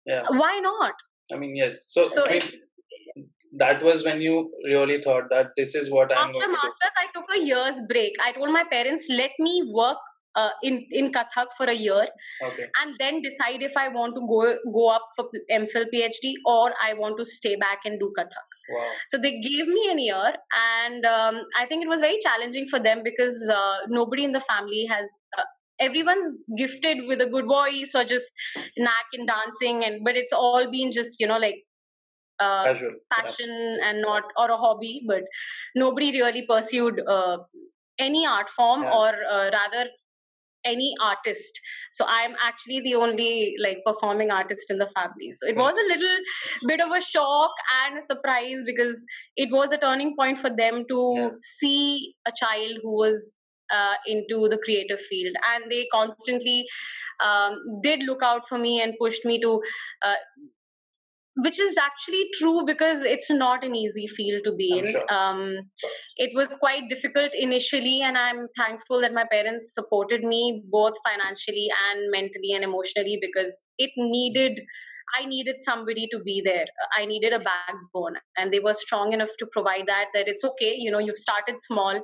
yeah. 0.06 0.24
why 0.28 0.58
not 0.60 0.92
I 1.32 1.38
mean 1.38 1.56
yes. 1.56 1.86
So, 1.88 2.04
So 2.04 2.26
I 2.26 2.32
mean, 2.32 3.28
that 3.56 3.82
was 3.82 4.04
when 4.04 4.20
you 4.20 4.50
really 4.64 5.00
thought 5.00 5.24
that 5.30 5.50
this 5.56 5.74
is 5.74 5.90
what 5.90 6.10
I'm 6.10 6.18
after 6.18 6.32
going 6.32 6.42
to 6.42 6.46
do. 6.46 6.52
masters 6.52 6.96
i 6.98 7.06
took 7.14 7.24
a 7.36 7.38
year's 7.38 7.80
break 7.88 8.16
i 8.24 8.32
told 8.32 8.50
my 8.50 8.64
parents 8.64 9.06
let 9.08 9.30
me 9.38 9.62
work 9.72 9.98
uh, 10.36 10.50
in 10.62 10.76
in 11.00 11.10
kathak 11.16 11.52
for 11.56 11.66
a 11.66 11.74
year 11.74 12.06
Okay. 12.48 12.66
and 12.82 12.94
then 13.02 13.20
decide 13.26 13.62
if 13.68 13.76
i 13.76 13.88
want 13.96 14.14
to 14.18 14.22
go 14.32 14.40
go 14.78 14.88
up 14.96 15.04
for 15.16 15.24
mphil 15.58 15.86
phd 15.94 16.32
or 16.54 16.72
i 16.88 16.92
want 17.02 17.16
to 17.22 17.24
stay 17.24 17.54
back 17.66 17.80
and 17.90 18.00
do 18.00 18.12
kathak 18.18 18.50
Wow. 18.74 18.90
so 19.12 19.18
they 19.18 19.30
gave 19.46 19.66
me 19.68 19.82
an 19.90 19.98
year 19.98 20.32
and 20.60 21.04
um, 21.04 21.40
i 21.62 21.66
think 21.66 21.84
it 21.84 21.88
was 21.88 22.00
very 22.00 22.18
challenging 22.26 22.66
for 22.70 22.78
them 22.86 23.02
because 23.08 23.36
uh, 23.56 23.76
nobody 23.98 24.24
in 24.24 24.32
the 24.32 24.40
family 24.52 24.86
has 24.92 25.06
uh, 25.38 25.42
everyone's 25.88 26.38
gifted 26.62 27.04
with 27.10 27.20
a 27.20 27.26
good 27.34 27.46
voice 27.46 27.94
or 27.94 28.04
just 28.04 28.32
knack 28.78 29.18
in 29.18 29.26
dancing 29.26 29.84
and 29.84 30.02
but 30.08 30.16
it's 30.16 30.32
all 30.32 30.70
been 30.76 30.92
just 31.00 31.20
you 31.20 31.26
know 31.32 31.38
like 31.46 31.60
uh, 32.40 32.64
Casual. 32.64 32.92
Yeah. 32.92 33.22
passion 33.22 33.78
and 33.88 34.00
not 34.02 34.24
or 34.38 34.50
a 34.50 34.56
hobby 34.56 35.02
but 35.06 35.22
nobody 35.74 36.10
really 36.20 36.44
pursued 36.46 37.00
uh, 37.06 37.36
any 37.98 38.26
art 38.26 38.48
form 38.50 38.82
Yeah. 38.82 38.94
or 39.00 39.12
uh, 39.34 39.50
rather 39.58 39.84
any 40.64 40.94
artist. 41.00 41.60
So 41.90 42.04
i'm 42.08 42.34
actually 42.42 42.80
the 42.80 42.94
only 42.94 43.54
like 43.62 43.78
performing 43.86 44.30
artist 44.30 44.70
in 44.70 44.78
the 44.78 44.88
family. 44.88 45.32
So 45.32 45.46
it 45.46 45.56
was 45.56 45.74
a 45.74 45.88
little 45.92 46.16
bit 46.66 46.80
of 46.80 46.90
a 46.90 47.00
shock 47.00 47.50
and 47.84 47.98
a 47.98 48.02
surprise 48.02 48.60
because 48.66 49.04
it 49.36 49.50
was 49.52 49.72
a 49.72 49.78
turning 49.78 50.14
point 50.16 50.38
for 50.38 50.50
them 50.50 50.84
to 50.88 51.14
Yeah. 51.16 51.30
see 51.58 52.14
a 52.26 52.32
child 52.32 52.78
who 52.82 52.92
was 52.96 53.34
uh, 53.72 53.94
into 54.06 54.48
the 54.48 54.58
creative 54.64 55.00
field. 55.00 55.34
And 55.52 55.70
they 55.70 55.86
constantly 55.92 56.66
um, 57.24 57.58
did 57.82 58.02
look 58.02 58.22
out 58.22 58.46
for 58.48 58.58
me 58.58 58.80
and 58.82 58.94
pushed 59.00 59.24
me 59.24 59.40
to 59.40 59.62
uh, 60.02 60.14
which 61.36 61.58
is 61.58 61.76
actually 61.76 62.28
true 62.38 62.62
because 62.64 63.02
it's 63.02 63.30
not 63.30 63.64
an 63.64 63.74
easy 63.74 64.06
field 64.06 64.42
to 64.44 64.54
be 64.54 64.78
I'm 64.78 64.84
in. 64.84 64.92
sure. 64.92 65.12
Um, 65.12 65.56
it 66.16 66.30
was 66.34 66.56
quite 66.56 66.88
difficult 66.88 67.32
initially, 67.34 68.02
and 68.02 68.16
I'm 68.16 68.46
thankful 68.56 69.00
that 69.00 69.12
my 69.12 69.24
parents 69.30 69.74
supported 69.74 70.22
me 70.22 70.62
both 70.70 70.94
financially 71.04 71.68
and 71.90 72.10
mentally 72.10 72.52
and 72.52 72.62
emotionally 72.62 73.18
because 73.20 73.62
it 73.78 73.90
needed. 73.96 74.60
I 75.16 75.26
needed 75.26 75.56
somebody 75.60 76.08
to 76.12 76.18
be 76.20 76.40
there. 76.40 76.64
I 76.96 77.04
needed 77.04 77.32
a 77.32 77.38
backbone, 77.38 78.16
and 78.36 78.52
they 78.52 78.60
were 78.60 78.74
strong 78.74 79.12
enough 79.12 79.30
to 79.38 79.46
provide 79.52 79.84
that. 79.86 80.06
That 80.14 80.28
it's 80.28 80.44
okay, 80.44 80.74
you 80.76 80.90
know, 80.90 80.98
you've 80.98 81.16
started 81.16 81.56
small, 81.60 82.00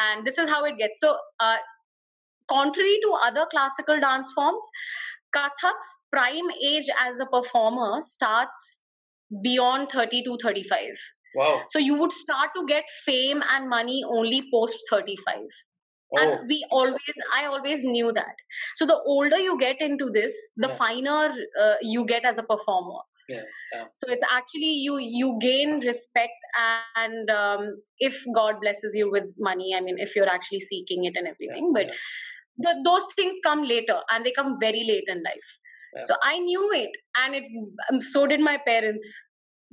and 0.00 0.26
this 0.26 0.38
is 0.38 0.48
how 0.48 0.64
it 0.64 0.76
gets. 0.78 1.00
So, 1.00 1.16
uh, 1.40 1.56
contrary 2.48 2.98
to 3.02 3.18
other 3.24 3.46
classical 3.50 3.98
dance 4.00 4.30
forms, 4.34 4.64
Kathak's 5.36 5.88
prime 6.12 6.50
age 6.66 6.88
as 7.06 7.20
a 7.20 7.26
performer 7.26 8.00
starts 8.00 8.80
beyond 9.42 9.90
30 9.90 10.22
to 10.24 10.38
35. 10.42 10.80
Wow. 11.34 11.62
So 11.68 11.78
you 11.78 11.94
would 11.94 12.12
start 12.12 12.50
to 12.56 12.64
get 12.66 12.84
fame 13.04 13.42
and 13.52 13.68
money 13.68 14.02
only 14.08 14.42
post 14.52 14.78
35. 14.90 15.36
Oh. 15.36 16.22
And 16.22 16.48
we 16.48 16.64
always, 16.70 17.16
I 17.36 17.46
always 17.46 17.84
knew 17.84 18.12
that. 18.12 18.36
So 18.76 18.86
the 18.86 18.98
older 19.04 19.36
you 19.36 19.58
get 19.58 19.80
into 19.80 20.08
this, 20.10 20.32
the 20.56 20.68
Yeah. 20.68 20.74
finer 20.74 21.34
uh, 21.60 21.74
you 21.82 22.06
get 22.06 22.24
as 22.24 22.38
a 22.38 22.42
performer. 22.42 23.00
Yeah. 23.28 23.42
yeah. 23.74 23.84
So 23.92 24.08
it's 24.12 24.24
actually 24.30 24.74
you 24.86 24.98
you 24.98 25.36
gain 25.40 25.80
respect 25.80 26.44
and 26.96 27.28
um, 27.28 27.82
if 27.98 28.22
God 28.32 28.60
blesses 28.60 28.94
you 28.94 29.10
with 29.10 29.34
money, 29.36 29.74
I 29.76 29.80
mean, 29.80 29.98
if 29.98 30.14
you're 30.14 30.28
actually 30.28 30.60
seeking 30.60 31.06
it 31.06 31.16
and 31.16 31.26
everything, 31.26 31.72
but 31.74 31.86
yeah. 32.58 32.72
the, 32.72 32.82
those 32.84 33.06
things 33.14 33.36
come 33.44 33.62
later 33.62 33.98
and 34.10 34.24
they 34.24 34.32
come 34.32 34.58
very 34.60 34.84
late 34.88 35.04
in 35.08 35.22
life. 35.22 35.52
Yeah. 35.94 36.02
so 36.08 36.14
i 36.24 36.38
knew 36.38 36.64
it 36.76 36.90
and 37.20 37.34
it 37.36 37.44
um, 37.90 38.00
so 38.00 38.26
did 38.26 38.40
my 38.40 38.58
parents. 38.66 39.06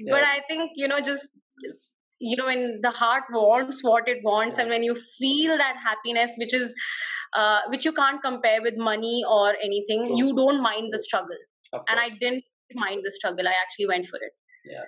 But 0.10 0.24
i 0.24 0.42
think 0.50 0.72
you 0.76 0.88
know 0.88 1.00
just 1.02 1.28
you 2.20 2.38
know 2.38 2.46
when 2.46 2.80
the 2.84 2.92
heart 2.92 3.24
wants 3.32 3.84
what 3.84 4.08
it 4.08 4.20
wants 4.24 4.58
and 4.58 4.70
when 4.70 4.84
you 4.84 4.96
feel 5.18 5.58
that 5.58 5.76
happiness 5.86 6.32
which 6.38 6.54
is 6.54 6.74
uh, 7.36 7.62
which 7.70 7.86
you 7.86 7.92
can't 7.94 8.22
compare 8.24 8.62
with 8.62 8.76
money 8.78 9.24
or 9.28 9.56
anything 9.64 10.08
True. 10.08 10.18
you 10.18 10.36
don't 10.36 10.62
mind 10.62 10.90
the 10.94 11.00
struggle. 11.00 11.38
And 11.74 12.00
i 12.00 12.10
didn't 12.10 12.44
mind 12.76 13.02
the 13.04 13.12
struggle. 13.12 13.48
I 13.48 13.54
actually 13.62 13.88
went 13.88 14.06
for 14.06 14.18
it. 14.18 14.32
Yeah. 14.66 14.84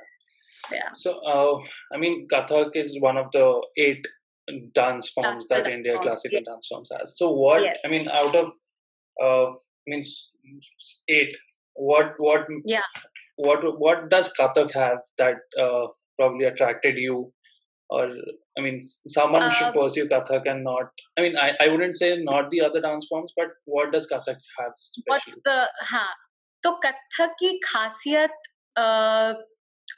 yeah. 0.71 0.89
So, 0.93 1.19
uh, 1.19 1.57
I 1.93 1.97
mean, 1.97 2.27
Kathak 2.31 2.75
is 2.75 2.97
one 3.01 3.17
of 3.17 3.31
the 3.31 3.61
eight 3.77 4.05
dance 4.73 5.09
forms 5.09 5.45
dance 5.45 5.47
that 5.49 5.67
India 5.67 5.97
classical 5.99 6.39
yeah. 6.39 6.51
dance 6.53 6.67
forms 6.67 6.89
has. 6.97 7.17
So 7.17 7.31
what 7.31 7.63
yes. 7.63 7.77
I 7.85 7.89
mean, 7.89 8.07
out 8.09 8.35
of 8.35 8.51
uh, 9.23 9.53
means 9.87 10.31
eight, 11.09 11.35
what 11.73 12.13
what 12.17 12.47
yeah. 12.65 12.81
what 13.37 13.79
what 13.79 14.09
does 14.09 14.31
Kathak 14.39 14.73
have 14.73 14.99
that 15.17 15.37
uh, 15.61 15.87
probably 16.19 16.45
attracted 16.45 16.97
you, 16.97 17.31
or 17.89 18.09
I 18.57 18.61
mean, 18.61 18.79
someone 19.07 19.43
um, 19.43 19.51
should 19.51 19.73
pursue 19.73 20.07
Kathak 20.07 20.43
and 20.45 20.63
not. 20.63 20.89
I 21.17 21.21
mean, 21.21 21.37
I, 21.37 21.53
I 21.59 21.67
wouldn't 21.67 21.97
say 21.97 22.17
not 22.21 22.49
the 22.49 22.61
other 22.61 22.81
dance 22.81 23.05
forms, 23.09 23.33
but 23.35 23.47
what 23.65 23.91
does 23.91 24.07
Kathak 24.07 24.37
have? 24.59 24.71
Especially? 24.77 25.03
What's 25.07 25.35
the 25.43 25.69
huh? 25.81 26.13
So 26.63 26.77
Kathak 26.83 27.31
ki 27.39 27.59
khasiyat. 27.73 28.29
Uh, 28.75 29.33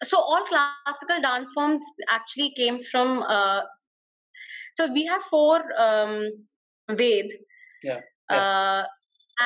so 0.03 0.17
all 0.17 0.43
classical 0.49 1.21
dance 1.21 1.49
forms 1.53 1.81
actually 2.09 2.53
came 2.57 2.79
from 2.91 3.23
uh, 3.23 3.61
so 4.77 4.87
we 4.97 5.05
have 5.05 5.23
four 5.33 5.57
um, 5.87 6.13
ved 7.01 7.33
Yeah, 7.83 7.99
Uh, 8.35 8.83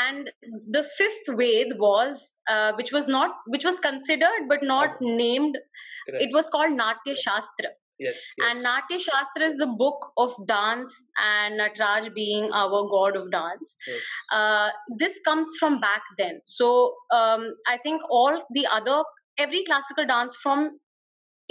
and 0.03 0.29
the 0.75 0.81
fifth 0.97 1.27
ved 1.39 1.73
was 1.81 2.21
uh, 2.53 2.71
which 2.77 2.91
was 2.91 3.09
not 3.15 3.31
which 3.55 3.65
was 3.69 3.79
considered 3.85 4.47
but 4.51 4.63
not 4.63 5.01
named 5.01 5.57
Correct. 6.05 6.23
it 6.25 6.31
was 6.37 6.49
called 6.53 6.77
natya 6.81 7.15
shastra 7.23 7.71
yes, 8.01 8.21
and 8.47 8.59
yes. 8.59 8.63
Natya 8.67 8.99
Shastra 8.99 9.47
is 9.47 9.57
the 9.57 9.67
book 9.81 10.07
of 10.17 10.31
dance, 10.51 10.93
and 11.23 11.59
Natraj 11.59 12.13
being 12.15 12.51
our 12.51 12.81
god 12.93 13.15
of 13.15 13.31
dance. 13.31 13.75
Yes. 13.87 14.01
Uh, 14.37 14.69
this 14.97 15.19
comes 15.27 15.49
from 15.59 15.79
back 15.79 16.01
then. 16.17 16.39
So 16.43 16.95
um, 17.19 17.47
I 17.67 17.77
think 17.77 18.01
all 18.09 18.41
the 18.59 18.67
other, 18.79 19.03
every 19.37 19.63
classical 19.65 20.05
dance 20.13 20.35
form 20.43 20.71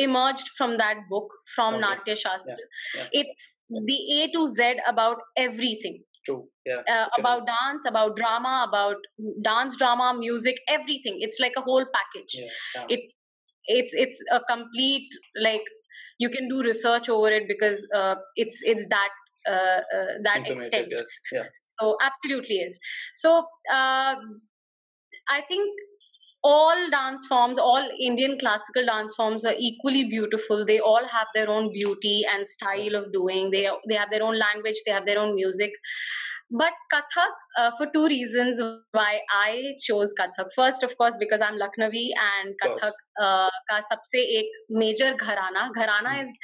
emerged 0.06 0.48
from 0.58 0.76
that 0.78 1.02
book, 1.10 1.28
from 1.54 1.74
Okay. 1.74 1.82
Natya 1.86 2.16
Shastra. 2.16 2.56
yeah. 2.96 3.08
It's 3.22 3.48
the 3.88 3.98
A 4.20 4.28
to 4.36 4.46
Z 4.46 4.74
about 4.92 5.18
everything. 5.36 6.02
True. 6.26 6.40
Yeah. 6.66 6.82
Uh, 6.94 7.08
about 7.18 7.46
dance, 7.46 7.84
about 7.90 8.16
drama, 8.16 8.66
about 8.68 8.96
dance 9.42 9.76
drama, 9.76 10.12
music, 10.18 10.58
everything. 10.68 11.16
It's 11.28 11.40
like 11.40 11.54
a 11.56 11.62
whole 11.70 11.86
package 11.94 12.34
Yeah. 12.34 12.50
yeah. 12.74 12.86
it 12.96 13.00
it's 13.78 13.92
it's 13.94 14.18
a 14.32 14.40
complete 14.50 15.08
like 15.48 15.62
you 16.18 16.28
can 16.36 16.48
do 16.48 16.62
research 16.62 17.08
over 17.08 17.30
it 17.38 17.48
because 17.48 17.86
uh, 18.02 18.14
it's 18.44 18.58
it's 18.74 18.84
that 18.90 19.10
uh, 19.48 19.80
uh, 19.96 20.12
that 20.28 20.46
extent 20.54 20.88
Yes. 20.90 21.02
Yeah. 21.32 21.44
so 21.80 21.96
absolutely 22.08 22.56
is 22.68 22.78
so 23.22 23.32
uh, 23.78 24.14
i 25.36 25.40
think 25.48 25.80
all 26.42 26.90
dance 26.90 27.26
forms, 27.26 27.59
all 27.59 27.87
Indian 28.00 28.38
classical 28.38 28.87
dance 28.87 29.14
forms 29.14 29.44
are 29.44 29.55
equally 29.59 30.05
beautiful. 30.05 30.64
They 30.64 30.81
all 30.81 31.07
have 31.07 31.26
their 31.35 31.48
own 31.48 31.72
beauty 31.72 32.22
and 32.33 32.46
style 32.48 32.94
of 32.94 33.12
doing. 33.12 33.50
They 33.50 33.68
they 33.88 33.94
have 33.94 34.11
their 34.11 34.22
own 34.22 34.38
language. 34.38 34.76
They 34.87 34.92
have 34.92 35.07
their 35.07 35.18
own 35.18 35.35
music. 35.35 35.72
But 36.53 36.72
Kathak, 36.92 37.31
uh, 37.59 37.70
for 37.79 37.87
two 37.94 38.07
reasons 38.07 38.61
why 38.90 39.20
I 39.31 39.74
chose 39.87 40.12
Kathak. 40.18 40.48
First, 40.57 40.83
of 40.83 40.96
course, 40.98 41.16
because 41.18 41.40
I'm 41.40 41.59
Lucknowi 41.59 42.09
and 42.29 42.55
Kathak 42.62 42.92
uh, 43.22 43.50
ka 43.70 43.81
sabse 43.92 44.20
ek 44.40 44.46
major 44.68 45.14
gharana. 45.14 45.70
Gharana 45.76 46.16
hmm. 46.16 46.26
is 46.26 46.38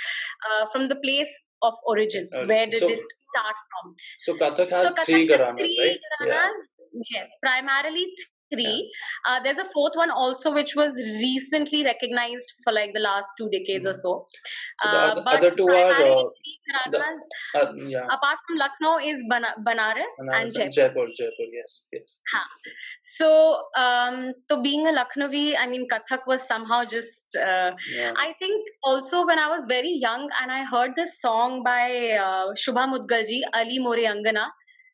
uh, 0.47 0.67
from 0.73 0.89
the 0.89 0.97
place 0.97 1.35
of 1.63 1.75
origin. 1.87 2.29
Uh, 2.37 2.45
Where 2.45 2.67
did 2.67 2.81
so, 2.81 2.89
it 2.89 3.01
start 3.33 3.57
from? 3.73 3.95
So 4.21 4.35
Kathak 4.35 4.71
has 4.71 4.85
so 4.85 4.91
Kathak 4.91 5.05
three 5.07 5.29
gharanas, 5.29 5.57
three 5.57 5.77
right? 5.81 5.99
Gharanas, 6.29 6.51
yeah. 6.93 7.21
Yes, 7.21 7.29
primarily 7.43 8.07
three. 8.53 8.91
Uh, 9.27 9.41
there's 9.43 9.59
a 9.59 9.65
fourth 9.75 9.93
one 9.95 10.11
also, 10.11 10.53
which 10.53 10.75
was 10.77 10.93
recently 11.23 11.85
recognized 11.85 12.53
for 12.65 12.73
like 12.73 12.93
the 12.95 13.01
last 13.01 13.29
two 13.39 13.49
decades 13.51 13.87
or 13.87 13.93
so. 13.93 14.27
So 14.83 14.91
the 14.91 14.99
Uh, 14.99 15.07
other, 15.11 15.23
but 15.25 15.35
other 15.39 15.51
two 15.57 15.69
are 15.69 15.93
uh, 15.93 16.23
three 16.39 16.57
uh, 17.55 17.73
yeah, 17.95 18.05
apart 18.17 18.39
from 18.47 18.59
Lucknow, 18.59 18.99
is 19.11 19.23
Bana- 19.29 19.55
Banaras 19.67 20.15
Banaras 20.21 20.21
and 20.21 20.45
and 20.45 20.55
Jaipur. 20.55 20.71
Jaipur. 20.77 21.07
Jaipur, 21.19 21.47
yes, 21.59 21.87
yes. 21.93 22.21
So, 23.03 23.29
um, 23.77 24.33
so 24.49 24.61
being 24.63 24.87
a 24.87 24.93
Lucknowi, 24.93 25.55
I 25.59 25.67
mean, 25.67 25.87
Kathak 25.93 26.27
was 26.27 26.47
somehow 26.47 26.85
just. 26.85 27.37
Uh, 27.37 27.73
Yeah. 27.95 28.13
I 28.17 28.33
think 28.41 28.67
also 28.83 29.25
when 29.27 29.39
I 29.39 29.49
was 29.49 29.67
very 29.69 29.93
young 30.07 30.29
and 30.41 30.51
I 30.53 30.65
heard 30.65 30.95
this 30.97 31.21
song 31.21 31.63
by 31.65 31.83
uh, 32.27 32.47
Shubha 32.65 32.87
Mudgalji, 32.95 33.41
Ali 33.55 33.79
More 33.79 33.97
Angana, 34.15 34.47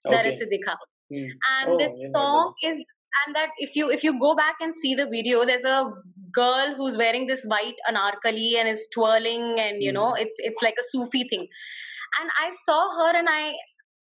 Okay. 0.06 0.36
Se 0.36 0.46
Dikha. 0.52 0.76
Hmm. 1.12 1.30
and 1.54 1.70
Oh, 1.72 1.78
this 1.78 1.90
song 2.12 2.54
is 2.68 2.78
and 3.20 3.34
that 3.36 3.50
if 3.58 3.76
you 3.76 3.90
if 3.90 4.02
you 4.04 4.18
go 4.20 4.34
back 4.34 4.56
and 4.60 4.74
see 4.74 4.94
the 4.94 5.06
video 5.06 5.44
there's 5.50 5.64
a 5.64 5.78
girl 6.38 6.74
who's 6.76 6.96
wearing 6.96 7.26
this 7.26 7.44
white 7.54 7.80
anarkali 7.90 8.46
and 8.60 8.68
is 8.68 8.86
twirling 8.94 9.44
and 9.66 9.82
you 9.82 9.90
Hmm. 9.90 9.96
know 9.98 10.14
it's 10.14 10.38
it's 10.50 10.62
like 10.68 10.80
a 10.84 10.86
sufi 10.92 11.24
thing 11.32 11.46
and 12.20 12.30
i 12.44 12.48
saw 12.64 12.80
her 12.98 13.10
and 13.20 13.28
i 13.34 13.42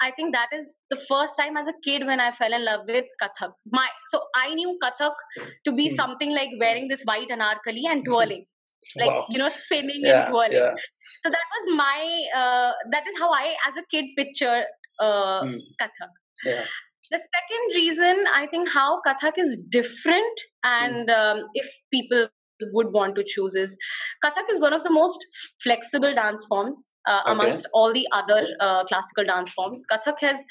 i 0.08 0.12
think 0.18 0.34
that 0.36 0.54
is 0.60 0.78
the 0.94 1.00
first 1.08 1.40
time 1.40 1.58
as 1.62 1.68
a 1.68 1.76
kid 1.88 2.06
when 2.12 2.20
i 2.26 2.32
fell 2.42 2.54
in 2.60 2.64
love 2.70 2.86
with 2.94 3.10
kathak 3.24 3.56
my 3.80 3.88
so 4.14 4.22
i 4.44 4.48
knew 4.60 4.78
kathak 4.86 5.26
to 5.70 5.74
be 5.82 5.88
Hmm. 5.90 5.96
something 6.04 6.34
like 6.40 6.56
wearing 6.66 6.88
this 6.94 7.04
white 7.12 7.34
anarkali 7.38 7.86
and 7.96 8.06
twirling 8.12 8.46
like 9.02 9.16
wow. 9.16 9.26
you 9.34 9.40
know 9.44 9.50
spinning 9.62 10.04
Yeah, 10.10 10.20
and 10.20 10.32
twirling 10.34 10.64
yeah. 10.64 10.86
so 11.24 11.30
that 11.38 11.48
was 11.56 11.66
my 11.84 12.00
uh, 12.42 12.72
that 12.96 13.10
is 13.14 13.20
how 13.24 13.32
i 13.40 13.46
as 13.72 13.82
a 13.84 13.86
kid 13.96 14.06
picture 14.22 14.60
uh, 15.08 15.42
Hmm. 15.46 15.58
kathak 15.82 16.14
Yeah. 16.50 16.66
The 17.12 17.18
second 17.18 17.76
reason 17.76 18.26
i 18.34 18.46
think 18.48 18.70
how 18.70 19.02
kathak 19.08 19.38
is 19.38 19.62
different 19.70 20.44
and 20.64 21.10
um, 21.10 21.44
if 21.54 21.72
people 21.92 22.28
would 22.74 22.92
want 22.92 23.16
to 23.16 23.24
choose 23.26 23.56
is 23.56 23.78
kathak 24.24 24.50
is 24.52 24.60
one 24.60 24.74
of 24.74 24.84
the 24.84 24.92
most 24.92 25.26
flexible 25.64 26.14
dance 26.14 26.46
forms 26.46 26.92
uh, 27.10 27.22
Okay. 27.22 27.32
amongst 27.32 27.68
all 27.74 27.94
the 27.94 28.08
other 28.12 28.48
uh, 28.60 28.84
classical 28.86 29.26
dance 29.26 29.52
forms. 29.54 29.84
Kathak 29.92 30.20
has 30.22 30.44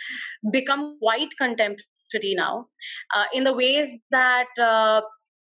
become 0.50 0.98
quite 1.00 1.28
contemporary 1.38 2.34
now 2.34 2.66
uh, 3.14 3.24
in 3.32 3.44
the 3.44 3.52
ways 3.52 3.96
that 4.10 4.46
uh, 4.60 5.02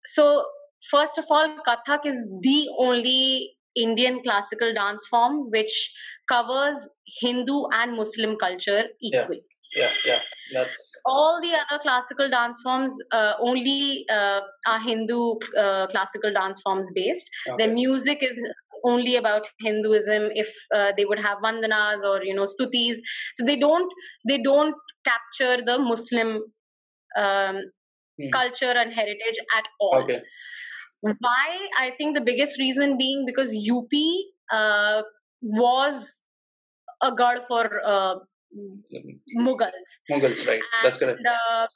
so 0.04 0.44
first 0.90 1.18
of 1.18 1.24
all 1.30 1.56
kathak 1.66 2.06
is 2.06 2.28
the 2.42 2.68
only 2.78 3.56
indian 3.74 4.22
classical 4.22 4.72
dance 4.72 5.04
form 5.10 5.50
which 5.50 5.92
covers 6.28 6.76
hindu 7.20 7.64
and 7.72 7.96
muslim 7.96 8.36
culture 8.36 8.84
equally. 9.02 9.42
Yeah, 9.42 9.53
yeah. 9.76 9.90
Yeah. 10.04 10.20
That's 10.52 10.92
all 11.06 11.40
the 11.42 11.52
other 11.52 11.80
classical 11.82 12.28
dance 12.30 12.60
forms 12.62 12.92
uh, 13.12 13.34
only 13.40 14.04
uh, 14.10 14.40
are 14.66 14.80
Hindu 14.80 15.34
uh, 15.58 15.86
classical 15.88 16.32
dance 16.32 16.60
forms 16.62 16.90
based. 16.94 17.28
okay. 17.48 17.64
Their 17.64 17.74
music 17.74 18.18
is 18.22 18.40
only 18.84 19.16
about 19.16 19.46
Hinduism. 19.60 20.28
If 20.34 20.52
uh, 20.74 20.92
they 20.96 21.04
would 21.04 21.18
have 21.20 21.38
vandanas 21.38 22.02
or 22.04 22.22
you 22.24 22.34
know 22.34 22.44
stutis, 22.44 22.98
so 23.34 23.44
they 23.44 23.56
don't 23.56 23.90
they 24.28 24.38
don't 24.42 24.74
capture 25.04 25.62
the 25.64 25.78
Muslim 25.78 26.40
um, 27.18 27.62
Hmm. 28.16 28.28
culture 28.32 28.70
and 28.80 28.92
heritage 28.94 29.38
at 29.58 29.64
all. 29.80 29.96
okay. 30.04 30.20
Why? 31.00 31.68
I 31.78 31.90
think 31.98 32.14
the 32.14 32.20
biggest 32.20 32.58
reason 32.60 32.96
being 32.96 33.24
because 33.26 33.50
UP 33.52 33.90
uh, 34.52 35.02
was 35.42 36.22
a 37.02 37.12
god 37.12 37.40
for 37.48 37.68
uh, 37.84 38.14
Mughals. 39.36 39.90
Mughals, 40.10 40.46
right? 40.46 40.60
That's 40.82 40.98
correct. 40.98 41.18
and, 41.18 41.26
uh, 41.26 41.66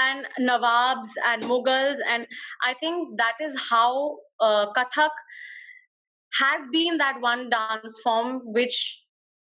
and 0.00 0.26
Nawabs 0.48 1.08
and 1.26 1.42
Mughals, 1.42 1.96
and 2.08 2.26
I 2.62 2.74
think 2.74 3.18
that 3.18 3.34
is 3.40 3.58
how 3.70 4.18
uh, 4.40 4.72
Kathak 4.72 5.10
has 6.40 6.66
been 6.72 6.98
that 6.98 7.20
one 7.20 7.50
dance 7.50 8.00
form 8.02 8.40
which 8.44 9.02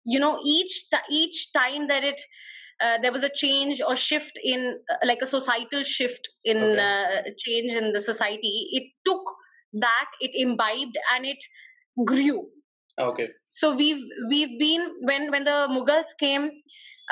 you 0.05 0.19
know 0.19 0.39
each 0.45 0.83
each 1.09 1.51
time 1.53 1.87
that 1.87 2.03
it 2.03 2.21
uh, 2.81 2.97
there 3.01 3.11
was 3.11 3.23
a 3.23 3.29
change 3.33 3.81
or 3.85 3.95
shift 3.95 4.37
in 4.43 4.77
uh, 4.91 4.95
like 5.05 5.21
a 5.21 5.25
societal 5.25 5.83
shift 5.83 6.27
in 6.43 6.57
Okay. 6.57 6.79
uh, 6.79 7.21
change 7.45 7.71
in 7.71 7.93
the 7.93 8.01
society 8.01 8.67
it 8.71 8.83
took 9.05 9.21
that 9.73 10.09
it 10.19 10.31
imbibed 10.33 10.97
and 11.15 11.25
it 11.25 11.37
grew 12.05 12.49
Okay. 12.99 13.29
so 13.49 13.73
we've 13.75 14.03
we've 14.29 14.59
been 14.59 14.93
when 15.01 15.31
when 15.31 15.45
the 15.45 15.67
mughals 15.71 16.11
came 16.19 16.51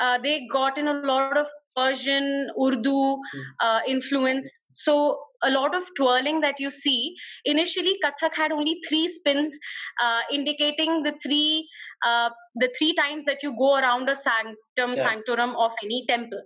uh, 0.00 0.18
they 0.22 0.46
got 0.52 0.78
in 0.78 0.88
a 0.88 0.94
lot 0.94 1.36
of 1.36 1.46
persian 1.76 2.50
urdu 2.60 3.16
uh, 3.60 3.80
influence. 3.86 4.48
So 4.72 5.18
a 5.42 5.50
lot 5.50 5.74
of 5.74 5.84
twirling 5.96 6.40
that 6.40 6.60
you 6.60 6.70
see 6.70 7.14
initially 7.44 7.98
kathak 8.04 8.34
had 8.34 8.52
only 8.52 8.80
three 8.88 9.08
spins 9.08 9.58
uh, 10.02 10.20
indicating 10.30 11.02
the 11.02 11.14
three 11.22 11.68
uh, 12.04 12.30
the 12.54 12.72
three 12.78 12.94
times 12.94 13.24
that 13.24 13.42
you 13.42 13.54
go 13.58 13.76
around 13.76 14.08
a 14.08 14.14
sanctum 14.14 14.94
Yeah. 14.94 15.08
sanctorum 15.08 15.56
of 15.56 15.72
any 15.82 16.04
temple 16.08 16.42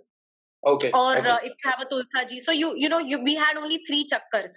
Okay. 0.65 0.91
Or 0.91 1.17
okay. 1.17 1.29
Uh, 1.29 1.37
if 1.43 1.53
you 1.63 1.71
have 1.71 1.79
a 1.81 1.85
tulsi 1.85 2.25
ji, 2.29 2.39
so 2.39 2.51
you 2.51 2.73
you 2.75 2.89
know 2.89 2.97
you 2.97 3.19
we 3.23 3.35
had 3.35 3.57
only 3.57 3.77
three 3.87 4.05
chakkars. 4.11 4.51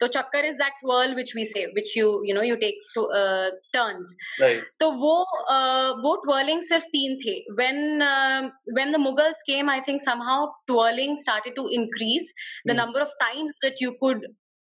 So 0.00 0.08
chakkar 0.08 0.42
is 0.44 0.56
that 0.58 0.72
twirl 0.82 1.14
which 1.14 1.32
we 1.34 1.44
say, 1.44 1.66
which 1.74 1.94
you 1.94 2.20
you 2.24 2.34
know 2.34 2.42
you 2.42 2.58
take 2.58 2.74
to 2.94 3.06
uh, 3.06 3.50
turns. 3.72 4.14
Right. 4.40 4.60
So 4.80 4.90
wo 4.90 5.24
uh, 5.48 5.94
wo 6.02 6.16
twirling 6.26 6.62
सिर्फ 6.72 6.84
तीन 6.94 7.16
थे. 7.22 7.36
When 7.54 8.02
uh, 8.02 8.50
when 8.72 8.92
the 8.92 8.98
Mughals 8.98 9.46
came, 9.46 9.68
I 9.68 9.80
think 9.80 10.02
somehow 10.02 10.48
twirling 10.68 11.16
started 11.16 11.54
to 11.56 11.68
increase. 11.70 12.32
The 12.64 12.72
mm. 12.72 12.76
number 12.76 13.00
of 13.00 13.10
times 13.22 13.54
that 13.62 13.80
you 13.80 13.96
could 14.02 14.26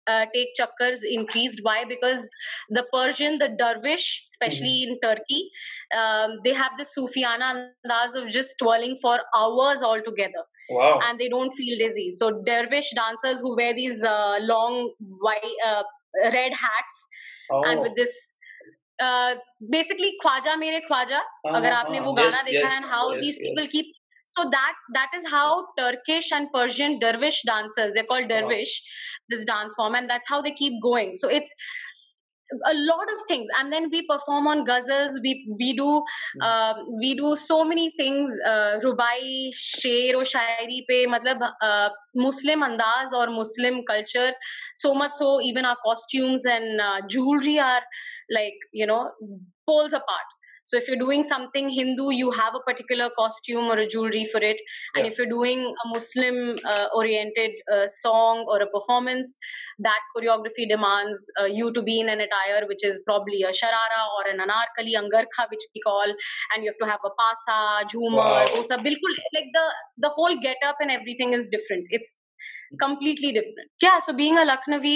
uh, 0.09 0.25
take 0.33 0.49
chakkars 0.59 1.01
increased. 1.09 1.59
Why? 1.61 1.85
Because 1.85 2.29
the 2.69 2.85
Persian, 2.93 3.37
the 3.37 3.49
dervish, 3.57 4.23
especially 4.27 4.85
mm-hmm. 4.85 4.93
in 4.93 4.99
Turkey, 5.03 5.49
um, 5.95 6.39
they 6.43 6.53
have 6.53 6.71
the 6.77 6.85
Sufiana 6.85 7.51
andaz 7.51 8.15
of 8.15 8.29
just 8.29 8.57
twirling 8.59 8.97
for 9.01 9.19
hours 9.35 9.83
altogether. 9.83 10.45
Wow. 10.69 10.99
and 11.03 11.19
they 11.19 11.29
don't 11.29 11.51
feel 11.59 11.77
dizzy 11.77 12.11
so 12.11 12.31
dervish 12.45 12.89
dancers 12.95 13.41
who 13.41 13.55
wear 13.55 13.73
these 13.73 14.03
uh, 14.03 14.37
long 14.41 14.91
white 15.27 15.55
uh, 15.65 15.83
red 16.33 16.53
hats 16.53 17.07
oh. 17.51 17.63
and 17.65 17.81
with 17.81 17.95
this 17.95 18.13
uh, 18.99 19.35
basically 19.69 20.13
khwaja 20.23 20.57
mere 20.65 20.81
khwaja 20.89 21.21
Ah, 21.45 21.55
agar 21.59 21.71
aapne 21.79 21.99
ah, 22.01 22.05
wo 22.07 22.13
yes, 22.17 22.35
gana 22.35 22.43
dekha 22.49 22.61
yes, 22.61 22.75
and 22.77 22.85
how 22.95 23.03
yes, 23.11 23.21
these 23.23 23.39
yes. 23.39 23.47
people 23.47 23.67
keep 23.75 23.95
so 24.37 24.43
that 24.55 24.81
that 24.95 25.15
is 25.19 25.23
how 25.35 25.45
turkish 25.77 26.31
and 26.37 26.51
persian 26.55 26.97
dervish 27.03 27.39
dancers 27.51 27.93
they're 27.93 28.09
called 28.11 28.33
Wow. 28.33 28.41
dervish 28.41 28.73
this 29.33 29.45
dance 29.51 29.77
form 29.79 29.95
and 30.01 30.13
that's 30.13 30.29
how 30.33 30.41
they 30.47 30.51
keep 30.59 30.75
going 30.87 31.15
so 31.21 31.31
it's 31.39 31.55
a 32.65 32.73
lot 32.73 33.07
of 33.13 33.21
things. 33.27 33.47
And 33.59 33.71
then 33.71 33.89
we 33.91 34.05
perform 34.07 34.47
on 34.47 34.65
ghazals. 34.65 35.19
We 35.23 35.45
we 35.59 35.73
do 35.73 36.03
um, 36.41 36.75
we 36.99 37.15
do 37.15 37.35
so 37.35 37.63
many 37.63 37.91
things 37.97 38.31
uh, 38.45 38.79
rubai 38.85 39.51
sher 39.53 40.15
or 40.15 40.23
shairi 40.23 40.81
pe 40.89 41.05
matlab 41.05 41.45
uh, 41.61 41.89
muslim 42.15 42.61
andaz 42.69 43.13
or 43.13 43.27
muslim 43.27 43.83
culture. 43.83 44.31
So 44.75 44.93
much 44.93 45.11
so 45.13 45.41
even 45.41 45.65
our 45.65 45.77
costumes 45.85 46.45
and 46.45 46.81
uh, 46.81 47.01
jewelry 47.07 47.59
are 47.59 47.81
like 48.31 48.67
you 48.73 48.85
know 48.85 49.11
poles 49.67 49.93
apart 49.93 50.38
so 50.71 50.77
if 50.81 50.87
you're 50.89 51.01
doing 51.03 51.23
something 51.31 51.69
hindu 51.75 52.07
you 52.19 52.31
have 52.39 52.57
a 52.59 52.63
particular 52.69 53.07
costume 53.19 53.69
or 53.73 53.77
a 53.83 53.87
jewelry 53.95 54.23
for 54.33 54.41
it 54.51 54.61
and 54.95 55.05
Yeah. 55.05 55.09
if 55.11 55.17
you're 55.21 55.31
doing 55.33 55.61
a 55.85 55.87
muslim 55.93 56.39
uh, 56.73 56.87
oriented 57.01 57.57
uh, 57.75 57.85
song 57.95 58.43
or 58.53 58.57
a 58.67 58.69
performance 58.75 59.35
that 59.87 60.07
choreography 60.15 60.67
demands 60.73 61.25
uh, 61.41 61.49
you 61.59 61.71
to 61.79 61.83
be 61.89 61.95
in 62.05 62.09
an 62.15 62.21
attire 62.27 62.61
which 62.73 62.85
is 62.91 63.01
probably 63.09 63.41
a 63.51 63.53
sharara 63.61 64.01
or 64.17 64.23
an 64.33 64.41
anarkali 64.47 64.95
angarkha 65.03 65.47
which 65.55 65.65
we 65.73 65.83
call 65.89 66.15
and 66.53 66.63
you 66.63 66.69
have 66.73 66.81
to 66.85 66.89
have 66.93 67.11
a 67.11 67.13
pasa 67.23 67.59
jhumar 67.93 68.27
Wow. 68.29 68.55
wo 68.57 68.63
sab 68.71 68.85
bilkul 68.89 69.13
like 69.37 69.51
the 69.59 69.65
the 70.07 70.11
whole 70.17 70.35
get 70.47 70.67
up 70.71 70.85
and 70.87 70.97
everything 70.99 71.37
is 71.41 71.53
different 71.57 71.95
it's 71.99 72.15
completely 72.85 73.31
different 73.37 73.69
yeah 73.87 73.99
so 74.07 74.13
being 74.23 74.37
a 74.43 74.45
lucknowi 74.51 74.95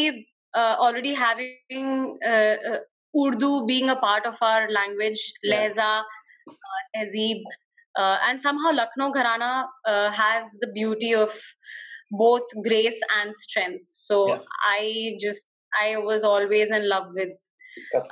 uh, 0.62 0.76
already 0.86 1.14
having 1.26 2.00
uh, 2.32 2.56
uh, 2.72 2.80
urdu 3.22 3.66
being 3.66 3.90
a 3.90 3.96
part 3.96 4.26
of 4.26 4.38
our 4.42 4.70
language 4.80 5.24
Yeah. 5.44 5.54
lehza 5.54 5.90
uh, 6.00 6.82
tehzeeb 6.96 7.42
uh, 8.02 8.18
and 8.28 8.42
somehow 8.42 8.72
lucknow 8.82 9.10
gharana 9.18 9.52
uh, 9.92 10.10
has 10.12 10.46
the 10.62 10.72
beauty 10.80 11.14
of 11.26 11.34
both 12.24 12.48
grace 12.68 13.02
and 13.20 13.36
strength 13.46 13.86
so 13.88 14.18
Yeah. 14.30 14.40
i 14.76 15.18
just 15.26 15.48
i 15.86 15.90
was 16.10 16.24
always 16.34 16.72
in 16.80 16.88
love 16.94 17.08
with 17.20 17.34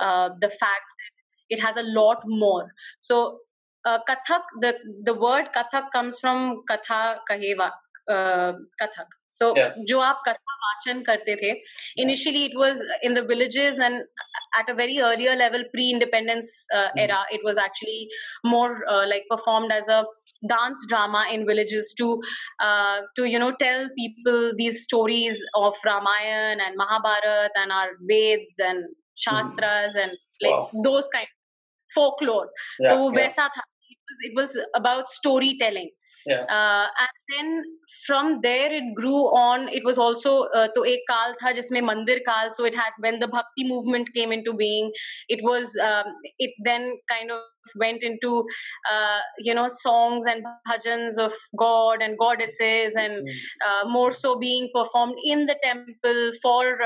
uh, 0.06 0.28
the 0.44 0.50
fact 0.62 0.88
that 1.00 1.56
it 1.56 1.60
has 1.66 1.76
a 1.76 1.86
lot 2.00 2.24
more 2.44 2.64
so 3.08 3.18
uh, 3.88 3.98
kathak 4.08 4.44
the 4.64 4.72
the 5.08 5.14
word 5.26 5.50
kathak 5.56 5.90
comes 5.96 6.18
from 6.24 6.42
katha 6.70 7.00
kaheva 7.30 7.68
uh, 8.15 8.53
kathak 8.81 9.15
so 9.27 9.53
Yeah. 9.55 9.73
जो 9.89 9.99
आप 9.99 10.21
कथा 10.27 10.53
वाचन 10.65 11.01
करते 11.07 11.35
थे 11.41 11.49
initially 12.03 12.45
it 12.45 12.55
was 12.61 12.81
in 13.07 13.13
the 13.13 13.23
villages 13.31 13.79
and 13.87 14.03
at 14.59 14.69
a 14.69 14.73
very 14.73 14.99
earlier 15.07 15.35
level 15.41 15.63
pre-independence 15.73 16.53
uh, 16.73 16.87
Mhm. 16.95 17.01
era 17.03 17.19
it 17.37 17.41
was 17.49 17.57
actually 17.65 17.99
more 18.53 18.71
uh, 18.93 19.05
like 19.13 19.25
performed 19.33 19.71
as 19.79 19.87
a 19.97 19.99
dance 20.53 20.85
drama 20.89 21.25
in 21.35 21.45
villages 21.45 21.93
to 22.01 22.07
uh, 22.67 23.01
to 23.15 23.25
you 23.33 23.39
know 23.43 23.51
tell 23.65 23.87
people 24.01 24.51
these 24.61 24.83
stories 24.83 25.43
of 25.63 25.75
ramayan 25.91 26.63
and 26.67 26.81
mahabharat 26.83 27.51
and 27.63 27.71
our 27.79 27.91
veds 28.11 28.63
and 28.69 28.85
shastras 29.27 29.95
and 30.05 30.11
like 30.45 30.53
Wow. 30.53 30.83
those 30.89 31.07
kind 31.17 31.27
of 31.31 31.35
folklore 31.95 32.47
Yeah. 32.79 32.89
तो 32.89 32.97
वो 33.03 33.09
yeah. 33.11 33.19
वैसा 33.21 33.47
था 33.57 33.63
it 33.89 33.97
was, 34.09 34.17
it 34.29 34.33
was 34.39 34.51
about 34.81 35.09
storytelling 35.09 35.89
Yeah. 36.26 36.42
Uh, 36.44 36.86
and 37.00 37.08
then 37.30 37.64
from 38.06 38.40
there 38.42 38.72
it 38.72 38.94
grew 38.94 39.24
on. 39.34 39.68
It 39.68 39.84
was 39.84 39.98
also 39.98 40.42
uh, 40.54 40.68
to 40.74 40.84
a 40.84 41.00
kal 41.08 41.34
tha 41.40 41.54
jisme 41.58 41.82
mandir 41.90 42.20
kal. 42.26 42.50
So 42.50 42.64
it 42.64 42.74
had 42.74 42.92
when 43.00 43.18
the 43.18 43.28
bhakti 43.28 43.64
movement 43.64 44.12
came 44.14 44.32
into 44.32 44.52
being. 44.52 44.92
It 45.28 45.42
was 45.42 45.76
um, 45.82 46.14
it 46.38 46.52
then 46.64 46.92
kind 47.10 47.30
of 47.30 47.40
went 47.76 48.02
into 48.02 48.44
uh, 48.90 49.20
you 49.38 49.54
know 49.54 49.68
songs 49.68 50.24
and 50.26 50.44
bhajans 50.68 51.18
of 51.18 51.32
god 51.56 52.02
and 52.02 52.18
goddesses 52.18 52.94
and 52.96 53.28
mm. 53.28 53.34
uh, 53.66 53.88
more 53.88 54.10
so 54.10 54.36
being 54.36 54.68
performed 54.74 55.14
in 55.24 55.44
the 55.44 55.56
temple 55.62 56.30
for 56.42 56.78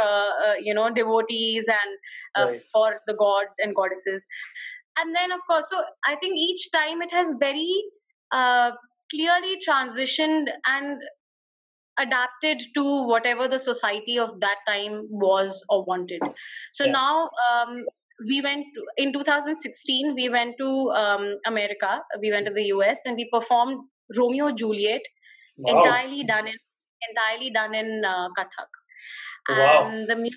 you 0.60 0.74
know 0.74 0.90
devotees 0.90 1.66
and 1.66 2.60
for 2.70 3.00
the 3.06 3.14
god 3.14 3.46
and 3.58 3.74
goddesses 3.74 4.26
and 4.98 5.14
then 5.14 5.32
of 5.32 5.40
course 5.46 5.66
so 5.70 5.82
i 6.06 6.14
think 6.16 6.36
each 6.36 6.70
time 6.72 7.00
it 7.02 7.10
has 7.10 7.34
very 7.38 7.82
clearly 9.10 9.56
transitioned 9.66 10.46
and 10.66 10.98
adapted 11.98 12.62
to 12.74 12.82
whatever 13.06 13.48
the 13.48 13.58
society 13.58 14.18
of 14.18 14.38
that 14.40 14.58
time 14.68 15.06
was 15.10 15.64
or 15.70 15.84
wanted 15.84 16.20
so 16.72 16.84
Yeah. 16.84 16.92
now 16.92 17.30
um, 17.50 17.84
we 18.28 18.40
went 18.42 18.66
to, 18.74 18.84
in 19.02 19.12
2016 19.12 20.14
we 20.14 20.28
went 20.28 20.56
to 20.58 20.68
um, 20.90 21.36
america 21.46 22.02
we 22.20 22.30
went 22.30 22.46
to 22.46 22.52
the 22.52 22.64
us 22.64 23.00
and 23.06 23.16
we 23.16 23.28
performed 23.32 23.78
romeo 24.16 24.50
juliet 24.52 25.02
Wow. 25.58 25.76
entirely 25.78 26.22
done 26.24 26.46
in 26.48 26.56
entirely 27.08 27.50
done 27.50 27.74
in 27.74 28.02
uh, 28.04 28.28
Kathak. 28.38 28.68
Wow. 29.48 29.84
And 29.88 30.08
the 30.10 30.30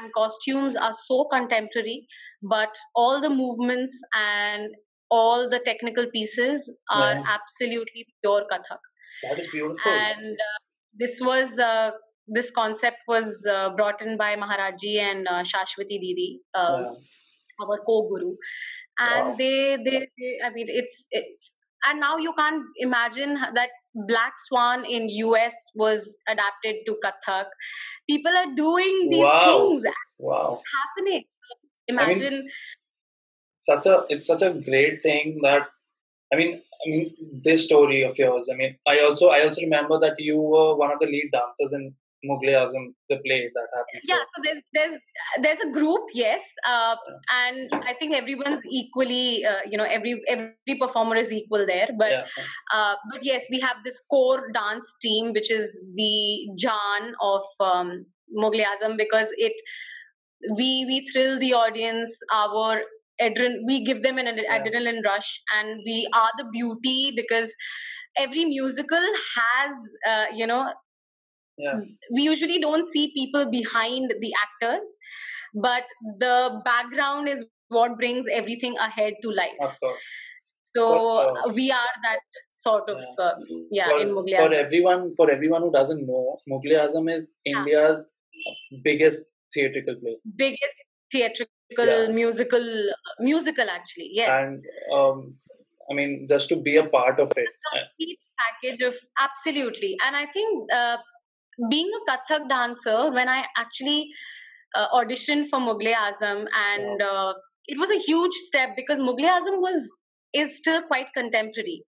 and 0.00 0.12
costumes 0.14 0.76
are 0.76 0.92
so 0.92 1.24
contemporary, 1.32 2.06
but 2.42 2.70
all 2.94 3.20
the 3.20 3.30
movements 3.30 3.98
and 4.14 4.70
all 5.18 5.48
the 5.54 5.60
technical 5.66 6.06
pieces 6.12 6.72
are 6.90 7.16
absolutely 7.36 8.06
pure 8.22 8.44
Kathak. 8.52 8.82
That 9.24 9.38
is 9.38 9.48
beautiful. 9.48 9.92
And 9.92 10.36
uh, 10.46 10.58
this 10.98 11.20
was 11.20 11.58
uh, 11.58 11.90
this 12.28 12.50
concept 12.50 12.98
was 13.08 13.46
uh, 13.50 13.70
brought 13.76 14.00
in 14.02 14.16
by 14.16 14.36
Maharaji 14.36 14.96
and 14.98 15.28
uh, 15.28 15.42
Shashwati 15.52 15.98
Didi, 16.04 16.40
uh, 16.54 16.82
our 17.62 17.78
co-guru, 17.86 18.36
and 18.98 19.28
Wow. 19.28 19.34
they, 19.38 19.76
they, 19.84 19.98
they, 20.18 20.32
I 20.44 20.50
mean, 20.50 20.66
it's 20.68 21.06
it's, 21.10 21.54
and 21.86 22.00
now 22.00 22.16
you 22.16 22.32
can't 22.38 22.64
imagine 22.78 23.34
that 23.54 23.70
Black 24.08 24.34
Swan 24.48 24.84
in 24.84 25.08
US 25.10 25.54
was 25.74 26.16
adapted 26.28 26.76
to 26.86 26.96
Kathak. 27.04 27.46
People 28.08 28.32
are 28.44 28.54
doing 28.56 29.08
these 29.10 29.24
Wow. 29.24 29.40
things 29.44 29.82
Wow. 30.18 30.62
happening. 30.78 31.24
mean, 31.24 31.28
Imagine, 31.88 32.48
Such 33.62 33.86
a 33.86 34.04
it's 34.08 34.26
such 34.26 34.42
a 34.42 34.52
great 34.52 35.02
thing 35.02 35.40
that 35.42 35.68
I 36.32 36.36
mean 36.36 36.60
I 36.84 36.90
mean 36.90 37.14
this 37.42 37.64
story 37.64 38.02
of 38.02 38.18
yours. 38.18 38.48
I 38.52 38.56
mean 38.56 38.76
I 38.86 39.00
also 39.00 39.28
I 39.28 39.42
also 39.44 39.60
remember 39.62 39.98
that 40.00 40.16
you 40.18 40.36
were 40.36 40.76
one 40.76 40.92
of 40.92 40.98
the 41.00 41.06
lead 41.06 41.30
dancers 41.32 41.72
in 41.72 41.94
Mughal 42.24 42.54
Azam, 42.54 42.94
the 43.08 43.16
play 43.24 43.50
that 43.52 43.66
happened. 43.74 44.02
yeah. 44.04 44.18
So 44.34 44.42
there's 44.44 44.62
there's 44.72 45.00
there's 45.42 45.60
a 45.60 45.70
group, 45.72 46.02
yes, 46.14 46.40
uh, 46.66 46.96
and 47.34 47.68
I 47.72 47.94
think 47.98 48.14
everyone's 48.14 48.62
equally, 48.70 49.44
uh, 49.44 49.62
you 49.68 49.76
know, 49.76 49.84
every 49.84 50.22
every 50.28 50.78
performer 50.80 51.16
is 51.16 51.32
equal 51.32 51.66
there. 51.66 51.88
But 51.98 52.10
yeah. 52.10 52.24
uh, 52.72 52.94
but 53.10 53.24
yes, 53.24 53.44
we 53.50 53.58
have 53.60 53.76
this 53.84 54.00
core 54.08 54.50
dance 54.52 54.94
team, 55.02 55.32
which 55.32 55.50
is 55.50 55.80
the 55.94 56.48
Jan 56.56 57.14
of 57.20 57.42
um, 57.60 58.06
Mughal 58.36 58.64
Azam, 58.64 58.96
because 58.96 59.28
it 59.36 59.52
we 60.56 60.84
we 60.86 61.04
thrill 61.12 61.38
the 61.38 61.52
audience. 61.54 62.16
Our 62.32 62.82
adren- 63.20 63.60
we 63.66 63.84
give 63.84 64.02
them 64.02 64.18
an 64.18 64.26
ad- 64.26 64.38
Yeah. 64.42 64.58
adrenaline 64.58 65.02
rush, 65.04 65.40
and 65.56 65.80
we 65.86 66.08
are 66.14 66.30
the 66.38 66.44
beauty 66.52 67.12
because 67.16 67.54
every 68.16 68.44
musical 68.44 69.06
has, 69.36 69.70
uh, 70.06 70.26
you 70.34 70.46
know, 70.46 70.72
Yeah. 71.58 71.80
we 72.10 72.22
usually 72.22 72.58
don't 72.58 72.86
see 72.92 73.12
people 73.14 73.50
behind 73.50 74.14
the 74.20 74.32
actors, 74.44 74.96
but 75.54 75.84
the 76.18 76.60
background 76.64 77.28
is 77.28 77.44
what 77.68 77.96
brings 77.98 78.26
everything 78.30 78.76
ahead 78.78 79.14
to 79.22 79.30
life. 79.30 79.56
Of 79.60 79.78
course. 79.80 80.02
So 80.76 80.84
For- 80.98 81.38
uh, 81.38 81.48
we 81.52 81.70
are 81.70 81.94
that 82.04 82.20
sort 82.50 82.88
of 82.88 83.00
Yeah. 83.00 83.24
uh, 83.24 83.34
yeah 83.70 83.88
for, 83.88 83.98
in 84.00 84.08
Mughal 84.18 84.48
for 84.48 84.54
everyone 84.54 85.14
for 85.16 85.30
everyone 85.30 85.62
who 85.62 85.70
doesn't 85.72 86.06
know, 86.06 86.38
Mughal 86.52 86.78
Azam 86.84 87.10
is 87.14 87.34
India's 87.44 88.10
biggest 88.82 89.26
theatrical 89.54 89.96
play. 90.04 90.16
biggest 90.36 90.84
theatrical 91.12 91.52
Yeah. 91.78 92.08
musical 92.08 92.66
musical 93.20 93.68
actually 93.68 94.10
yes 94.12 94.28
And 94.34 94.64
um, 94.94 95.34
I 95.90 95.94
mean, 95.94 96.26
just 96.28 96.48
to 96.48 96.56
be 96.56 96.76
a 96.76 96.84
part 96.86 97.20
of 97.20 97.32
it. 97.36 97.48
Package 98.38 98.82
of 98.82 98.96
absolutely, 99.20 99.96
and 100.04 100.16
I 100.16 100.26
think 100.26 100.72
uh, 100.72 100.96
being 101.70 101.90
a 101.98 102.10
Kathak 102.10 102.48
dancer, 102.48 103.10
when 103.12 103.28
I 103.28 103.44
actually 103.56 104.08
uh, 104.74 104.88
auditioned 104.88 105.48
for 105.48 105.60
Mughal 105.60 105.94
Azam, 105.94 106.46
and 106.52 107.02
uh, 107.02 107.34
it 107.66 107.78
was 107.78 107.90
a 107.90 107.98
huge 107.98 108.34
step 108.34 108.70
because 108.76 108.98
Mughal 108.98 109.28
Azam 109.28 109.60
was 109.60 109.88
is 110.34 110.56
still 110.56 110.82
quite 110.82 111.06
contemporary, 111.14 111.84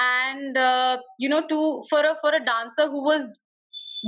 and 0.00 0.56
uh, 0.56 0.98
you 1.18 1.28
know, 1.28 1.46
to 1.48 1.82
for 1.90 2.00
a 2.00 2.16
for 2.20 2.34
a 2.34 2.44
dancer 2.44 2.86
who 2.86 3.04
was 3.04 3.38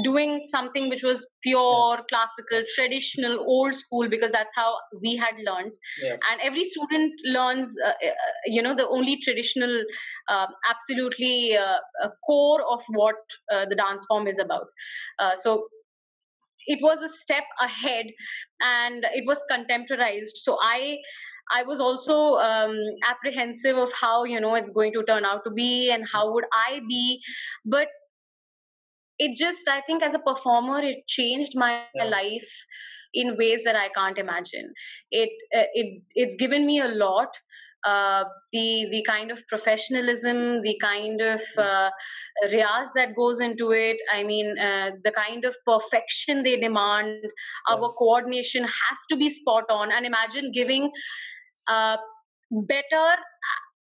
doing 0.05 0.41
something 0.51 0.89
which 0.89 1.03
was 1.03 1.27
pure 1.43 1.97
yeah. 1.97 2.03
classical 2.09 2.63
traditional 2.75 3.41
old 3.41 3.75
school 3.75 4.09
because 4.09 4.31
that's 4.31 4.55
how 4.55 4.77
we 5.03 5.17
had 5.17 5.35
learned 5.45 5.73
yeah. 6.03 6.13
and 6.13 6.41
every 6.43 6.65
student 6.65 7.13
learns 7.25 7.75
uh, 7.85 7.89
uh, 7.89 8.13
you 8.47 8.63
know 8.63 8.75
the 8.75 8.87
only 8.89 9.17
traditional 9.21 9.83
uh, 10.29 10.47
absolutely 10.69 11.57
uh, 11.57 12.09
core 12.25 12.63
of 12.71 12.81
what 12.91 13.17
uh, 13.53 13.67
the 13.67 13.75
dance 13.75 14.05
form 14.09 14.29
is 14.29 14.39
about 14.39 14.67
uh, 15.19 15.35
so 15.35 15.67
it 16.67 16.79
was 16.83 17.03
a 17.03 17.09
step 17.09 17.45
ahead 17.61 18.07
and 18.63 19.05
it 19.13 19.25
was 19.27 19.39
contemporized 19.51 20.37
so 20.37 20.57
i 20.63 20.99
I 21.53 21.65
was 21.65 21.81
also 21.81 22.35
um, 22.37 22.77
apprehensive 23.09 23.77
of 23.77 23.93
how 23.93 24.23
you 24.23 24.41
know 24.41 24.55
it's 24.55 24.71
going 24.71 24.93
to 24.93 25.03
turn 25.03 25.25
out 25.25 25.43
to 25.45 25.51
be 25.51 25.91
and 25.91 26.07
how 26.07 26.33
would 26.33 26.45
I 26.53 26.81
be, 26.89 27.21
but 27.65 27.89
it 29.27 29.37
just 29.37 29.69
i 29.69 29.81
think 29.87 30.03
as 30.03 30.15
a 30.15 30.25
performer 30.31 30.79
it 30.91 31.07
changed 31.07 31.59
my 31.63 31.73
yeah. 31.95 32.05
life 32.05 32.53
in 33.13 33.37
ways 33.37 33.65
that 33.65 33.77
i 33.77 33.89
can't 33.97 34.19
imagine 34.19 34.73
it 35.11 35.31
uh, 35.59 35.69
it 35.83 36.03
it's 36.15 36.37
given 36.45 36.67
me 36.67 36.81
a 36.81 36.89
lot 36.89 37.43
uh, 37.87 38.25
the 38.53 38.87
the 38.91 39.03
kind 39.07 39.31
of 39.31 39.43
professionalism, 39.49 40.61
the 40.63 40.77
kind 40.83 41.21
of 41.21 41.41
hmm. 41.55 41.61
uh, 41.61 41.91
riyaz 42.53 42.89
that 42.95 43.15
goes 43.17 43.41
into 43.41 43.71
it. 43.71 43.97
I 44.13 44.23
mean, 44.23 44.59
uh, 44.59 44.91
the 45.03 45.13
kind 45.13 45.47
of 45.47 45.57
perfection 45.67 46.43
they 46.43 46.59
demand. 46.61 47.25
Our 47.69 47.93
coordination 47.93 48.65
has 48.65 48.99
to 49.09 49.17
be 49.17 49.31
spot 49.31 49.65
on. 49.71 49.93
And 49.93 50.05
imagine 50.05 50.51
giving 50.53 50.91
uh, 51.69 51.97
better, 52.51 53.07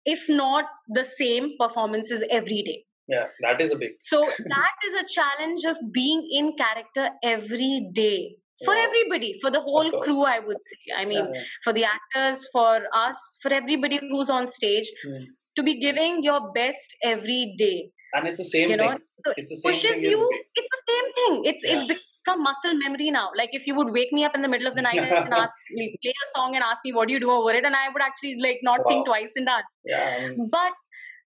if 0.07 0.29
not 0.29 0.64
the 0.88 1.05
same 1.05 1.50
performances 1.59 2.24
every 2.31 2.62
day 2.62 2.85
yeah 3.11 3.27
that 3.42 3.61
is 3.61 3.73
a 3.73 3.77
big 3.77 3.92
so 4.01 4.20
that 4.55 4.87
is 4.88 4.94
a 5.03 5.07
challenge 5.16 5.64
of 5.64 5.77
being 5.92 6.27
in 6.31 6.55
character 6.57 7.11
every 7.23 7.88
day. 7.92 8.37
For 8.62 8.75
yeah. 8.75 8.87
everybody 8.87 9.38
for 9.42 9.51
the 9.51 9.61
whole 9.66 9.90
crew 10.03 10.23
i 10.31 10.38
would 10.38 10.59
say. 10.70 10.92
I 10.96 11.05
mean 11.07 11.25
yeah, 11.25 11.31
yeah. 11.35 11.44
for 11.64 11.73
the 11.73 11.85
actors 11.85 12.46
for 12.53 12.81
us 12.92 13.38
for 13.42 13.51
everybody 13.59 13.99
who's 14.11 14.29
on 14.29 14.46
stage 14.46 14.90
mm. 15.07 15.25
to 15.57 15.62
be 15.62 15.81
giving 15.81 16.23
your 16.23 16.53
best 16.53 16.94
every 17.12 17.55
day 17.57 17.90
and 18.12 18.27
it's 18.27 18.38
the 18.38 18.44
same 18.44 18.70
you 18.70 18.77
know, 18.77 18.90
thing. 18.90 18.99
It's 19.37 19.51
the 19.51 19.57
same 19.57 19.73
pushes 19.73 19.90
thing 19.90 20.03
you. 20.03 20.29
it's 20.55 20.68
the 20.77 20.92
same 20.92 21.12
thing. 21.18 21.44
It's 21.44 21.62
it's 21.64 21.85
become 22.25 22.42
muscle 22.42 22.75
memory 22.75 23.11
now. 23.11 23.31
Like 23.37 23.51
if 23.53 23.66
you 23.66 23.75
would 23.75 23.92
wake 23.92 24.12
me 24.12 24.25
up 24.25 24.35
in 24.35 24.42
the 24.42 24.49
middle 24.49 24.66
of 24.66 24.75
the 24.75 24.83
night 24.83 24.99
and 24.99 25.35
ask 25.42 25.55
me 25.73 25.96
play 26.03 26.11
a 26.11 26.38
song 26.38 26.55
and 26.55 26.64
ask 26.64 26.81
me 26.85 26.92
what 26.92 27.09
do 27.09 27.14
you 27.14 27.20
do 27.20 27.31
over 27.31 27.53
it? 27.53 27.64
And 27.64 27.77
i 27.77 27.88
would 27.88 28.03
actually 28.03 28.37
like 28.40 28.61
not 28.62 28.81
wow. 28.81 28.85
think 28.88 29.07
twice 29.07 29.33
in 29.37 29.44
that. 29.44 29.64
Yeah 29.85 30.31
but 30.51 30.73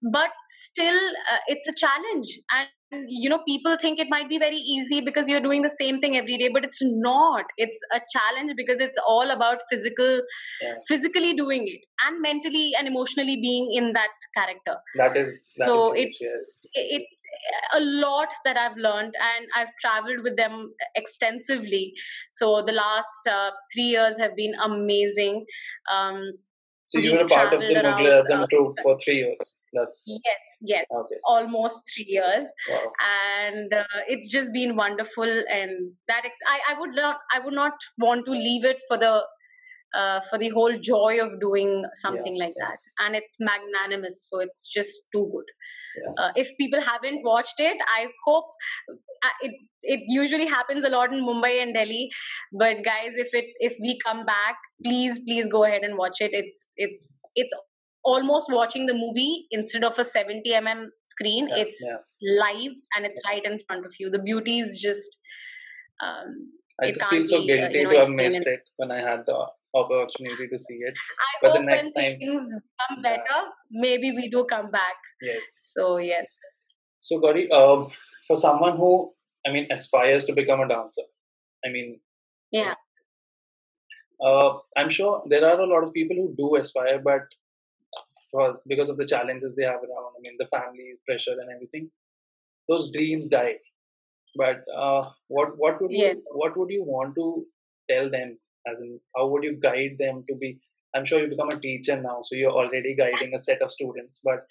but 0.03 0.31
still 0.47 1.01
uh, 1.33 1.39
it's 1.47 1.67
a 1.69 1.73
challenge 1.75 2.39
and 2.53 2.69
you 3.09 3.29
know 3.29 3.41
people 3.47 3.77
think 3.81 3.99
it 3.99 4.07
might 4.09 4.29
be 4.29 4.39
very 4.39 4.57
easy 4.57 5.01
because 5.01 5.29
you're 5.29 5.41
doing 5.41 5.63
the 5.63 5.75
same 5.81 6.01
thing 6.01 6.17
every 6.17 6.37
day 6.37 6.49
but 6.53 6.65
it's 6.65 6.81
not 6.83 7.45
it's 7.57 7.79
a 7.93 8.01
challenge 8.13 8.53
because 8.57 8.81
it's 8.81 8.99
all 9.07 9.31
about 9.31 9.59
physical 9.71 10.21
physically 10.87 11.33
doing 11.33 11.67
it 11.67 11.81
and 12.07 12.21
mentally 12.21 12.73
and 12.79 12.87
emotionally 12.87 13.37
being 13.41 13.73
in 13.73 13.93
that 13.93 14.11
character 14.37 14.77
that 14.97 15.17
is 15.17 15.55
that 15.57 15.65
so 15.65 15.93
is 15.93 16.05
it, 16.05 16.11
yes. 16.21 16.61
it, 16.75 17.01
it 17.01 17.07
a 17.75 17.81
lot 17.81 18.29
that 18.45 18.57
I've 18.57 18.77
learned, 18.77 19.15
and 19.21 19.47
I've 19.55 19.69
traveled 19.81 20.23
with 20.23 20.37
them 20.37 20.73
extensively. 20.95 21.93
So 22.31 22.63
the 22.67 22.73
last 22.73 23.29
uh, 23.31 23.51
three 23.73 23.85
years 23.85 24.19
have 24.19 24.35
been 24.37 24.55
amazing. 24.63 25.45
Um, 25.93 26.33
so 26.87 26.99
you 26.99 27.13
were 27.13 27.25
a 27.25 27.29
part 27.29 27.53
of 27.53 27.61
the 27.61 27.67
Mughal 27.67 28.23
Azam 28.23 28.43
uh, 28.43 28.47
troupe 28.47 28.77
for 28.83 28.97
three 29.05 29.17
years. 29.17 29.39
That's 29.77 30.03
yes, 30.07 30.43
yes, 30.61 30.85
okay. 30.95 31.17
almost 31.25 31.91
three 31.95 32.07
years, 32.09 32.53
wow. 32.71 32.93
and 33.47 33.73
uh, 33.73 33.85
it's 34.09 34.31
just 34.31 34.53
been 34.53 34.77
wonderful. 34.77 35.25
And 35.25 35.93
that 36.09 36.23
ex- 36.25 36.39
I, 36.47 36.75
I 36.75 36.81
would 36.81 36.95
not, 36.95 37.17
I 37.35 37.39
would 37.41 37.55
not 37.55 37.75
want 37.99 38.27
to 38.27 38.33
leave 38.33 38.65
it 38.65 38.79
for 38.89 38.97
the 38.97 39.23
uh, 39.95 40.21
for 40.29 40.39
the 40.39 40.49
whole 40.51 40.77
joy 40.79 41.19
of 41.21 41.41
doing 41.41 41.85
something 41.95 42.37
yeah, 42.37 42.45
like 42.45 42.55
yeah. 42.57 42.69
that. 42.69 42.79
And 43.05 43.17
it's 43.17 43.37
magnanimous, 43.39 44.27
so 44.29 44.41
it's 44.41 44.69
just 44.69 45.03
too 45.13 45.31
good. 45.33 45.45
Yeah. 45.97 46.25
Uh, 46.25 46.33
if 46.37 46.51
people 46.59 46.81
haven't 46.81 47.25
watched 47.25 47.59
it, 47.59 47.77
I 47.97 48.09
hope 48.25 48.45
uh, 49.25 49.29
it 49.41 49.53
it 49.83 50.01
usually 50.09 50.47
happens 50.47 50.85
a 50.85 50.89
lot 50.89 51.13
in 51.13 51.25
Mumbai 51.25 51.63
and 51.63 51.75
Delhi. 51.75 52.11
But 52.53 52.85
guys, 52.85 53.13
if 53.15 53.29
it 53.33 53.47
if 53.59 53.77
we 53.81 53.99
come 54.05 54.27
back, 54.27 54.57
please 54.85 55.19
please 55.21 55.49
go 55.49 55.65
ahead 55.65 55.83
and 55.83 55.97
watch 55.97 56.21
it. 56.21 56.33
It's 56.33 56.65
it's 56.77 57.23
it's 57.35 57.55
almost 58.13 58.53
watching 58.57 58.87
the 58.87 58.95
movie 58.95 59.47
instead 59.51 59.85
of 59.85 59.99
a 59.99 60.05
70 60.05 60.51
mm 60.51 60.87
screen 61.13 61.49
yeah, 61.49 61.63
it's 61.63 61.79
yeah. 61.85 61.97
live 62.43 62.75
and 62.97 63.07
it's 63.07 63.21
right 63.29 63.45
in 63.45 63.59
front 63.67 63.85
of 63.85 63.95
you 63.99 64.11
the 64.11 64.23
beauty 64.31 64.61
is 64.61 64.79
just 64.81 65.19
um, 66.05 66.53
I 66.81 66.93
just 66.93 67.05
feel 67.11 67.25
so 67.25 67.45
guilty 67.45 67.63
uh, 67.63 67.69
you 67.69 67.85
know, 67.85 67.91
to 67.91 68.01
have 68.01 68.11
missed 68.11 68.47
it 68.47 68.61
when 68.77 68.91
I 68.91 68.99
had 68.99 69.25
the 69.27 69.47
opportunity 69.75 70.49
to 70.49 70.59
see 70.59 70.75
it. 70.75 70.95
I 71.21 71.31
but 71.43 71.53
the 71.55 71.63
next 71.63 71.93
time 71.93 72.19
things 72.19 72.55
come 72.89 73.03
better, 73.03 73.39
yeah. 73.41 73.45
maybe 73.71 74.13
we 74.13 74.29
do 74.29 74.47
come 74.51 74.71
back. 74.71 74.97
Yes. 75.23 75.45
So 75.57 75.97
yes. 75.99 76.27
So 76.99 77.19
Gauri, 77.19 77.49
uh, 77.51 77.87
for 78.27 78.37
someone 78.37 78.77
who 78.77 79.13
I 79.47 79.53
mean 79.53 79.69
aspires 79.71 80.25
to 80.27 80.35
become 80.35 80.61
a 80.61 80.69
dancer, 80.69 81.03
I 81.65 81.71
mean, 81.71 82.01
yeah. 82.53 82.75
Uh, 84.21 84.59
I'm 84.77 84.89
sure 84.91 85.23
there 85.29 85.45
are 85.45 85.61
a 85.61 85.67
lot 85.67 85.83
of 85.83 85.93
people 85.93 86.17
who 86.17 86.35
do 86.37 86.57
aspire, 86.57 87.01
but 87.03 87.23
for 88.37 88.61
because 88.73 88.91
of 88.91 88.99
the 88.99 89.07
challenges 89.13 89.55
they 89.55 89.65
have 89.65 89.85
around. 89.89 90.13
I 90.17 90.21
mean, 90.21 90.37
the 90.39 90.49
family 90.55 90.89
pressure 91.07 91.37
and 91.41 91.51
everything. 91.55 91.91
Those 92.69 92.91
dreams 92.97 93.29
die. 93.29 93.55
But 94.37 94.65
uh, 94.85 95.11
what 95.29 95.53
what 95.57 95.81
would 95.81 95.93
you 95.93 96.23
what 96.43 96.57
would 96.57 96.71
you 96.71 96.85
want 96.85 97.15
to 97.21 97.47
tell 97.91 98.11
them? 98.11 98.39
As 98.71 98.81
in, 98.81 98.99
how 99.17 99.29
would 99.29 99.45
you 99.45 99.55
guide 99.63 99.97
them 99.99 100.25
to 100.29 100.35
be? 100.35 100.59
I'm 100.95 101.05
sure 101.05 101.21
you 101.21 101.29
become 101.29 101.51
a 101.51 101.61
teacher 101.61 101.97
now, 102.01 102.19
so 102.23 102.35
you're 102.35 102.59
already 102.63 102.95
guiding 102.97 103.35
a 103.35 103.39
set 103.39 103.63
of 103.63 103.71
students. 103.71 104.21
But 104.25 104.45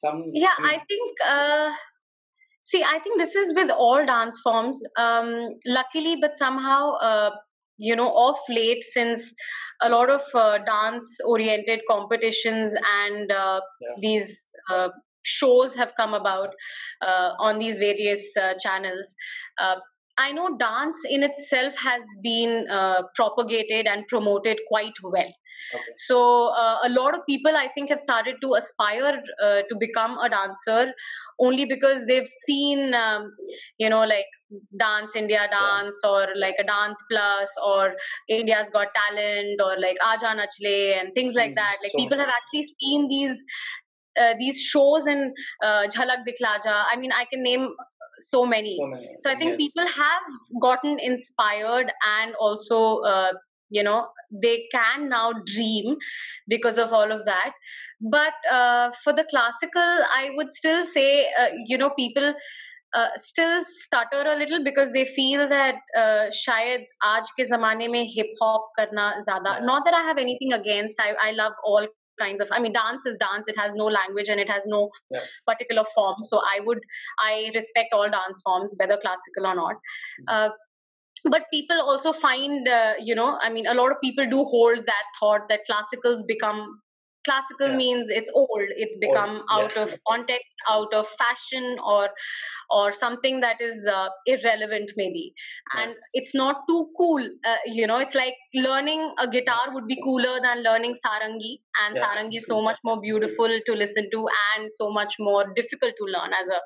some 0.00 0.22
yeah, 0.32 0.56
I, 0.58 0.62
mean, 0.62 0.70
I 0.70 0.78
think. 0.92 1.18
Uh, 1.26 1.72
see, 2.62 2.82
I 2.84 2.98
think 3.00 3.18
this 3.18 3.34
is 3.34 3.52
with 3.54 3.70
all 3.70 4.06
dance 4.06 4.40
forms. 4.46 4.82
Um, 4.96 5.34
luckily, 5.66 6.16
but 6.20 6.38
somehow, 6.44 6.92
uh, 7.10 7.30
you 7.78 7.96
know, 7.96 8.08
off 8.08 8.38
late 8.48 8.82
since 8.84 9.32
a 9.80 9.88
lot 9.88 10.10
of 10.10 10.22
uh, 10.34 10.58
dance 10.58 11.18
oriented 11.24 11.80
competitions 11.88 12.74
and 13.02 13.30
uh, 13.30 13.60
yeah. 13.80 13.88
these 14.00 14.50
uh, 14.70 14.88
shows 15.22 15.74
have 15.74 15.92
come 15.96 16.14
about 16.14 16.54
uh, 17.02 17.32
on 17.38 17.58
these 17.58 17.78
various 17.78 18.36
uh, 18.36 18.54
channels 18.60 19.14
uh, 19.60 19.76
I 20.18 20.32
know 20.32 20.56
dance 20.58 20.96
in 21.08 21.22
itself 21.22 21.74
has 21.78 22.02
been 22.22 22.66
uh, 22.68 23.02
propagated 23.14 23.86
and 23.86 24.06
promoted 24.08 24.58
quite 24.66 24.94
well. 25.02 25.32
Okay. 25.74 25.84
So 25.94 26.48
uh, 26.48 26.78
a 26.84 26.88
lot 26.88 27.14
of 27.14 27.20
people, 27.28 27.56
I 27.56 27.68
think, 27.74 27.90
have 27.90 28.00
started 28.00 28.34
to 28.42 28.54
aspire 28.54 29.22
uh, 29.42 29.62
to 29.68 29.76
become 29.78 30.18
a 30.18 30.28
dancer 30.28 30.92
only 31.38 31.64
because 31.66 32.04
they've 32.06 32.26
seen, 32.46 32.94
um, 32.94 33.32
you 33.78 33.88
know, 33.88 34.00
like 34.00 34.26
Dance 34.78 35.14
India 35.14 35.48
Dance 35.50 36.00
yeah. 36.02 36.10
or 36.10 36.26
like 36.36 36.54
a 36.58 36.64
Dance 36.64 37.02
Plus 37.10 37.50
or 37.64 37.94
India's 38.28 38.70
Got 38.72 38.88
Talent 38.94 39.60
or 39.62 39.78
like 39.78 39.98
Aaja 39.98 40.34
Nachle 40.34 41.00
and 41.00 41.14
things 41.14 41.34
like 41.34 41.52
mm, 41.52 41.56
that. 41.56 41.76
Like 41.82 41.92
so 41.92 41.98
people 41.98 42.18
have 42.18 42.28
actually 42.28 42.66
seen 42.80 43.08
these 43.08 43.44
uh, 44.20 44.34
these 44.38 44.60
shows 44.60 45.06
in 45.06 45.32
uh, 45.62 45.86
Jhalak 45.86 46.24
Dikhla 46.26 46.64
Ja. 46.64 46.84
I 46.90 46.96
mean, 46.96 47.12
I 47.12 47.24
can 47.26 47.42
name 47.42 47.74
so 48.18 48.44
many. 48.44 48.76
So, 48.80 48.86
many. 48.86 49.08
so 49.20 49.30
I 49.30 49.36
think 49.36 49.50
yes. 49.50 49.56
people 49.58 49.86
have 49.86 50.22
gotten 50.60 50.98
inspired 50.98 51.92
and 52.20 52.34
also, 52.40 52.98
uh, 52.98 53.32
you 53.70 53.82
know, 53.82 54.08
they 54.32 54.66
can 54.72 55.08
now 55.08 55.32
dream 55.46 55.96
because 56.48 56.78
of 56.78 56.92
all 56.92 57.12
of 57.12 57.24
that. 57.26 57.52
But 58.00 58.32
uh, 58.50 58.90
for 59.04 59.12
the 59.12 59.24
classical, 59.30 59.82
I 59.82 60.30
would 60.34 60.50
still 60.50 60.84
say, 60.84 61.26
uh, 61.38 61.48
you 61.66 61.78
know, 61.78 61.90
people. 61.90 62.34
Uh, 62.94 63.08
still 63.16 63.62
stutter 63.66 64.22
a 64.26 64.34
little 64.34 64.64
because 64.64 64.92
they 64.92 65.04
feel 65.04 65.46
that 65.46 65.74
uh, 65.94 66.30
shayad 66.36 66.84
aaj 67.08 67.26
ke 67.38 67.44
zamane 67.48 67.82
mein 67.94 68.06
hip 68.12 68.30
hop 68.40 68.70
karna 68.78 69.08
zyada 69.26 69.52
not 69.66 69.84
that 69.88 69.96
i 69.98 70.00
have 70.06 70.20
anything 70.22 70.54
against 70.58 71.02
i 71.06 71.08
i 71.24 71.26
love 71.40 71.58
all 71.72 71.88
kinds 72.18 72.40
of 72.40 72.54
i 72.58 72.60
mean 72.66 72.72
dance 72.72 73.04
is 73.10 73.18
dance 73.24 73.50
it 73.54 73.58
has 73.64 73.74
no 73.74 73.90
language 73.96 74.28
and 74.28 74.40
it 74.40 74.54
has 74.54 74.64
no 74.66 74.80
yeah. 75.10 75.28
particular 75.50 75.84
form 75.94 76.24
so 76.30 76.40
i 76.52 76.56
would 76.60 76.80
i 77.26 77.50
respect 77.58 77.92
all 77.98 78.08
dance 78.16 78.42
forms 78.48 78.74
whether 78.78 78.98
classical 79.04 79.46
or 79.52 79.54
not. 79.54 79.74
Mm-hmm. 79.74 80.24
Uh, 80.28 80.48
but 81.24 81.42
people 81.52 81.80
also 81.80 82.12
find 82.12 82.68
uh, 82.68 82.92
you 82.98 83.14
know 83.14 83.38
i 83.42 83.50
mean 83.50 83.66
a 83.66 83.74
lot 83.74 83.90
of 83.90 84.00
people 84.02 84.28
do 84.34 84.44
hold 84.44 84.84
that 84.86 85.16
thought 85.20 85.48
that 85.48 85.60
classicals 85.70 86.22
become 86.26 86.80
classical 87.28 87.70
Yeah. 87.70 87.76
means 87.82 88.08
it's 88.20 88.30
old. 88.42 88.74
It's 88.84 88.96
become 89.04 89.36
out 89.58 89.72
yeah. 89.76 89.82
of 89.84 89.94
context 90.12 90.54
out 90.76 90.92
of 91.00 91.08
fashion 91.22 91.68
or 91.94 92.08
or 92.70 92.92
something 92.92 93.40
that 93.40 93.60
is 93.60 93.86
uh, 93.86 94.08
irrelevant 94.26 94.92
maybe. 94.96 95.24
And 95.76 95.94
it's 96.22 96.34
not 96.34 96.62
too 96.68 96.80
cool 96.96 97.22
uh, 97.52 97.56
you 97.66 97.86
know 97.86 97.98
it's 97.98 98.14
like 98.14 98.34
learning 98.54 99.14
a 99.18 99.28
guitar 99.36 99.64
would 99.74 99.86
be 99.86 99.98
cooler 100.04 100.34
than 100.48 100.62
learning 100.62 100.94
sarangi. 101.06 101.54
And 101.84 101.96
Yeah. 101.96 102.04
sarangi 102.04 102.38
is 102.38 102.46
so 102.46 102.60
much 102.68 102.78
more 102.84 103.00
beautiful 103.00 103.48
to 103.66 103.72
listen 103.84 104.08
to 104.16 104.26
and 104.54 104.70
so 104.78 104.90
much 104.98 105.14
more 105.28 105.44
difficult 105.60 105.94
to 106.00 106.06
learn 106.16 106.32
as 106.40 106.48
a 106.48 106.60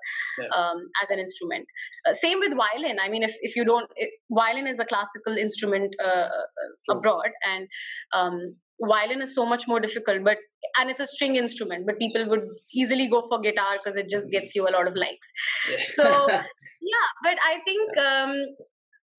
um, 0.59 0.79
as 1.03 1.11
an 1.11 1.19
instrument. 1.19 1.67
Uh, 2.07 2.13
same 2.13 2.41
with 2.41 2.53
violin. 2.65 2.99
I 3.01 3.09
mean 3.09 3.23
if, 3.23 3.37
if 3.43 3.57
you 3.57 3.65
don't 3.65 3.91
if, 3.97 4.11
violin 4.31 4.67
is 4.67 4.79
a 4.79 4.85
classical 4.85 5.37
instrument 5.37 5.95
uh, 6.03 6.29
uh, 6.41 6.95
abroad 6.97 7.31
and 7.53 7.69
um, 8.13 8.57
violin 8.81 9.23
is 9.23 9.35
so 9.35 9.47
much 9.47 9.69
more 9.69 9.81
difficult 9.81 10.25
but 10.25 10.39
and 10.79 10.91
it's 10.91 11.01
a 11.01 11.07
string 11.07 11.37
instrument 11.37 11.87
but 11.87 11.99
people 11.99 12.29
would 12.29 12.45
easily 12.73 13.07
go 13.07 13.23
for 13.29 13.41
guitar 13.41 13.79
because 13.79 13.97
it 13.97 14.09
just 14.09 14.31
gets 14.31 14.55
you 14.55 14.69
a 14.69 14.73
lot 14.77 14.87
of 14.87 14.95
likes 14.95 15.29
Yeah. 15.71 15.85
So, 15.95 16.29
yeah 16.83 17.09
but 17.23 17.39
i 17.49 17.59
think 17.65 17.97
um 17.99 18.31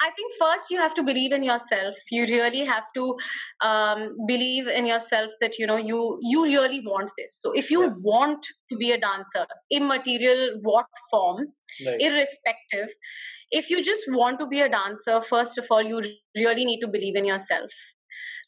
i 0.05 0.09
think 0.15 0.33
first 0.39 0.69
you 0.69 0.77
have 0.77 0.93
to 0.95 1.03
believe 1.03 1.31
in 1.31 1.43
yourself 1.43 1.95
you 2.11 2.23
really 2.25 2.65
have 2.65 2.87
to 2.95 3.15
um, 3.61 4.17
believe 4.27 4.67
in 4.67 4.85
yourself 4.85 5.31
that 5.39 5.57
you 5.57 5.65
know 5.65 5.77
you 5.77 6.19
you 6.21 6.43
really 6.43 6.81
want 6.85 7.11
this 7.17 7.39
so 7.41 7.53
if 7.63 7.71
you 7.71 7.83
Yeah. 7.83 7.93
want 8.09 8.51
to 8.71 8.77
be 8.83 8.91
a 8.91 8.99
dancer 9.05 9.45
immaterial 9.79 10.43
what 10.61 11.01
form 11.11 11.47
right. 11.87 12.01
irrespective 12.09 12.93
if 13.51 13.69
you 13.69 13.81
just 13.91 14.11
want 14.19 14.39
to 14.39 14.47
be 14.47 14.61
a 14.61 14.69
dancer 14.69 15.19
first 15.21 15.57
of 15.57 15.67
all 15.69 15.91
you 15.93 16.03
really 16.35 16.65
need 16.65 16.81
to 16.85 16.87
believe 16.87 17.15
in 17.23 17.25
yourself 17.33 17.71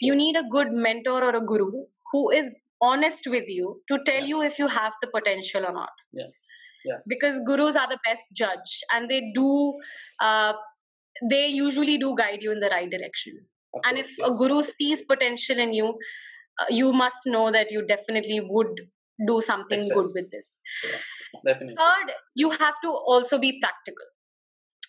you 0.01 0.15
need 0.15 0.35
a 0.35 0.47
good 0.57 0.71
mentor 0.71 1.23
or 1.23 1.35
a 1.35 1.45
guru 1.53 1.71
who 2.11 2.29
is 2.31 2.59
honest 2.91 3.27
with 3.35 3.49
you 3.57 3.69
to 3.91 3.97
tell 4.09 4.21
Yeah. 4.21 4.31
you 4.33 4.41
if 4.49 4.59
you 4.63 4.67
have 4.77 4.93
the 5.03 5.09
potential 5.17 5.65
or 5.69 5.73
not 5.73 6.03
Yeah. 6.21 6.31
Yeah. 6.89 6.99
because 7.13 7.39
gurus 7.49 7.75
are 7.83 7.87
the 7.91 7.99
best 8.07 8.31
judge 8.41 8.73
and 8.95 9.09
they 9.13 9.19
do 9.37 9.49
uh, 10.29 10.53
they 11.31 11.43
usually 11.47 11.97
do 11.97 12.15
guide 12.17 12.41
you 12.47 12.51
in 12.57 12.59
the 12.65 12.69
right 12.75 12.89
direction 12.95 13.39
Of 13.77 13.81
and 13.85 13.97
course, 13.97 14.09
if 14.19 14.25
a 14.27 14.33
guru 14.41 14.61
sees 14.71 15.01
potential 15.13 15.57
in 15.67 15.73
you 15.77 15.87
uh, 16.59 16.65
you 16.81 16.91
must 17.03 17.25
know 17.35 17.45
that 17.57 17.71
you 17.77 17.85
definitely 17.93 18.39
would 18.57 18.83
do 19.31 19.39
something 19.47 19.79
Excel. 19.79 19.97
good 20.03 20.13
with 20.19 20.29
this 20.35 20.51
definitely 21.45 21.75
third 21.81 22.13
you 22.43 22.49
have 22.63 22.75
to 22.85 22.91
also 23.15 23.37
be 23.45 23.51
practical 23.65 24.11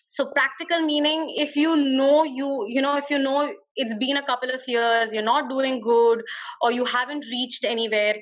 so 0.07 0.31
practical 0.35 0.81
meaning 0.81 1.33
if 1.37 1.55
you 1.55 1.75
know 1.75 2.23
you 2.23 2.65
you 2.67 2.81
know 2.81 2.97
if 2.97 3.09
you 3.09 3.19
know 3.19 3.51
it's 3.75 3.93
been 3.95 4.17
a 4.17 4.25
couple 4.25 4.49
of 4.49 4.61
years 4.67 5.13
you're 5.13 5.23
not 5.23 5.49
doing 5.49 5.81
good 5.81 6.23
or 6.61 6.71
you 6.71 6.85
haven't 6.85 7.25
reached 7.31 7.65
anywhere 7.65 8.15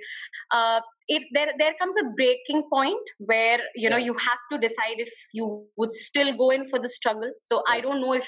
uh, 0.52 0.82
if 1.08 1.24
there 1.34 1.52
there 1.60 1.74
comes 1.80 1.96
a 1.98 2.04
breaking 2.18 2.64
point 2.74 3.12
where 3.20 3.60
you 3.76 3.90
know 3.90 3.98
Yeah. 3.98 4.06
you 4.08 4.14
have 4.16 4.40
to 4.52 4.58
decide 4.58 5.00
if 5.06 5.12
you 5.34 5.68
would 5.78 5.92
still 5.92 6.36
go 6.36 6.50
in 6.50 6.66
for 6.66 6.80
the 6.80 6.90
struggle. 6.90 7.32
So 7.40 7.62
i 7.70 7.80
don't 7.82 8.02
know 8.02 8.14
if 8.14 8.28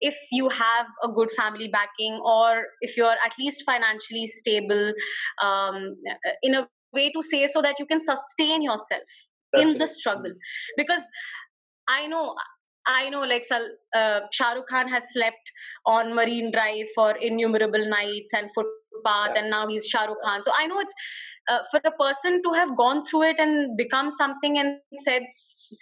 if 0.00 0.16
you 0.32 0.48
have 0.48 0.86
a 1.02 1.08
good 1.08 1.30
family 1.32 1.68
backing 1.68 2.20
or 2.24 2.64
if 2.80 2.96
you're 2.96 3.18
at 3.28 3.38
least 3.38 3.62
financially 3.64 4.26
stable 4.26 4.92
um, 5.42 5.96
in 6.42 6.54
a 6.54 6.68
way 6.92 7.10
to 7.12 7.22
say 7.22 7.46
so 7.46 7.62
that 7.62 7.78
you 7.78 7.86
can 7.86 8.00
sustain 8.00 8.62
yourself 8.62 9.02
in 9.54 9.78
the 9.78 9.86
struggle. 9.86 10.32
Because 10.76 11.02
i 11.88 12.06
know 12.06 12.34
i 12.94 13.08
know 13.10 13.20
like 13.20 13.44
Sal, 13.44 13.68
uh, 13.94 14.20
shah 14.32 14.50
rukh 14.58 14.68
khan 14.74 14.88
has 14.88 15.04
slept 15.12 15.54
on 15.86 16.14
marine 16.20 16.50
drive 16.58 16.86
for 16.94 17.10
innumerable 17.30 17.88
nights 17.96 18.32
and 18.40 18.50
footpath 18.58 19.32
Yeah. 19.34 19.40
and 19.40 19.50
now 19.54 19.64
he's 19.70 19.86
shah 19.88 20.04
rukh 20.10 20.22
khan. 20.26 20.42
So 20.46 20.52
i 20.60 20.66
know 20.70 20.78
it's 20.84 20.94
uh, 21.52 21.60
for 21.70 21.80
a 21.90 21.92
person 22.00 22.40
to 22.46 22.52
have 22.56 22.72
gone 22.76 23.02
through 23.04 23.22
it 23.26 23.38
and 23.44 23.76
become 23.76 24.10
something 24.16 24.58
and 24.62 24.74
said 25.04 25.22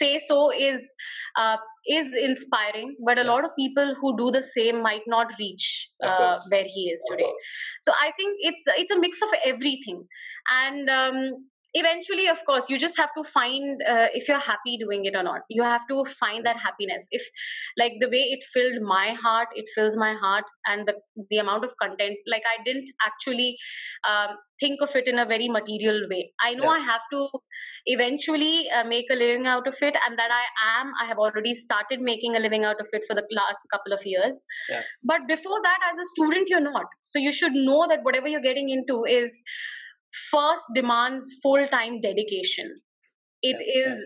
say 0.01 0.11
so 0.27 0.37
is 0.67 0.85
uh, 1.43 1.57
is 1.97 2.13
inspiring 2.29 2.93
but 3.09 3.19
a 3.19 3.25
Yeah. 3.25 3.31
lot 3.33 3.45
of 3.49 3.57
people 3.59 3.95
who 4.03 4.13
do 4.21 4.31
the 4.37 4.43
same 4.51 4.83
might 4.83 5.09
not 5.15 5.33
reach 5.41 5.67
uh, 6.11 6.39
where 6.55 6.69
he 6.77 6.85
is 6.95 7.05
today. 7.11 7.33
so 7.89 7.93
i 8.05 8.13
think 8.21 8.47
it's 8.53 8.65
it's 8.85 8.91
a 8.99 9.01
mix 9.09 9.23
of 9.29 9.37
everything. 9.53 10.07
And 10.61 10.91
um, 10.91 11.19
eventually 11.81 12.27
of 12.33 12.41
course 12.49 12.68
you 12.70 12.79
just 12.85 12.97
have 13.03 13.11
to 13.16 13.22
find 13.33 13.83
uh, 13.95 14.07
if 14.20 14.29
you're 14.29 14.45
happy 14.47 14.77
doing 14.83 15.05
it 15.05 15.14
or 15.20 15.22
not. 15.22 15.43
You 15.49 15.62
have 15.62 15.87
to 15.89 16.05
find 16.20 16.45
that 16.47 16.59
happiness. 16.66 17.07
If 17.11 17.29
like 17.83 17.93
the 18.01 18.09
way 18.09 18.22
it 18.37 18.45
filled 18.55 18.83
my 18.83 19.07
heart 19.24 19.49
it 19.62 19.66
fills 19.74 19.97
my 19.97 20.12
heart 20.14 20.45
and 20.66 20.87
the 20.89 20.95
the 21.31 21.39
amount 21.39 21.64
of 21.64 21.74
content 21.83 22.16
like 22.35 22.43
i 22.53 22.57
didn't 22.64 22.89
actually 23.07 23.57
um, 24.09 24.37
think 24.61 24.81
of 24.81 24.95
it 24.97 25.07
in 25.07 25.18
a 25.18 25.27
very 25.27 25.49
material 25.49 26.01
way. 26.11 26.33
I 26.43 26.55
know 26.55 26.64
Yeah. 26.64 26.77
i 26.77 26.79
have 26.91 27.03
to 27.12 27.29
eventually 27.87 28.68
uh, 28.70 28.85
make 28.85 29.07
a 29.11 29.14
living 29.14 29.47
out 29.47 29.66
of 29.66 29.77
it 29.89 29.97
and 30.07 30.18
that 30.18 30.31
i 30.39 30.45
am 30.81 30.93
i 31.03 31.07
have 31.11 31.18
already 31.18 31.55
started 31.55 32.01
making 32.01 32.37
a 32.37 32.41
living 32.47 32.64
out 32.64 32.81
of 32.81 32.89
it 32.93 33.05
for 33.09 33.14
the 33.14 33.24
last 33.41 33.66
couple 33.72 33.93
of 33.93 34.05
years. 34.05 34.43
Yeah. 34.70 34.83
but 35.03 35.29
before 35.29 35.61
that 35.62 35.79
as 35.93 35.99
a 35.99 36.09
student 36.14 36.49
you're 36.49 36.61
not. 36.72 36.87
So 37.03 37.18
you 37.18 37.33
should 37.33 37.53
know 37.53 37.87
that 37.89 38.01
whatever 38.03 38.29
you're 38.29 38.47
getting 38.51 38.70
into 38.70 39.05
is 39.05 39.43
first 40.31 40.63
demands 40.75 41.27
full 41.43 41.67
time 41.69 42.01
dedication. 42.01 42.81
It 43.43 43.57
Yeah, 43.61 43.91
is 43.91 44.05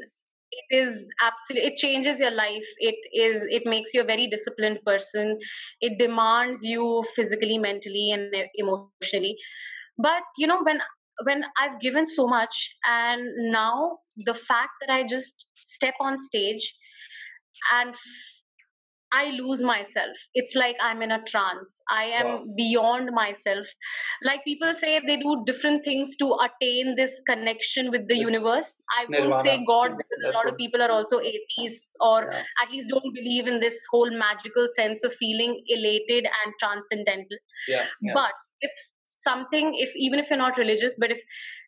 it 0.52 0.76
is 0.76 1.08
absolutely 1.22 1.68
it 1.70 1.76
changes 1.76 2.20
your 2.20 2.30
life. 2.32 2.66
It 2.78 2.96
is 3.12 3.44
it 3.48 3.66
makes 3.66 3.94
you 3.94 4.00
a 4.02 4.04
very 4.04 4.26
disciplined 4.28 4.80
person. 4.84 5.38
It 5.80 5.98
demands 5.98 6.62
you 6.64 7.04
physically 7.14 7.58
mentally 7.58 8.10
and 8.12 8.34
emotionally. 8.56 9.16
But 9.76 10.02
you 10.18 10.46
know 10.46 10.62
when 10.62 10.80
when 11.24 11.44
i've 11.58 11.78
given 11.80 12.06
so 12.06 12.26
much 12.26 12.74
and 12.86 13.22
now 13.52 13.98
the 14.24 14.32
fact 14.34 14.70
that 14.80 14.90
i 14.90 15.02
just 15.02 15.44
step 15.56 15.94
on 16.00 16.16
stage 16.16 16.74
and 17.74 17.90
f- 17.90 18.39
i 19.12 19.30
lose 19.30 19.62
myself 19.62 20.16
it's 20.34 20.54
like 20.54 20.76
i'm 20.80 21.02
in 21.02 21.10
a 21.10 21.22
trance 21.24 21.80
i 21.90 22.04
am 22.04 22.26
Wow. 22.26 22.44
beyond 22.56 23.10
myself 23.12 23.66
like 24.22 24.44
people 24.44 24.72
say 24.74 25.00
they 25.06 25.16
do 25.16 25.42
different 25.46 25.84
things 25.84 26.16
to 26.16 26.28
attain 26.46 26.94
this 26.96 27.12
connection 27.28 27.90
with 27.90 28.06
the 28.08 28.14
This 28.16 28.28
universe 28.30 28.70
i 28.98 29.06
won't 29.10 29.34
say 29.34 29.56
god 29.66 29.96
because 29.96 30.22
a 30.28 30.28
That's 30.28 30.36
lot 30.36 30.48
of 30.48 30.56
people 30.56 30.82
are 30.82 30.90
also 30.90 31.20
atheists 31.20 31.96
or 32.00 32.28
Yeah. 32.32 32.42
at 32.62 32.70
least 32.70 32.90
don't 32.90 33.14
believe 33.14 33.46
in 33.48 33.60
this 33.60 33.80
whole 33.90 34.10
magical 34.10 34.68
sense 34.76 35.04
of 35.04 35.12
feeling 35.14 35.62
elated 35.68 36.26
and 36.44 36.54
transcendental 36.58 37.38
yeah, 37.68 37.86
yeah. 38.00 38.14
but 38.14 38.32
if 38.60 38.72
something 39.28 39.74
if 39.76 39.94
even 39.96 40.18
if 40.18 40.30
you're 40.30 40.38
not 40.38 40.56
religious 40.56 40.96
but 40.98 41.10
if 41.10 41.20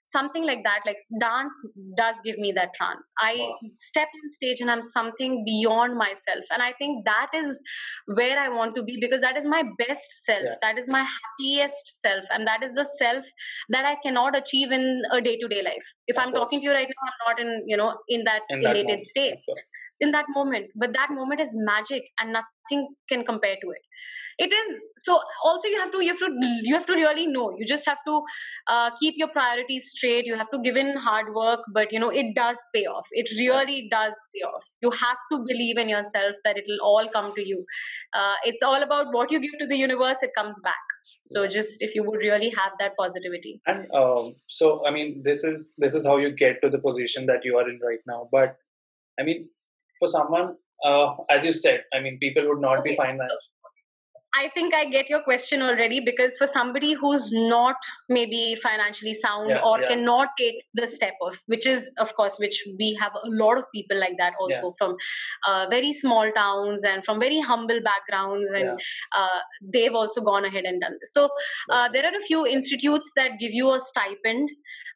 something 0.05 0.45
like 0.45 0.63
that 0.65 0.81
like 0.87 0.97
dance 1.21 1.55
does 1.97 2.17
give 2.25 2.39
me 2.39 2.53
that 2.53 2.75
trance 2.75 3.13
i 3.21 3.35
Wow. 3.39 3.59
step 3.79 4.09
on 4.23 4.31
stage 4.33 4.61
and 4.61 4.71
i'm 4.71 4.83
something 4.83 5.45
beyond 5.47 5.97
myself 5.97 6.45
and 6.53 6.63
i 6.63 6.73
think 6.79 7.05
that 7.05 7.29
is 7.35 7.61
where 8.21 8.39
i 8.39 8.49
want 8.49 8.75
to 8.75 8.83
be 8.83 8.99
because 9.01 9.21
that 9.21 9.37
is 9.37 9.47
my 9.47 9.63
best 9.79 10.17
self 10.25 10.43
Yeah. 10.45 10.57
that 10.63 10.79
is 10.79 10.89
my 10.97 11.03
happiest 11.17 11.93
self 12.01 12.25
and 12.31 12.47
that 12.47 12.63
is 12.63 12.73
the 12.81 12.85
self 12.99 13.25
that 13.77 13.85
i 13.85 13.97
cannot 14.05 14.37
achieve 14.37 14.73
in 14.73 15.03
a 15.13 15.21
day 15.21 15.37
to 15.39 15.49
day 15.49 15.63
life 15.63 15.93
if 16.07 16.17
Of 16.19 16.25
i'm 16.25 16.31
course. 16.33 16.43
talking 16.43 16.61
to 16.61 16.67
you 16.67 16.73
right 16.73 16.89
now 16.97 17.11
i'm 17.11 17.23
not 17.29 17.41
in 17.47 17.65
you 17.67 17.77
know 17.77 17.91
in 18.09 18.25
that 18.25 18.43
In 18.51 18.63
elated 18.67 19.05
state. 19.05 19.39
In 20.01 20.11
that 20.11 20.27
moment 20.35 20.71
but 20.75 20.93
that 20.95 21.11
moment 21.11 21.41
is 21.41 21.51
magic 21.55 22.03
and 22.21 22.33
nothing 22.33 22.89
can 23.09 23.25
compare 23.25 23.57
to 23.63 23.71
it. 23.71 23.83
It 24.39 24.53
is 24.53 24.79
so 24.97 25.21
also 25.45 25.69
you 25.69 25.79
have 25.79 25.91
to 25.93 26.03
you 26.03 26.09
have 26.09 26.19
to 26.19 26.61
you 26.63 26.75
have 26.75 26.87
to 26.87 26.95
really 26.95 27.27
know. 27.27 27.53
You 27.57 27.67
just 27.67 27.87
have 27.87 27.99
to 28.07 28.23
uh, 28.67 28.91
keep 28.99 29.15
your 29.17 29.29
priorities 29.29 29.91
straight. 29.91 30.25
You 30.25 30.37
have 30.37 30.51
to 30.51 30.59
give 30.59 30.77
in 30.77 30.97
hard 30.97 31.35
work 31.35 31.61
but 31.73 31.93
you 31.93 32.01
know 32.01 32.09
it 32.09 32.35
does 32.35 32.57
pay 32.75 32.85
off. 32.87 33.07
It 33.13 33.29
really 33.39 33.89
does 33.91 34.15
pay 34.35 34.41
off. 34.41 34.65
You 34.83 34.91
have 34.91 35.19
to 35.33 35.45
believe 35.47 35.77
in 35.77 35.89
yourself 35.89 36.37
that 36.45 36.57
it 36.57 36.65
will 36.67 36.81
all 36.83 37.09
come 37.13 37.35
to 37.35 37.47
you. 37.47 37.65
Uh, 38.15 38.35
it's 38.45 38.63
all 38.63 38.83
about 38.83 39.13
what 39.13 39.31
you 39.31 39.41
give 39.41 39.59
to 39.61 39.67
the 39.67 39.77
universe 39.77 40.17
it 40.23 40.31
comes 40.37 40.59
back. 40.63 40.83
So 41.25 41.47
just 41.47 41.83
if 41.83 41.95
you 41.95 42.03
would 42.03 42.19
really 42.19 42.51
have 42.51 42.73
that 42.81 42.93
positivity. 42.99 43.61
And 43.67 43.87
um, 43.95 44.35
so 44.49 44.85
i 44.87 44.91
mean 44.91 45.23
this 45.25 45.45
is 45.45 45.73
this 45.79 45.95
is 45.95 46.07
how 46.07 46.17
you 46.17 46.31
get 46.31 46.61
to 46.63 46.71
the 46.71 46.79
position 46.79 47.27
that 47.27 47.45
you 47.45 47.59
are 47.59 47.69
in 47.69 47.79
right 47.85 48.01
now. 48.07 48.29
But 48.33 48.57
i 49.21 49.23
mean 49.23 49.49
for 50.03 50.11
someone 50.17 50.53
uh, 50.89 51.09
as 51.37 51.45
you 51.49 51.53
said 51.63 51.83
i 51.95 52.01
mean 52.07 52.19
people 52.27 52.49
would 52.51 52.65
not 52.69 52.85
be 52.89 52.95
Okay. 52.95 53.03
I 54.35 54.49
think 54.55 54.73
I 54.75 54.87
get 54.87 55.11
your 55.11 55.23
question 55.23 55.61
already 55.61 56.01
because 56.01 56.37
for 56.39 56.47
somebody 56.47 56.95
who's 56.95 57.31
not 57.33 57.77
maybe 58.09 58.57
financially 58.63 59.13
sound 59.15 59.51
Yeah, 59.51 59.61
or 59.63 59.81
yeah. 59.81 59.89
cannot 59.89 60.29
take 60.39 60.63
the 60.75 60.87
step 60.87 61.15
of, 61.21 61.39
which 61.47 61.67
is 61.67 61.93
of 61.99 62.15
course, 62.17 62.37
which 62.39 62.63
we 62.79 62.97
have 63.01 63.13
a 63.15 63.29
lot 63.29 63.59
of 63.59 63.67
people 63.75 63.99
like 63.99 64.17
that 64.19 64.33
also 64.41 64.73
from 64.79 64.97
uh, 65.47 65.67
very 65.69 65.93
small 65.93 66.31
towns 66.33 66.83
and 66.85 67.05
from 67.05 67.21
very 67.21 67.41
humble 67.41 67.81
backgrounds, 67.85 68.51
and 68.51 68.65
Yeah. 68.65 68.77
uh, 69.21 69.41
they've 69.77 69.95
also 69.95 70.23
gone 70.23 70.47
ahead 70.47 70.65
and 70.65 70.81
done 70.81 70.97
this. 71.01 71.13
So 71.13 71.29
uh, 71.71 71.89
there 71.93 72.05
are 72.07 72.17
a 72.17 72.25
few 72.31 72.47
institutes 72.47 73.13
that 73.17 73.39
give 73.39 73.53
you 73.53 73.73
a 73.75 73.81
stipend 73.81 74.49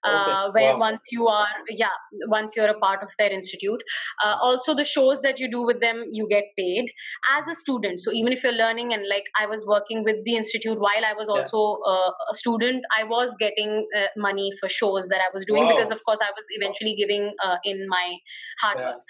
uh, 0.04 0.14
Okay, 0.14 0.60
where 0.60 0.72
wow. 0.74 0.80
once 0.80 1.06
you 1.10 1.28
are, 1.28 1.48
yeah, 1.68 1.90
once 2.28 2.54
you're 2.56 2.68
a 2.68 2.78
part 2.78 3.02
of 3.02 3.10
their 3.18 3.30
institute. 3.30 3.82
Uh, 4.24 4.36
also, 4.40 4.74
the 4.74 4.84
shows 4.84 5.20
that 5.22 5.38
you 5.38 5.50
do 5.50 5.62
with 5.62 5.80
them, 5.80 6.04
you 6.10 6.26
get 6.28 6.44
paid 6.58 6.90
as 7.36 7.46
a 7.48 7.54
student. 7.54 8.00
So 8.00 8.12
even 8.12 8.32
if 8.32 8.42
you're 8.42 8.52
learning 8.52 8.92
and 8.92 9.06
like 9.08 9.24
I 9.38 9.46
was 9.46 9.64
working 9.66 10.04
with 10.04 10.16
the 10.24 10.36
institute 10.36 10.78
while 10.78 11.04
I 11.04 11.14
was 11.14 11.28
Yeah. 11.28 11.34
also 11.42 11.80
uh, 11.86 12.10
a 12.30 12.34
student. 12.34 12.84
I 12.98 13.04
was 13.04 13.34
getting 13.38 13.86
uh, 13.96 14.06
money 14.16 14.50
for 14.60 14.68
shows 14.68 15.08
that 15.08 15.20
I 15.20 15.30
was 15.32 15.44
doing 15.46 15.64
Wow. 15.64 15.76
because, 15.76 15.90
of 15.90 16.04
course, 16.04 16.20
I 16.22 16.30
was 16.36 16.44
eventually 16.50 16.94
giving 16.94 17.34
uh, 17.42 17.56
in 17.64 17.86
my 17.88 18.16
hard 18.60 18.78
Yeah. 18.78 18.86
work. 18.88 19.02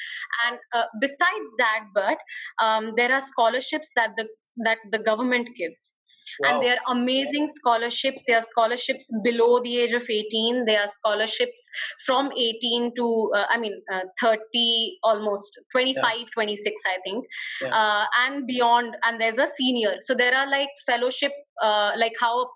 And 0.47 0.59
uh, 0.73 0.87
besides 1.01 1.51
that, 1.59 1.85
but 1.95 2.19
um, 2.63 2.93
there 2.97 3.13
are 3.13 3.21
scholarships 3.21 3.91
that 3.97 4.11
the 4.17 4.29
that 4.65 4.79
the 4.91 4.99
government 4.99 5.51
gives 5.57 5.95
Wow. 6.41 6.51
and 6.51 6.63
they 6.63 6.71
are 6.71 6.79
amazing 6.89 7.49
scholarships. 7.57 8.23
They 8.27 8.35
are 8.35 8.43
scholarships 8.43 9.07
below 9.23 9.61
the 9.63 9.79
age 9.79 9.93
of 9.93 10.05
18 10.09 10.65
they 10.67 10.77
are 10.77 10.89
scholarships 10.89 11.61
from 12.05 12.31
18 12.33 12.93
to 12.97 13.31
uh, 13.35 13.45
i 13.51 13.57
mean 13.59 13.81
uh, 13.93 14.03
30 14.21 14.99
almost 15.03 15.53
25 15.73 16.31
26 16.33 16.75
i 16.87 16.97
think 17.05 17.25
Yeah. 17.63 17.69
uh, 17.73 18.05
and 18.27 18.47
beyond. 18.47 18.97
And 19.05 19.21
there's 19.21 19.39
a 19.39 19.47
senior. 19.47 19.97
So 20.01 20.15
there 20.15 20.35
are 20.35 20.49
like 20.51 20.69
fellowship 20.87 21.33
uh, 21.63 21.93
like 21.97 22.13
how 22.21 22.43
a 22.43 22.47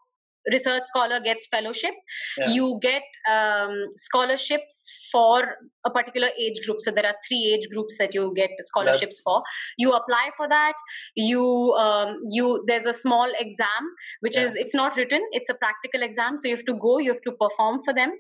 research 0.53 0.85
scholar 0.85 1.21
gets 1.21 1.47
fellowship 1.47 1.95
Yeah. 2.39 2.51
you 2.51 2.79
get 2.83 3.03
um, 3.31 3.87
scholarships 3.97 5.09
for 5.13 5.57
a 5.85 5.91
particular 5.91 6.29
age 6.39 6.61
group. 6.65 6.81
So 6.81 6.91
there 6.93 7.05
are 7.07 7.15
three 7.27 7.53
age 7.53 7.69
groups 7.73 7.97
that 7.99 8.15
you 8.15 8.33
get 8.35 8.51
scholarships 8.61 9.17
That's- 9.19 9.21
for. 9.25 9.43
You 9.77 9.93
apply 9.93 10.31
for 10.37 10.49
that 10.49 10.75
you 11.17 11.73
um, 11.75 12.19
you 12.31 12.65
there's 12.67 12.87
a 12.87 12.93
small 12.93 13.31
exam 13.39 13.83
which 14.21 14.37
Yeah. 14.37 14.45
is 14.45 14.55
it's 14.57 14.75
not 14.75 14.97
written 14.97 15.21
it's 15.33 15.51
a 15.51 15.55
practical 15.55 16.03
exam. 16.03 16.37
So 16.37 16.49
you 16.49 16.57
have 16.57 16.65
to 16.67 16.75
go 16.75 16.99
you 16.99 17.13
have 17.13 17.23
to 17.23 17.33
perform 17.33 17.81
for 17.81 17.93
them. 17.93 18.13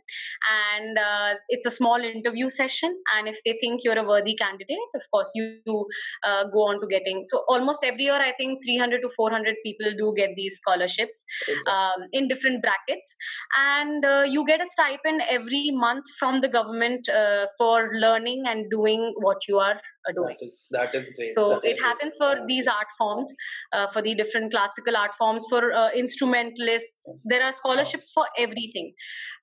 And 0.74 0.98
uh, 0.98 1.34
it's 1.48 1.66
a 1.66 1.70
small 1.70 2.00
interview 2.00 2.48
session. 2.48 2.96
And 3.16 3.28
if 3.28 3.38
they 3.44 3.56
think 3.60 3.82
you're 3.84 3.98
a 3.98 4.04
worthy 4.04 4.34
candidate 4.34 4.90
of 4.94 5.02
course 5.12 5.30
you, 5.34 5.58
you 5.66 5.86
uh, 6.24 6.44
go 6.52 6.66
on 6.68 6.80
to 6.80 6.86
getting 6.86 7.24
so 7.24 7.44
almost 7.48 7.84
every 7.84 8.04
year 8.04 8.14
i 8.14 8.32
think 8.38 8.62
300 8.64 9.00
to 9.02 9.08
400 9.16 9.56
people 9.64 9.86
do 9.96 10.12
get 10.16 10.30
these 10.36 10.56
scholarships. 10.56 11.24
Um, 11.66 12.06
in 12.12 12.28
different 12.28 12.62
brackets. 12.62 13.14
And 13.58 14.04
uh, 14.04 14.24
you 14.28 14.44
get 14.46 14.60
a 14.62 14.66
stipend 14.66 15.22
every 15.28 15.70
month 15.72 16.04
from 16.18 16.40
the 16.40 16.48
government 16.48 17.08
uh, 17.08 17.46
for 17.58 17.90
learning 17.94 18.44
and 18.46 18.70
doing 18.70 19.12
what 19.20 19.38
you 19.48 19.58
are 19.58 19.74
uh, 20.08 20.12
doing. 20.14 20.36
That 20.40 20.46
is 20.46 20.66
that 20.70 20.94
is 20.94 21.08
great. 21.16 21.34
so 21.34 21.60
That 21.62 21.70
it 21.70 21.80
happens 21.82 22.14
for 22.18 22.34
great. 22.34 22.46
these 22.48 22.66
art 22.66 22.88
forms 22.98 23.32
uh, 23.72 23.86
for 23.88 24.02
the 24.02 24.14
different 24.14 24.52
classical 24.52 24.96
art 24.96 25.14
forms 25.14 25.44
for 25.48 25.72
uh, 25.72 25.90
instrumentalists. 25.92 27.14
There 27.24 27.42
are 27.42 27.52
scholarships 27.52 28.10
for 28.14 28.26
everything. 28.38 28.92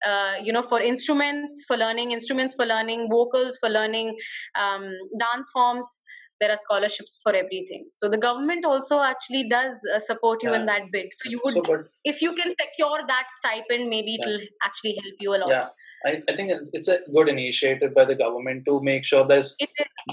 Uh, 0.05 0.35
you 0.43 0.53
know 0.53 0.61
for 0.61 0.81
instruments 0.81 1.63
for 1.67 1.77
learning 1.77 2.11
instruments 2.11 2.53
for 2.55 2.65
learning 2.65 3.07
vocals 3.09 3.57
for 3.59 3.69
learning 3.69 4.15
um, 4.55 4.83
dance 5.19 5.49
forms 5.53 5.99
there 6.39 6.51
are 6.51 6.57
scholarships 6.57 7.19
for 7.23 7.33
everything. 7.33 7.85
So 7.89 8.09
the 8.09 8.17
government 8.17 8.65
also 8.65 9.01
actually 9.01 9.47
does 9.49 9.73
uh, 9.93 9.99
support 9.99 10.43
you 10.43 10.53
in 10.53 10.65
that 10.65 10.91
bit. 10.91 11.13
So 11.13 11.29
you 11.29 11.41
would 11.43 11.53
So, 11.55 11.61
but 11.61 11.87
if 12.03 12.21
you 12.21 12.33
can 12.33 12.53
secure 12.61 12.99
that 13.07 13.27
stipend 13.37 13.89
maybe 13.89 14.15
it'll 14.15 14.39
actually 14.63 14.97
help 15.01 15.15
you 15.19 15.35
a 15.35 15.37
lot. 15.37 15.49
Yeah, 15.49 15.67
I, 16.05 16.21
I 16.29 16.35
think 16.35 16.51
it's, 16.73 16.87
a 16.87 16.99
good 17.13 17.27
initiative 17.27 17.93
by 17.93 18.05
the 18.05 18.15
government 18.15 18.65
to 18.65 18.81
make 18.81 19.03
sure 19.03 19.27
this 19.27 19.55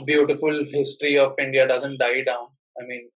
beautiful 0.06 0.64
history 0.70 1.18
of 1.18 1.34
India 1.38 1.68
doesn't 1.68 1.98
die 1.98 2.22
down. 2.22 2.46
I 2.80 2.86
mean, 2.86 3.08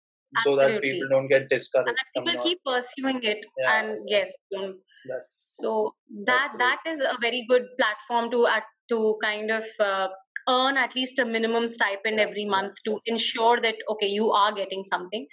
so 0.42 0.56
that 0.56 0.82
people 0.82 1.08
don't 1.08 1.28
get 1.28 1.48
discouraged 1.48 1.98
from 2.14 2.24
people 2.24 2.36
not. 2.36 2.46
keep 2.46 2.58
pursuing 2.64 3.22
it. 3.22 3.44
Yeah. 3.58 3.80
and 3.80 3.98
yes 4.06 4.36
don't 4.52 4.76
That's 5.08 5.42
so 5.44 5.94
that 6.26 6.54
that 6.58 6.80
is 6.86 7.00
a 7.00 7.16
very 7.20 7.46
good 7.48 7.64
platform 7.78 8.30
to 8.32 8.46
act 8.46 8.66
to 8.90 9.16
kind 9.22 9.50
of 9.50 9.64
uh, 9.80 10.08
earn 10.48 10.76
at 10.76 10.94
least 10.96 11.18
a 11.18 11.24
minimum 11.24 11.68
stipend 11.68 12.20
every 12.20 12.44
month 12.44 12.74
to 12.84 12.98
ensure 13.06 13.60
that 13.60 13.76
okay 13.90 14.06
you 14.06 14.30
are 14.32 14.52
getting 14.52 14.84
something. 14.84 15.26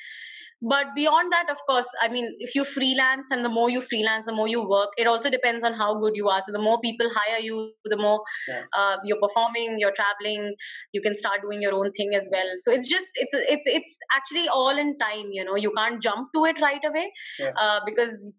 But 0.61 0.87
beyond 0.95 1.31
that 1.33 1.49
of 1.49 1.57
course 1.69 1.87
i 2.01 2.07
mean 2.07 2.27
if 2.39 2.55
you 2.55 2.63
freelance 2.63 3.27
and 3.29 3.43
the 3.45 3.49
more 3.49 3.69
you 3.69 3.81
freelance 3.81 4.25
the 4.25 4.33
more 4.37 4.47
you 4.47 4.61
work 4.67 4.89
it 4.97 5.05
also 5.07 5.29
depends 5.29 5.63
on 5.65 5.73
how 5.73 5.99
good 5.99 6.15
you 6.15 6.29
are. 6.29 6.41
So 6.41 6.51
the 6.53 6.61
more 6.67 6.79
people 6.85 7.09
hire 7.17 7.39
you 7.39 7.71
the 7.85 7.97
more 7.97 8.21
Yeah. 8.47 8.61
uh, 8.73 8.97
you're 9.03 9.19
performing 9.25 9.77
you're 9.79 9.93
traveling 9.99 10.55
you 10.93 11.01
can 11.01 11.15
start 11.15 11.41
doing 11.41 11.61
your 11.61 11.73
own 11.73 11.91
thing 11.91 12.15
as 12.15 12.29
well. 12.31 12.49
So 12.57 12.71
it's 12.71 12.87
just 12.87 13.11
it's 13.15 13.33
it's 13.57 13.67
it's 13.67 13.97
actually 14.15 14.47
all 14.47 14.77
in 14.85 14.97
time 14.97 15.27
you 15.31 15.43
know. 15.43 15.55
You 15.55 15.71
can't 15.77 16.01
jump 16.01 16.29
to 16.35 16.45
it 16.45 16.61
right 16.61 16.89
away 16.93 17.11
Yeah. 17.39 17.51
uh, 17.57 17.79
because 17.85 18.35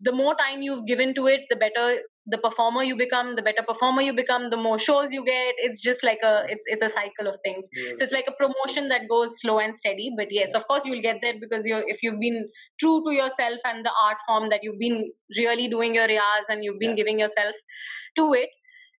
the 0.00 0.12
more 0.12 0.34
time 0.34 0.62
you've 0.62 0.86
given 0.86 1.14
to 1.14 1.26
it 1.26 1.42
the 1.50 1.56
better 1.56 2.00
the 2.26 2.38
performer 2.38 2.82
you 2.82 2.96
become 2.96 3.34
the 3.34 3.42
better 3.42 3.62
performer 3.66 4.02
you 4.02 4.12
become 4.12 4.50
the 4.50 4.56
more 4.56 4.78
shows 4.78 5.12
you 5.12 5.24
get. 5.24 5.54
It's 5.58 5.80
just 5.80 6.04
like 6.04 6.18
a 6.22 6.44
it's 6.48 6.62
it's 6.66 6.82
a 6.82 6.88
cycle 6.88 7.26
of 7.26 7.38
things. 7.44 7.68
So 7.94 8.04
it's 8.04 8.12
like 8.12 8.28
a 8.28 8.32
promotion 8.32 8.88
that 8.88 9.08
goes 9.08 9.40
slow 9.40 9.58
and 9.58 9.74
steady. 9.74 10.12
But 10.16 10.28
yes 10.30 10.54
of 10.54 10.66
course 10.68 10.84
you'll 10.84 11.02
get 11.02 11.18
there 11.22 11.34
because 11.40 11.64
you're 11.64 11.82
if 11.86 12.02
you've 12.02 12.20
been 12.20 12.48
true 12.78 13.02
to 13.06 13.12
yourself 13.12 13.60
and 13.64 13.84
the 13.84 13.92
art 14.04 14.18
form 14.28 14.48
that 14.50 14.60
you've 14.62 14.78
been 14.78 15.10
really 15.36 15.68
doing 15.68 15.94
your 15.94 16.08
riyaz 16.08 16.48
and 16.48 16.62
you've 16.64 16.78
been 16.78 16.90
Yeah. 16.90 16.96
giving 16.96 17.18
yourself 17.20 17.54
to 18.16 18.32
it 18.34 18.50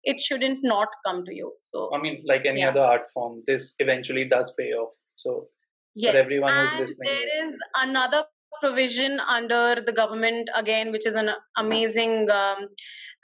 it 0.02 0.18
shouldn't 0.20 0.60
not 0.62 0.88
come 1.06 1.24
to 1.26 1.34
you. 1.34 1.52
So 1.58 1.90
I 1.94 2.00
mean, 2.00 2.22
like 2.26 2.46
any 2.46 2.60
Yeah. 2.60 2.70
other 2.70 2.80
art 2.80 3.02
form, 3.12 3.42
this 3.46 3.74
eventually 3.78 4.24
does 4.24 4.54
pay 4.58 4.72
off. 4.72 4.94
So 5.14 5.48
yes. 5.94 6.12
for 6.12 6.18
everyone 6.18 6.54
who's 6.56 6.80
listening, 6.80 7.10
there 7.12 7.46
is 7.48 7.56
another 7.76 8.24
provision 8.60 9.20
under 9.20 9.80
the 9.86 9.92
government 9.92 10.48
again 10.54 10.92
which 10.92 11.06
is 11.06 11.14
an 11.14 11.30
amazing 11.56 12.28
um, 12.30 12.68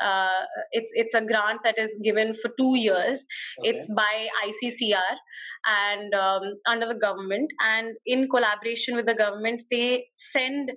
uh, 0.01 0.45
it's 0.73 0.91
it's 0.95 1.15
a 1.15 1.21
grant 1.21 1.61
that 1.65 1.79
is 1.79 1.99
given 2.03 2.35
for 2.35 2.51
two 2.59 2.77
years. 2.77 3.27
Okay. 3.61 3.71
it's 3.71 3.89
by 3.95 4.29
iccr 4.47 5.17
and 5.67 6.15
um, 6.15 6.43
under 6.67 6.87
the 6.87 6.95
government. 6.95 7.51
And 7.61 7.97
in 8.07 8.29
collaboration 8.29 8.97
with 8.97 9.07
the 9.07 9.15
government 9.15 9.63
they 9.71 10.07
send 10.15 10.73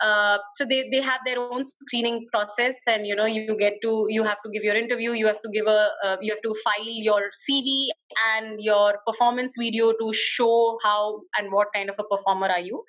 uh, 0.00 0.38
so 0.54 0.64
they, 0.64 0.88
they 0.90 1.00
have 1.00 1.20
their 1.24 1.38
own 1.38 1.64
screening 1.64 2.26
process 2.32 2.76
and 2.86 3.06
you 3.06 3.14
know 3.14 3.26
you 3.26 3.56
get 3.56 3.74
to 3.82 4.06
you 4.08 4.24
have 4.24 4.38
to 4.44 4.50
give 4.50 4.64
your 4.64 4.74
interview 4.74 5.12
you 5.12 5.26
have 5.26 5.40
to 5.40 5.48
give 5.52 5.66
a 5.66 5.88
uh, 6.04 6.16
you 6.20 6.32
have 6.32 6.42
to 6.42 6.54
file 6.64 6.84
your 6.84 7.30
cv 7.48 7.88
and 8.34 8.60
your 8.60 8.98
performance 9.06 9.54
video 9.58 9.92
to 9.92 10.12
show 10.12 10.78
how 10.82 11.20
and 11.38 11.52
what 11.52 11.68
kind 11.74 11.88
of 11.88 11.96
a 11.98 12.04
performer 12.04 12.48
are 12.48 12.60
you. 12.60 12.82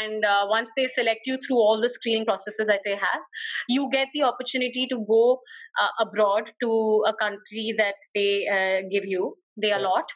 And 0.00 0.24
uh, 0.24 0.46
once 0.48 0.70
they 0.76 0.86
select 0.86 1.20
you 1.26 1.38
through 1.38 1.56
all 1.56 1.80
the 1.80 1.88
screening 1.88 2.24
processes 2.24 2.66
that 2.66 2.80
they 2.84 2.96
have 2.96 3.22
you 3.68 3.88
get 3.90 4.08
the 4.14 4.22
opportunity 4.22 4.86
to 4.86 4.97
go 5.06 5.40
uh, 5.80 5.88
abroad 6.00 6.50
to 6.62 7.04
a 7.06 7.12
country 7.14 7.74
that 7.78 7.94
they 8.14 8.46
uh, 8.46 8.88
give 8.90 9.04
you 9.06 9.34
they 9.60 9.72
allot 9.72 10.08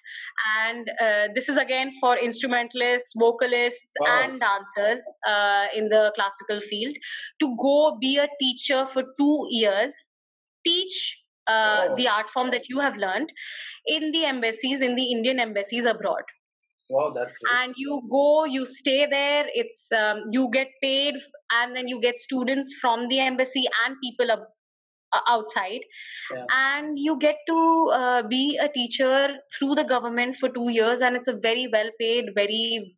and 0.61 0.89
uh, 1.01 1.27
this 1.35 1.49
is 1.49 1.57
again 1.59 1.91
for 2.01 2.17
instrumentalists 2.17 3.13
vocalists 3.19 3.93
Wow. 4.01 4.21
and 4.21 4.41
dancers 4.41 5.03
uh, 5.27 5.67
in 5.75 5.89
the 5.89 6.13
classical 6.15 6.61
field 6.61 6.95
to 7.41 7.57
go 7.61 7.97
be 8.01 8.19
a 8.19 8.29
teacher 8.39 8.87
for 8.87 9.03
two 9.19 9.47
years 9.51 9.93
teach 10.65 11.19
uh, 11.49 11.89
Oh. 11.91 11.95
the 11.97 12.07
art 12.07 12.31
form 12.31 12.51
that 12.53 12.69
you 12.69 12.79
have 12.79 12.97
learned 12.97 13.33
in 13.87 14.13
the 14.13 14.25
embassies 14.25 14.81
in 14.81 14.95
the 14.95 15.11
indian 15.11 15.41
embassies 15.41 15.85
abroad 15.87 16.23
wow, 16.89 17.11
that's 17.15 17.35
great. 17.35 17.55
and 17.65 17.75
you 17.77 18.01
go 18.11 18.45
you 18.45 18.65
stay 18.65 19.07
there 19.07 19.45
it's 19.55 19.91
um, 19.93 20.23
you 20.31 20.49
get 20.53 20.69
paid 20.83 21.15
and 21.51 21.75
then 21.77 21.89
you 21.89 22.01
get 22.01 22.19
students 22.19 22.75
from 22.81 23.09
the 23.09 23.19
embassy 23.19 23.65
and 23.85 23.97
people 24.05 24.31
ab- 24.31 24.47
outside. 25.29 25.81
Yeah. 26.31 26.45
and 26.51 26.99
you 26.99 27.19
get 27.19 27.37
to 27.49 27.91
uh, 27.95 28.23
be 28.29 28.59
a 28.61 28.69
teacher 28.69 29.29
through 29.57 29.75
the 29.75 29.85
government 29.85 30.37
for 30.37 30.49
2 30.49 30.71
years 30.71 31.01
and 31.01 31.17
it's 31.17 31.29
a 31.29 31.35
very 31.37 31.69
well 31.73 31.91
paid 32.01 32.31
very 32.35 32.97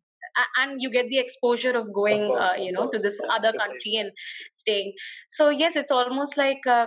and 0.56 0.82
you 0.82 0.90
get 0.90 1.08
the 1.08 1.18
exposure 1.18 1.70
of 1.78 1.92
going 1.92 2.26
course, 2.26 2.40
uh, 2.40 2.54
you 2.58 2.72
know 2.72 2.90
to 2.90 2.98
this 2.98 3.20
other 3.30 3.52
country 3.52 3.96
and 3.96 4.10
staying. 4.56 4.92
So 5.28 5.48
yes 5.50 5.76
it's 5.76 5.90
almost 5.90 6.36
like 6.36 6.66
uh, 6.66 6.86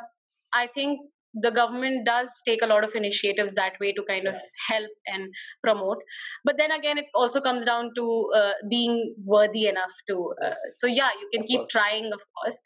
i 0.53 0.67
think 0.67 0.99
the 1.33 1.51
government 1.51 2.05
does 2.05 2.29
take 2.45 2.61
a 2.61 2.65
lot 2.67 2.83
of 2.83 2.95
initiatives 2.95 3.53
that 3.55 3.73
way 3.79 3.91
to 3.93 4.03
kind 4.07 4.27
of 4.27 4.35
help 4.69 4.89
and 5.07 5.29
promote 5.63 5.97
but 6.45 6.57
then 6.57 6.71
again 6.71 6.97
it 6.97 7.05
also 7.13 7.41
comes 7.41 7.65
down 7.65 7.91
to 7.95 8.29
uh, 8.35 8.53
being 8.69 9.15
worthy 9.25 9.67
enough 9.67 9.91
to 10.09 10.33
uh, 10.43 10.53
so 10.69 10.87
yeah 10.87 11.09
you 11.21 11.29
can 11.33 11.41
Of 11.41 11.47
keep 11.47 11.59
course. 11.61 11.71
trying 11.71 12.05
of 12.13 12.19
course 12.37 12.59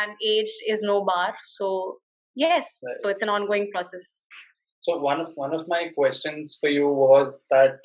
and 0.00 0.12
age 0.24 0.52
is 0.68 0.82
no 0.82 1.04
bar 1.04 1.34
so 1.44 1.98
yes 2.34 2.80
Right. 2.86 2.96
so 3.02 3.08
it's 3.08 3.22
an 3.22 3.28
ongoing 3.28 3.70
process 3.72 4.20
So 4.82 4.98
one 4.98 5.20
of 5.20 5.28
one 5.34 5.54
of 5.54 5.66
my 5.68 5.88
questions 5.94 6.58
for 6.60 6.68
you 6.68 6.88
was 6.88 7.42
that 7.50 7.78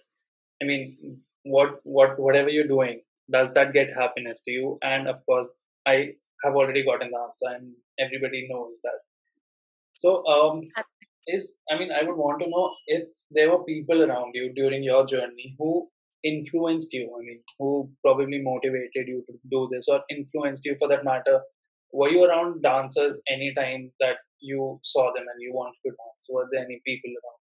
I 0.61 0.65
mean, 0.65 1.21
what 1.43 1.79
what 1.83 2.19
whatever 2.19 2.49
you're 2.49 2.67
doing, 2.67 3.01
does 3.31 3.49
that 3.53 3.73
get 3.73 3.93
happiness 3.93 4.41
to 4.43 4.51
you? 4.51 4.77
And 4.81 5.07
of 5.07 5.25
course, 5.25 5.65
I 5.85 6.13
have 6.43 6.55
already 6.55 6.83
gotten 6.85 7.11
the 7.11 7.19
answer, 7.19 7.49
and 7.55 7.73
everybody 7.99 8.47
knows 8.49 8.79
that. 8.83 8.99
So, 9.95 10.25
um, 10.27 10.61
is 11.27 11.57
I 11.71 11.77
mean, 11.77 11.91
I 11.91 12.03
would 12.03 12.17
want 12.17 12.41
to 12.41 12.49
know 12.49 12.71
if 12.87 13.03
there 13.31 13.49
were 13.51 13.63
people 13.63 14.03
around 14.03 14.31
you 14.35 14.53
during 14.53 14.83
your 14.83 15.05
journey 15.05 15.55
who 15.57 15.87
influenced 16.23 16.93
you. 16.93 17.05
I 17.17 17.21
mean, 17.25 17.41
who 17.59 17.89
probably 18.03 18.41
motivated 18.41 19.07
you 19.07 19.23
to 19.27 19.33
do 19.49 19.67
this, 19.71 19.87
or 19.87 20.01
influenced 20.09 20.65
you 20.65 20.75
for 20.79 20.87
that 20.89 21.05
matter. 21.05 21.41
Were 21.93 22.09
you 22.09 22.25
around 22.25 22.61
dancers 22.61 23.19
anytime 23.29 23.91
that 24.01 24.17
you 24.41 24.79
saw 24.83 25.05
them 25.13 25.25
and 25.31 25.41
you 25.41 25.53
wanted 25.53 25.79
to 25.85 25.91
dance? 25.91 26.27
Were 26.29 26.47
there 26.51 26.63
any 26.65 26.81
people 26.85 27.11
around? 27.11 27.44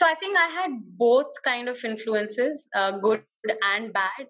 So 0.00 0.06
i 0.06 0.14
think 0.20 0.36
i 0.42 0.48
had 0.58 0.76
both 1.06 1.40
kind 1.44 1.68
of 1.68 1.84
influences 1.84 2.66
uh, 2.74 2.92
good 2.98 3.22
and 3.62 3.92
bad 3.92 4.26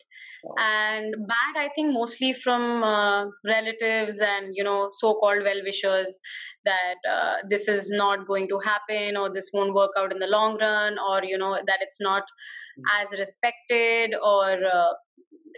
oh. 0.46 0.54
and 0.58 1.14
bad 1.28 1.60
i 1.62 1.68
think 1.74 1.92
mostly 1.92 2.32
from 2.32 2.82
uh, 2.82 3.24
relatives 3.46 4.20
and 4.20 4.52
you 4.54 4.64
know 4.64 4.88
so-called 4.90 5.42
well-wishers 5.44 6.18
that 6.64 7.10
uh, 7.10 7.36
this 7.48 7.68
is 7.68 7.90
not 7.90 8.26
going 8.26 8.48
to 8.48 8.58
happen 8.64 9.16
or 9.16 9.28
this 9.32 9.50
won't 9.52 9.74
work 9.74 9.90
out 9.98 10.12
in 10.12 10.18
the 10.18 10.26
long 10.26 10.58
run 10.60 10.98
or 10.98 11.22
you 11.24 11.38
know 11.38 11.54
that 11.66 11.78
it's 11.80 12.00
not 12.00 12.22
mm. 12.22 13.00
as 13.00 13.18
respected 13.18 14.14
or 14.22 14.50
uh, 14.74 14.92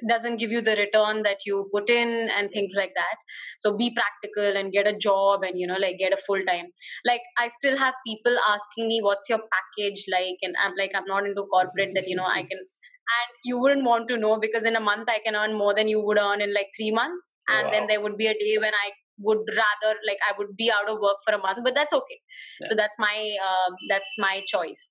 doesn't 0.09 0.37
give 0.37 0.51
you 0.51 0.61
the 0.61 0.77
return 0.77 1.23
that 1.23 1.39
you 1.47 1.69
put 1.73 1.89
in 1.91 2.29
and 2.37 2.51
things 2.51 2.73
like 2.77 2.93
that. 2.95 3.17
So 3.59 3.77
be 3.77 3.95
practical 3.95 4.57
and 4.57 4.73
get 4.73 4.87
a 4.87 4.97
job 4.97 5.43
and 5.43 5.59
you 5.59 5.67
know 5.67 5.77
like 5.79 5.99
get 5.99 6.13
a 6.13 6.17
full 6.17 6.43
time. 6.47 6.67
Like 7.05 7.23
i 7.39 7.49
still 7.49 7.77
have 7.77 7.95
people 8.07 8.37
asking 8.49 8.89
me 8.89 9.01
what's 9.03 9.29
your 9.29 9.41
package 9.57 10.05
like? 10.11 10.39
And 10.43 10.55
i'm 10.63 10.73
like 10.79 10.93
i'm 10.95 11.05
not 11.07 11.27
into 11.27 11.43
corporate 11.43 11.95
that 11.95 12.09
you 12.09 12.17
know 12.17 12.25
i 12.25 12.43
can 12.43 12.59
and 13.13 13.31
you 13.45 13.59
wouldn't 13.59 13.85
want 13.85 14.09
to 14.09 14.17
know 14.17 14.39
because 14.39 14.65
in 14.65 14.77
a 14.77 14.81
month 14.81 15.09
i 15.09 15.19
can 15.25 15.37
earn 15.37 15.57
more 15.59 15.75
than 15.75 15.89
you 15.89 16.01
would 16.01 16.19
earn 16.19 16.41
in 16.41 16.55
like 16.55 16.69
3 16.77 16.91
months. 16.93 17.33
And 17.49 17.67
wow. 17.67 17.73
then 17.73 17.87
there 17.89 18.01
would 18.01 18.17
be 18.17 18.27
a 18.27 18.35
day 18.35 18.59
when 18.59 18.73
i 18.75 18.91
would 19.23 19.43
rather 19.57 19.97
like 20.07 20.19
i 20.29 20.33
would 20.39 20.57
be 20.57 20.71
out 20.71 20.89
of 20.89 20.99
work 21.01 21.19
for 21.27 21.35
a 21.35 21.39
month 21.39 21.59
but 21.65 21.75
that's 21.75 21.93
okay. 21.93 22.21
Yeah. 22.61 22.69
so 22.69 22.75
that's 22.75 22.97
my 22.99 23.37
uh, 23.49 23.71
that's 23.89 24.13
my 24.19 24.43
choice. 24.47 24.89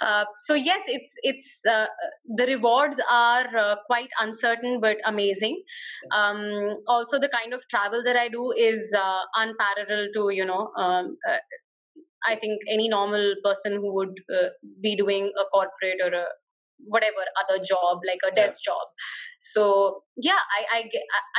Uh, 0.00 0.24
so 0.46 0.54
yes 0.54 0.82
it's 0.88 1.12
it's 1.22 1.60
uh, 1.70 1.86
the 2.36 2.46
rewards 2.46 3.00
are 3.10 3.46
uh, 3.56 3.76
quite 3.86 4.08
uncertain 4.20 4.80
but 4.80 4.98
amazing. 5.04 5.62
Um, 6.12 6.76
also 6.88 7.18
the 7.18 7.28
kind 7.28 7.52
of 7.52 7.66
travel 7.68 8.02
that 8.04 8.16
i 8.16 8.28
do 8.28 8.52
is 8.56 8.94
uh, 8.96 9.20
unparalleled 9.36 10.10
to 10.14 10.30
you 10.30 10.44
know 10.44 10.70
um, 10.76 11.16
uh, 11.28 11.38
I 12.26 12.36
think 12.36 12.62
any 12.70 12.88
normal 12.88 13.34
person 13.44 13.74
who 13.74 13.92
would 13.94 14.14
be 14.80 14.96
doing 14.96 15.30
a 15.38 15.44
corporate 15.52 15.98
or 16.02 16.12
a 16.18 16.24
whatever 16.86 17.24
other 17.42 17.62
job 17.62 17.98
like 18.06 18.20
a 18.30 18.34
desk 18.34 18.60
yeah. 18.66 18.72
job. 18.72 18.86
So 19.40 20.02
yeah 20.16 20.38
I, 20.56 20.78
I 20.78 20.90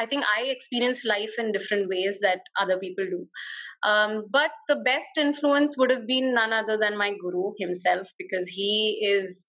i 0.03 0.05
think 0.05 0.23
i 0.37 0.41
experience 0.43 1.05
life 1.05 1.31
in 1.39 1.51
different 1.51 1.89
ways 1.89 2.19
that 2.21 2.41
other 2.59 2.77
people 2.77 3.05
do. 3.05 3.27
Um, 3.89 4.25
but 4.31 4.51
the 4.67 4.75
best 4.75 5.17
influence 5.17 5.75
would 5.77 5.89
have 5.89 6.07
been 6.07 6.33
none 6.33 6.53
other 6.53 6.77
than 6.77 6.97
my 6.97 7.13
guru 7.21 7.51
himself 7.59 8.07
because 8.17 8.47
he 8.47 9.01
is 9.03 9.47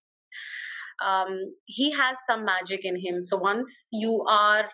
um, 1.05 1.40
he 1.66 1.90
has 1.92 2.16
some 2.28 2.44
magic 2.44 2.84
in 2.84 2.97
him. 2.99 3.20
So 3.20 3.36
once 3.36 3.88
you 3.92 4.24
are 4.26 4.64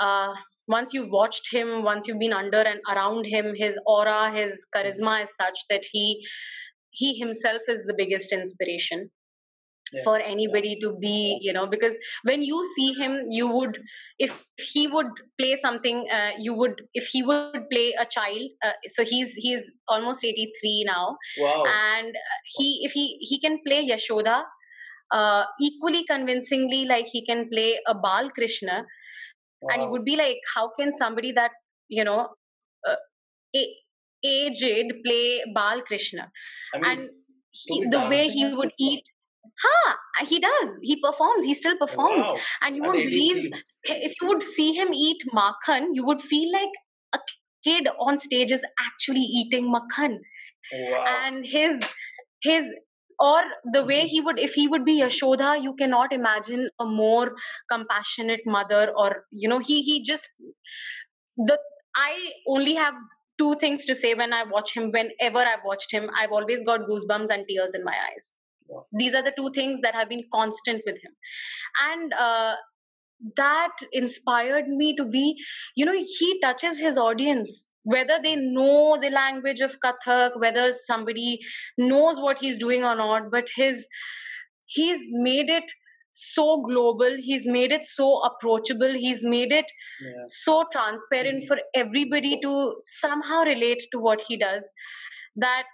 uh, 0.00 0.34
once 0.68 0.94
you've 0.94 1.10
watched 1.10 1.52
him 1.52 1.82
once 1.82 2.08
you've 2.08 2.18
been 2.18 2.32
under 2.32 2.60
and 2.60 2.80
around 2.90 3.26
him 3.26 3.54
his 3.54 3.78
aura 3.86 4.32
his 4.34 4.66
charisma 4.74 5.22
is 5.22 5.30
such 5.40 5.58
that 5.68 5.84
he 5.92 6.24
he 6.90 7.14
himself 7.18 7.62
is 7.68 7.82
the 7.84 7.94
biggest 7.96 8.32
inspiration 8.32 9.10
for 10.02 10.20
anybody 10.20 10.78
to 10.80 10.96
be 11.00 11.38
you 11.40 11.52
know 11.52 11.66
because 11.66 11.98
when 12.22 12.42
you 12.42 12.62
see 12.76 12.92
him 12.92 13.26
you 13.28 13.46
would 13.46 13.78
if 14.18 14.44
he 14.58 14.86
would 14.86 15.06
play 15.38 15.56
something 15.56 16.06
uh, 16.10 16.30
you 16.38 16.54
would 16.54 16.82
if 16.94 17.06
he 17.06 17.22
would 17.22 17.68
play 17.70 17.94
a 17.98 18.06
child 18.06 18.50
uh, 18.62 18.72
so 18.86 19.04
he's 19.04 19.34
he's 19.34 19.70
almost 19.88 20.24
83 20.24 20.84
now. 20.86 21.16
Wow. 21.38 21.64
and 21.66 22.14
he 22.56 22.80
if 22.82 22.92
he 22.92 23.16
he 23.20 23.40
can 23.40 23.58
play 23.66 23.88
yashoda 23.88 24.42
uh, 25.12 25.44
equally 25.60 26.04
convincingly 26.04 26.84
like 26.84 27.06
he 27.06 27.24
can 27.24 27.48
play 27.48 27.78
a 27.86 27.94
bal 27.94 28.30
krishna 28.30 28.84
wow. 29.60 29.68
and 29.72 29.82
it 29.82 29.90
would 29.90 30.04
be 30.04 30.16
like 30.16 30.38
how 30.54 30.70
can 30.78 30.92
somebody 30.92 31.32
that 31.32 31.52
you 31.88 32.04
know 32.04 32.28
uh, 32.88 32.96
aged 34.24 34.94
play 35.04 35.42
bal 35.54 35.82
krishna 35.82 36.30
I 36.74 36.78
mean, 36.78 36.90
and 36.90 37.10
he, 37.50 37.86
the 37.88 38.00
way 38.08 38.28
he 38.28 38.52
would 38.52 38.72
eat 38.78 39.04
Huh, 39.62 39.94
he 40.26 40.40
does. 40.40 40.78
He 40.82 41.00
performs. 41.00 41.44
He 41.44 41.54
still 41.54 41.76
performs. 41.76 42.26
Wow. 42.26 42.36
And 42.62 42.76
you 42.76 42.82
won't 42.82 42.96
believe 42.96 43.52
if 43.84 44.14
you 44.20 44.28
would 44.28 44.42
see 44.42 44.72
him 44.72 44.92
eat 44.92 45.22
makhan, 45.34 45.88
you 45.92 46.04
would 46.04 46.20
feel 46.20 46.52
like 46.52 46.70
a 47.14 47.18
kid 47.64 47.88
on 47.98 48.18
stage 48.18 48.52
is 48.52 48.64
actually 48.80 49.20
eating 49.20 49.72
makhan. 49.72 50.18
Wow. 50.72 51.04
And 51.06 51.46
his 51.46 51.82
his 52.42 52.66
or 53.18 53.42
the 53.72 53.84
way 53.84 54.06
he 54.06 54.20
would 54.20 54.38
if 54.38 54.54
he 54.54 54.66
would 54.66 54.84
be 54.84 55.00
yashoda 55.00 55.60
you 55.62 55.74
cannot 55.74 56.12
imagine 56.12 56.68
a 56.80 56.84
more 56.84 57.32
compassionate 57.70 58.40
mother 58.44 58.92
or 58.96 59.24
you 59.30 59.48
know 59.48 59.58
he 59.58 59.82
he 59.82 60.02
just 60.02 60.28
the 61.36 61.58
i 61.96 62.30
only 62.48 62.74
have 62.74 62.94
two 63.38 63.54
things 63.56 63.86
to 63.86 63.94
say 63.94 64.14
when 64.14 64.32
i 64.32 64.42
watch 64.44 64.76
him 64.76 64.90
whenever 64.90 65.38
i've 65.38 65.64
watched 65.64 65.92
him 65.92 66.10
i've 66.20 66.32
always 66.32 66.62
got 66.62 66.88
goosebumps 66.88 67.30
and 67.30 67.46
tears 67.48 67.74
in 67.74 67.84
my 67.84 67.96
eyes 68.08 68.34
these 68.92 69.14
are 69.14 69.22
the 69.22 69.32
two 69.36 69.50
things 69.54 69.80
that 69.82 69.94
have 69.94 70.08
been 70.08 70.24
constant 70.32 70.82
with 70.86 70.96
him 71.02 71.12
and 71.90 72.12
uh, 72.14 72.54
that 73.36 73.72
inspired 73.92 74.68
me 74.68 74.94
to 74.96 75.04
be 75.04 75.36
you 75.76 75.84
know 75.84 75.92
he 75.92 76.40
touches 76.40 76.78
his 76.78 76.98
audience 76.98 77.70
whether 77.82 78.18
they 78.22 78.34
know 78.34 78.98
the 79.00 79.10
language 79.10 79.60
of 79.60 79.76
kathak 79.84 80.38
whether 80.40 80.72
somebody 80.72 81.38
knows 81.78 82.20
what 82.20 82.38
he's 82.38 82.58
doing 82.58 82.84
or 82.84 82.94
not 82.94 83.30
but 83.30 83.48
his 83.56 83.86
he's 84.66 85.08
made 85.12 85.48
it 85.48 85.72
so 86.12 86.62
global 86.62 87.16
he's 87.18 87.46
made 87.46 87.72
it 87.72 87.84
so 87.84 88.20
approachable 88.22 88.92
he's 88.94 89.24
made 89.24 89.52
it 89.52 89.70
yeah. 90.00 90.12
so 90.22 90.64
transparent 90.72 91.42
mm-hmm. 91.42 91.46
for 91.46 91.58
everybody 91.74 92.38
to 92.40 92.74
somehow 92.80 93.42
relate 93.42 93.82
to 93.92 93.98
what 93.98 94.22
he 94.28 94.36
does 94.36 94.70
that 95.36 95.64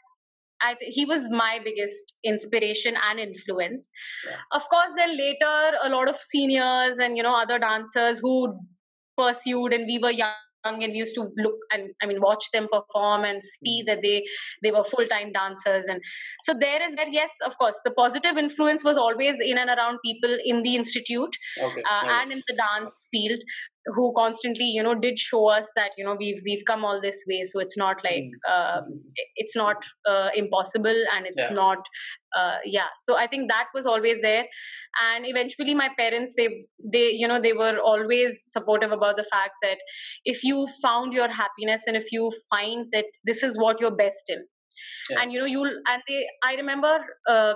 I, 0.63 0.77
he 0.81 1.05
was 1.05 1.27
my 1.31 1.61
biggest 1.65 2.15
inspiration 2.25 2.95
and 3.09 3.19
influence. 3.19 3.91
Yeah. 4.27 4.37
Of 4.53 4.69
course, 4.69 4.91
then 4.97 5.17
later, 5.17 5.77
a 5.83 5.89
lot 5.89 6.09
of 6.09 6.17
seniors 6.17 6.99
and 6.99 7.17
you 7.17 7.23
know 7.23 7.35
other 7.35 7.59
dancers 7.59 8.21
who 8.21 8.59
pursued, 9.17 9.73
and 9.73 9.87
we 9.87 9.99
were 9.99 10.11
young 10.11 10.33
and 10.65 10.79
we 10.79 10.99
used 10.99 11.15
to 11.15 11.23
look 11.37 11.57
and 11.73 11.91
I 12.03 12.07
mean 12.07 12.21
watch 12.21 12.45
them 12.53 12.69
perform 12.71 13.25
and 13.25 13.41
see 13.43 13.83
mm. 13.83 13.87
that 13.87 14.03
they 14.03 14.25
they 14.63 14.71
were 14.71 14.85
full 14.85 15.07
time 15.07 15.33
dancers 15.33 15.87
and 15.87 16.01
so 16.43 16.55
there 16.59 16.83
is 16.83 16.95
where 16.97 17.09
yes 17.09 17.31
of 17.47 17.57
course 17.59 17.79
the 17.85 17.91
positive 17.93 18.37
influence 18.37 18.85
was 18.85 18.97
always 18.97 19.37
in 19.41 19.59
and 19.59 19.71
around 19.71 19.99
people 20.05 20.37
in 20.45 20.63
the 20.63 20.77
institute 20.77 21.35
okay. 21.63 21.83
uh, 21.83 22.07
nice. 22.07 22.23
and 22.23 22.33
in 22.33 22.43
the 22.47 22.55
dance 22.57 23.07
field 23.11 23.41
who 23.87 24.13
constantly 24.17 24.65
you 24.65 24.83
know 24.83 24.95
did 24.95 25.19
show 25.19 25.49
us 25.49 25.69
that 25.75 25.91
you 25.97 26.05
know 26.05 26.15
we've 26.19 26.41
we've 26.45 26.63
come 26.67 26.85
all 26.85 27.01
this 27.01 27.23
way 27.29 27.43
so 27.43 27.59
it's 27.59 27.77
not 27.77 27.97
like 28.05 28.25
mm. 28.25 28.51
uh, 28.51 28.83
it's 29.37 29.57
not 29.57 29.77
uh, 30.09 30.29
impossible 30.35 31.05
and 31.15 31.27
it's 31.27 31.49
yeah. 31.49 31.55
not 31.55 31.79
uh, 32.37 32.59
yeah 32.65 32.89
so 32.97 33.17
i 33.17 33.27
think 33.27 33.49
that 33.49 33.67
was 33.75 33.87
always 33.87 34.21
there 34.21 34.45
and 35.11 35.27
eventually 35.27 35.75
my 35.75 35.89
parents 35.99 36.35
they 36.37 36.49
they 36.93 37.11
you 37.11 37.27
know 37.27 37.41
they 37.41 37.53
were 37.53 37.79
always 37.79 38.43
supportive 38.45 38.93
about 38.93 39.17
the 39.17 39.27
fact 39.31 39.55
that 39.63 39.79
if 40.25 40.45
you 40.45 40.67
found 40.83 41.13
your 41.13 41.29
happiness 41.29 41.83
and 41.87 41.97
if 41.97 42.13
you 42.13 42.31
find 42.51 42.87
that 42.93 43.07
this 43.25 43.43
is 43.43 43.59
what 43.59 43.81
you're 43.81 43.97
best 43.97 44.25
in 44.29 44.45
yeah. 45.11 45.21
and 45.21 45.33
you 45.33 45.39
know 45.39 45.47
you'll 45.47 45.75
and 45.87 46.03
they 46.07 46.27
i 46.45 46.55
remember 46.55 46.99
uh, 47.29 47.55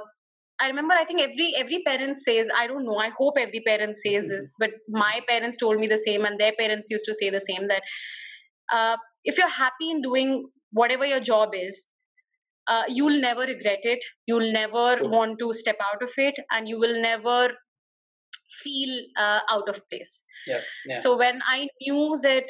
I 0.61 0.69
remember 0.69 0.95
I 0.95 1.05
think 1.05 1.21
every 1.21 1.53
every 1.57 1.83
parent 1.85 2.17
says 2.17 2.49
I 2.57 2.67
don't 2.67 2.85
know 2.85 2.97
I 2.97 3.09
hope 3.09 3.35
every 3.39 3.61
parent 3.67 3.97
says 3.97 4.29
this 4.29 4.55
but 4.59 4.71
my 4.89 5.21
parents 5.29 5.57
told 5.57 5.79
me 5.79 5.87
the 5.87 5.99
same 5.99 6.25
and 6.25 6.39
their 6.39 6.53
parents 6.59 6.89
used 6.91 7.05
to 7.07 7.15
say 7.15 7.31
the 7.31 7.41
same 7.41 7.69
that 7.69 7.83
uh, 8.73 8.97
if 9.25 9.37
you're 9.37 9.49
happy 9.49 9.91
in 9.91 10.01
doing 10.03 10.47
whatever 10.71 11.05
your 11.05 11.21
job 11.21 11.51
is 11.55 11.89
uh, 12.67 12.85
you'll 12.89 13.21
never 13.21 13.43
regret 13.43 13.81
it. 13.83 14.05
You'll 14.27 14.53
never 14.53 14.97
want 15.03 15.39
to 15.41 15.53
step 15.53 15.77
out 15.83 16.03
of 16.03 16.11
it 16.17 16.35
and 16.51 16.69
you 16.69 16.79
will 16.79 17.01
never 17.01 17.51
feel 18.63 19.05
uh, 19.19 19.41
out 19.51 19.69
of 19.69 19.81
place. 19.91 20.23
Yeah, 20.47 20.61
yeah. 20.87 20.99
so 20.99 21.17
when 21.17 21.41
i 21.47 21.69
knew 21.81 22.19
that 22.23 22.45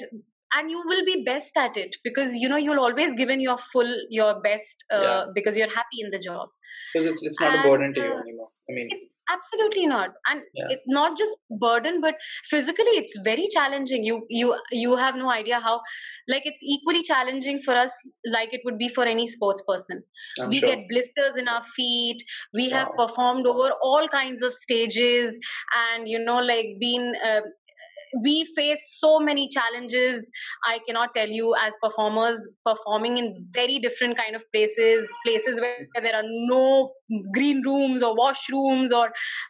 and 0.55 0.71
you 0.71 0.83
will 0.87 1.05
be 1.05 1.23
best 1.25 1.57
at 1.57 1.77
it 1.77 1.97
because 2.05 2.35
you 2.35 2.49
know 2.49 2.57
you'll 2.57 2.81
always 2.81 3.15
give 3.15 3.31
in 3.31 3.41
your 3.41 3.59
full 3.59 3.97
your 4.11 4.41
best 4.43 4.85
uh, 4.93 5.01
yeah. 5.01 5.25
because 5.35 5.57
you're 5.57 5.75
happy 5.81 6.01
in 6.01 6.11
the 6.11 6.19
job 6.19 6.49
because 6.93 7.07
it's, 7.07 7.23
it's 7.23 7.41
not 7.41 7.55
and, 7.55 7.65
a 7.65 7.69
burden 7.69 7.95
to 7.95 8.01
you 8.01 8.13
uh, 8.13 8.21
anymore 8.21 8.49
i 8.71 8.73
mean 8.73 8.89
it, 8.91 9.01
absolutely 9.31 9.87
not 9.87 10.11
and 10.29 10.43
yeah. 10.55 10.67
it's 10.69 10.83
not 10.87 11.17
just 11.17 11.33
burden 11.59 12.01
but 12.01 12.15
physically 12.51 12.95
it's 13.01 13.15
very 13.25 13.47
challenging 13.51 14.05
you 14.05 14.23
you 14.29 14.55
you 14.71 14.97
have 14.97 15.15
no 15.15 15.31
idea 15.31 15.61
how 15.61 15.81
like 16.29 16.43
it's 16.45 16.63
equally 16.63 17.03
challenging 17.03 17.61
for 17.65 17.75
us 17.75 17.91
like 18.27 18.53
it 18.53 18.61
would 18.65 18.77
be 18.77 18.89
for 18.89 19.05
any 19.05 19.27
sports 19.27 19.63
person 19.67 20.03
I'm 20.41 20.51
we 20.51 20.59
sure. 20.59 20.69
get 20.69 20.89
blisters 20.91 21.37
in 21.39 21.49
our 21.49 21.63
feet 21.63 22.23
we 22.53 22.69
wow. 22.69 22.79
have 22.79 22.91
performed 22.99 23.47
over 23.47 23.71
all 23.83 24.09
kinds 24.09 24.43
of 24.43 24.53
stages 24.53 25.39
and 25.87 26.09
you 26.09 26.19
know 26.19 26.39
like 26.41 26.67
been 26.81 27.15
uh, 27.25 27.41
we 28.23 28.45
face 28.57 28.81
so 28.99 29.19
many 29.19 29.49
challenges 29.49 30.31
i 30.67 30.79
cannot 30.87 31.15
tell 31.15 31.29
you 31.29 31.55
as 31.61 31.75
performers 31.83 32.49
performing 32.65 33.19
in 33.19 33.47
very 33.51 33.79
different 33.79 34.17
kind 34.17 34.37
of 34.37 34.45
places 34.53 35.09
places 35.27 35.61
where 35.61 35.87
there 36.03 36.15
are 36.15 36.23
no 36.25 36.93
green 37.33 37.61
rooms 37.65 38.03
or 38.03 38.17
washrooms 38.17 38.91
or 38.91 39.07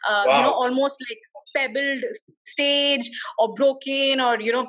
uh, 0.09 0.23
wow. 0.25 0.37
you 0.37 0.43
know 0.43 0.51
almost 0.51 0.97
like 1.09 1.19
pebbled 1.55 2.03
stage 2.45 3.09
or 3.39 3.53
broken 3.53 4.21
or 4.21 4.39
you 4.39 4.51
know 4.51 4.65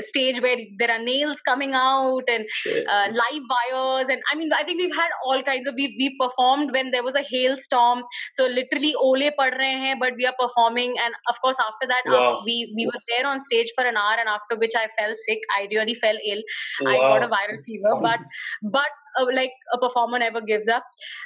stage 0.00 0.40
where 0.40 0.58
there 0.78 0.90
are 0.90 1.02
nails 1.02 1.40
coming 1.46 1.72
out 1.74 2.22
and 2.28 2.44
uh, 2.66 3.06
live 3.20 3.42
wires 3.54 4.08
and 4.08 4.20
i 4.32 4.36
mean 4.36 4.50
i 4.58 4.62
think 4.62 4.80
we've 4.80 4.94
had 4.94 5.08
all 5.24 5.42
kinds 5.42 5.66
of 5.66 5.74
we've, 5.74 5.94
we 5.98 6.16
performed 6.20 6.72
when 6.72 6.90
there 6.90 7.02
was 7.02 7.14
a 7.14 7.22
hailstorm 7.22 8.02
so 8.32 8.46
literally 8.46 8.94
ole 8.96 9.30
pad 9.38 9.58
rahe 9.62 9.84
hain 9.84 9.98
but 9.98 10.18
we 10.18 10.26
are 10.26 10.36
performing 10.40 10.94
and 11.06 11.14
of 11.28 11.40
course 11.40 11.62
after 11.68 11.88
that 11.94 12.02
wow. 12.06 12.18
after 12.18 12.44
we 12.50 12.58
we 12.76 12.86
were 12.86 13.02
there 13.12 13.26
on 13.26 13.40
stage 13.40 13.72
for 13.78 13.86
an 13.92 13.96
hour 13.96 14.18
and 14.24 14.28
after 14.28 14.60
which 14.64 14.76
i 14.82 14.86
fell 14.98 15.16
sick 15.26 15.48
i 15.58 15.66
really 15.76 15.96
fell 16.04 16.20
ill 16.34 16.44
wow. 16.82 16.92
i 16.92 16.98
got 16.98 17.26
a 17.28 17.32
viral 17.36 17.64
fever 17.70 17.96
but 18.08 18.20
but 18.78 19.00
uh, 19.18 19.26
like 19.34 19.52
a 19.72 19.78
performer 19.78 20.18
never 20.18 20.40
gives 20.40 20.68
up. 20.68 20.84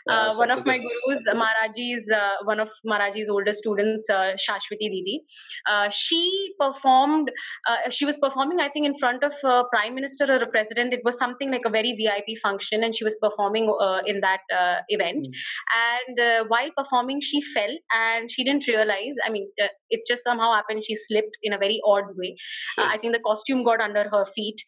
Uh, 0.09 0.35
one 0.37 0.51
of 0.51 0.65
my 0.65 0.79
gurus, 0.79 1.25
Maharaji's, 1.29 2.11
uh, 2.11 2.37
one 2.45 2.61
of 2.61 2.71
Maharaji's 2.87 3.29
older 3.29 3.53
students, 3.53 4.09
uh, 4.11 4.33
Shashwati 4.37 4.79
Didi, 4.81 5.23
uh, 5.69 5.89
she 5.91 6.55
performed, 6.61 7.31
uh, 7.69 7.91
she 7.91 8.05
was 8.05 8.19
performing, 8.19 8.61
I 8.61 8.69
think, 8.69 8.87
in 8.87 8.95
front 8.99 9.23
of 9.23 9.33
a 9.45 9.65
prime 9.73 9.95
minister 9.95 10.25
or 10.25 10.37
a 10.37 10.47
president. 10.47 10.93
It 10.93 11.01
was 11.05 11.19
something 11.19 11.51
like 11.51 11.63
a 11.67 11.71
very 11.71 11.95
VIP 11.95 12.39
function, 12.43 12.83
and 12.83 12.95
she 12.95 13.05
was 13.05 13.17
performing 13.21 13.73
uh, 13.81 14.01
in 14.07 14.21
that 14.21 14.41
event. 14.89 15.27
Mm. 15.29 16.19
And 16.19 16.49
while 16.49 16.71
performing, 16.77 17.21
she 17.21 17.41
fell 17.41 17.75
and 17.95 18.31
she 18.31 18.45
didn't 18.45 18.67
realize. 18.67 19.17
I 19.25 19.31
mean, 19.31 19.51
it 19.91 20.01
just 20.07 20.25
somehow 20.25 20.53
happened. 20.53 20.85
She 20.85 20.97
slipped 20.97 21.37
in 21.43 21.53
a 21.53 21.59
very 21.59 21.81
odd 21.85 22.05
way. 22.17 22.37
I 22.79 22.99
think 22.99 23.13
the 23.13 23.21
costume 23.21 23.63
got 23.63 23.81
under 23.81 24.09
her 24.11 24.25
feet 24.25 24.63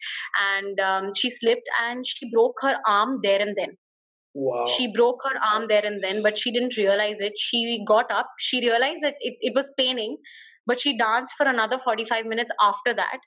and 0.53 0.79
um, 0.79 1.11
she 1.15 1.29
slipped 1.29 1.67
and 1.81 2.05
she 2.05 2.29
broke 2.31 2.57
her 2.61 2.75
arm 2.87 3.10
arm 3.11 3.19
there 3.23 3.41
and 3.41 3.55
then. 3.57 3.77
Wow. 4.33 4.65
She 4.65 4.91
broke 4.91 5.19
her 5.25 5.37
arm 5.43 5.67
there 5.67 5.85
and 5.85 6.01
then, 6.01 6.23
but 6.23 6.37
she 6.37 6.51
didn't 6.51 6.77
realize 6.77 7.19
it. 7.19 7.33
She 7.37 7.83
got 7.85 8.09
up, 8.11 8.27
she 8.39 8.61
realized 8.61 9.01
that 9.01 9.15
it, 9.19 9.35
it 9.41 9.53
was 9.53 9.69
paining, 9.77 10.17
but 10.65 10.79
she 10.79 10.97
danced 10.97 11.33
for 11.37 11.45
another 11.45 11.77
45 11.77 12.25
minutes 12.25 12.51
after 12.61 12.93
that. 12.93 13.19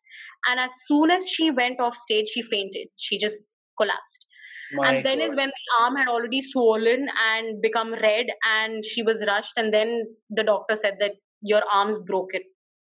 And 0.48 0.58
as 0.58 0.70
soon 0.86 1.10
as 1.10 1.28
she 1.28 1.50
went 1.50 1.78
off 1.80 1.94
stage, 1.94 2.28
she 2.28 2.40
fainted. 2.40 2.88
She 2.96 3.18
just 3.18 3.42
collapsed. 3.78 4.26
My 4.72 4.94
and 4.94 5.04
then 5.04 5.18
God. 5.18 5.24
is 5.24 5.36
when 5.36 5.48
the 5.48 5.84
arm 5.84 5.96
had 5.96 6.08
already 6.08 6.40
swollen 6.40 7.08
and 7.34 7.60
become 7.60 7.92
red, 7.92 8.26
and 8.48 8.82
she 8.82 9.02
was 9.02 9.22
rushed. 9.26 9.52
And 9.58 9.74
then 9.74 10.04
the 10.30 10.42
doctor 10.42 10.74
said 10.74 10.94
that 11.00 11.12
your 11.42 11.60
arm's 11.70 11.98
broken 11.98 12.40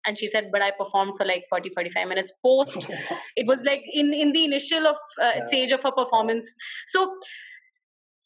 and 0.07 0.18
she 0.18 0.26
said 0.26 0.48
but 0.53 0.62
i 0.62 0.70
performed 0.70 1.14
for 1.16 1.26
like 1.26 1.44
40 1.48 1.70
45 1.70 2.09
minutes 2.09 2.32
post. 2.42 2.90
It 3.36 3.46
was 3.46 3.61
like 3.64 3.82
in 3.92 4.12
in 4.12 4.32
the 4.32 4.44
initial 4.44 4.86
of 4.86 4.96
uh, 5.20 5.32
yeah. 5.34 5.40
stage 5.40 5.72
of 5.72 5.84
a 5.84 5.92
performance. 5.92 6.46
So 6.86 7.16